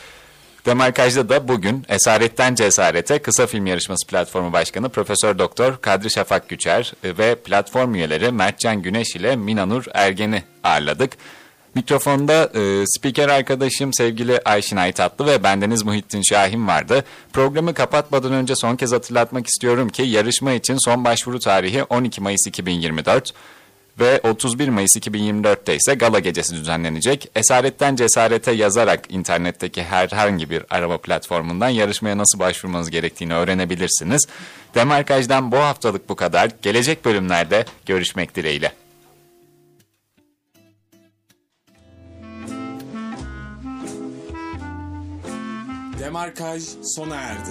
Demarkaj'da 0.66 1.30
da 1.30 1.48
bugün 1.48 1.86
Esaretten 1.90 2.56
Cesarete 2.56 3.20
Kısa 3.20 3.48
Film 3.48 3.66
Yarışması 3.66 4.08
Platformu 4.08 4.54
Başkanı 4.54 4.90
Profesör 4.90 5.40
Doktor 5.40 5.82
Kadri 5.82 6.10
Şafak 6.10 6.50
Güçer 6.50 6.94
e, 7.04 7.18
ve 7.18 7.36
platform 7.36 7.96
üyeleri 7.96 8.32
Mertcan 8.32 8.82
Güneş 8.82 9.16
ile 9.16 9.36
Minanur 9.36 9.86
Ergen'i 9.94 10.44
ağırladık. 10.64 11.12
Mikrofonda 11.76 12.52
e, 12.56 12.84
spiker 12.88 13.30
arkadaşım 13.30 13.94
sevgili 13.94 14.40
Ayşin 14.46 14.78
Aytatlı 14.78 15.26
ve 15.26 15.44
bendeniz 15.44 15.84
Muhittin 15.84 16.22
Şahin 16.22 16.68
vardı. 16.68 17.04
Programı 17.34 17.74
kapatmadan 17.74 18.34
önce 18.34 18.56
son 18.56 18.76
kez 18.76 18.92
hatırlatmak 18.92 19.48
istiyorum 19.48 19.90
ki 19.90 20.02
yarışma 20.02 20.52
için 20.52 20.78
son 20.86 21.06
başvuru 21.06 21.40
tarihi 21.40 21.84
12 21.84 22.22
Mayıs 22.22 22.48
2024 22.48 23.34
ve 24.00 24.22
31 24.24 24.70
Mayıs 24.70 24.96
2024'te 24.96 25.76
ise 25.76 25.94
gala 25.94 26.20
gecesi 26.20 26.56
düzenlenecek. 26.56 27.30
Esaretten 27.36 27.96
Cesarete 27.96 28.52
yazarak 28.52 29.12
internetteki 29.12 29.84
herhangi 29.84 30.50
bir 30.50 30.64
arama 30.70 30.98
platformundan 30.98 31.70
yarışmaya 31.70 32.18
nasıl 32.18 32.40
başvurmanız 32.40 32.90
gerektiğini 32.90 33.34
öğrenebilirsiniz. 33.34 34.28
Demarkaj'dan 34.76 35.52
bu 35.52 35.58
haftalık 35.58 36.10
bu 36.10 36.16
kadar. 36.16 36.52
Gelecek 36.62 37.06
bölümlerde 37.06 37.66
görüşmek 37.86 38.36
dileğiyle. 38.36 38.87
Demarkaj 46.08 46.64
sona 46.84 47.16
erdi. 47.16 47.50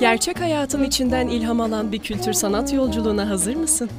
Gerçek 0.00 0.40
hayatın 0.40 0.84
içinden 0.84 1.28
ilham 1.28 1.60
alan 1.60 1.92
bir 1.92 1.98
kültür 1.98 2.32
sanat 2.32 2.72
yolculuğuna 2.72 3.30
hazır 3.30 3.56
mısın? 3.56 3.90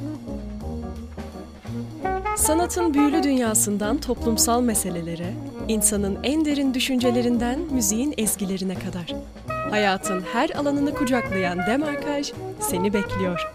Sanatın 2.36 2.94
büyülü 2.94 3.22
dünyasından 3.22 3.98
toplumsal 3.98 4.60
meselelere, 4.60 5.34
insanın 5.68 6.18
en 6.22 6.44
derin 6.44 6.74
düşüncelerinden 6.74 7.60
müziğin 7.60 8.14
ezgilerine 8.16 8.74
kadar. 8.74 9.14
Hayatın 9.70 10.24
her 10.32 10.50
alanını 10.50 10.94
kucaklayan 10.94 11.58
Demarkaj 11.66 12.32
seni 12.60 12.92
bekliyor. 12.92 13.52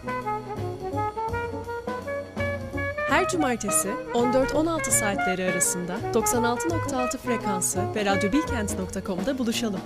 Her 3.13 3.29
cumartesi 3.29 3.87
14-16 4.13 4.91
saatleri 4.91 5.51
arasında 5.51 5.97
96.6 6.13 7.17
frekansı 7.17 7.95
ve 7.95 8.05
radyobilkent.com'da 8.05 9.37
buluşalım. 9.37 9.79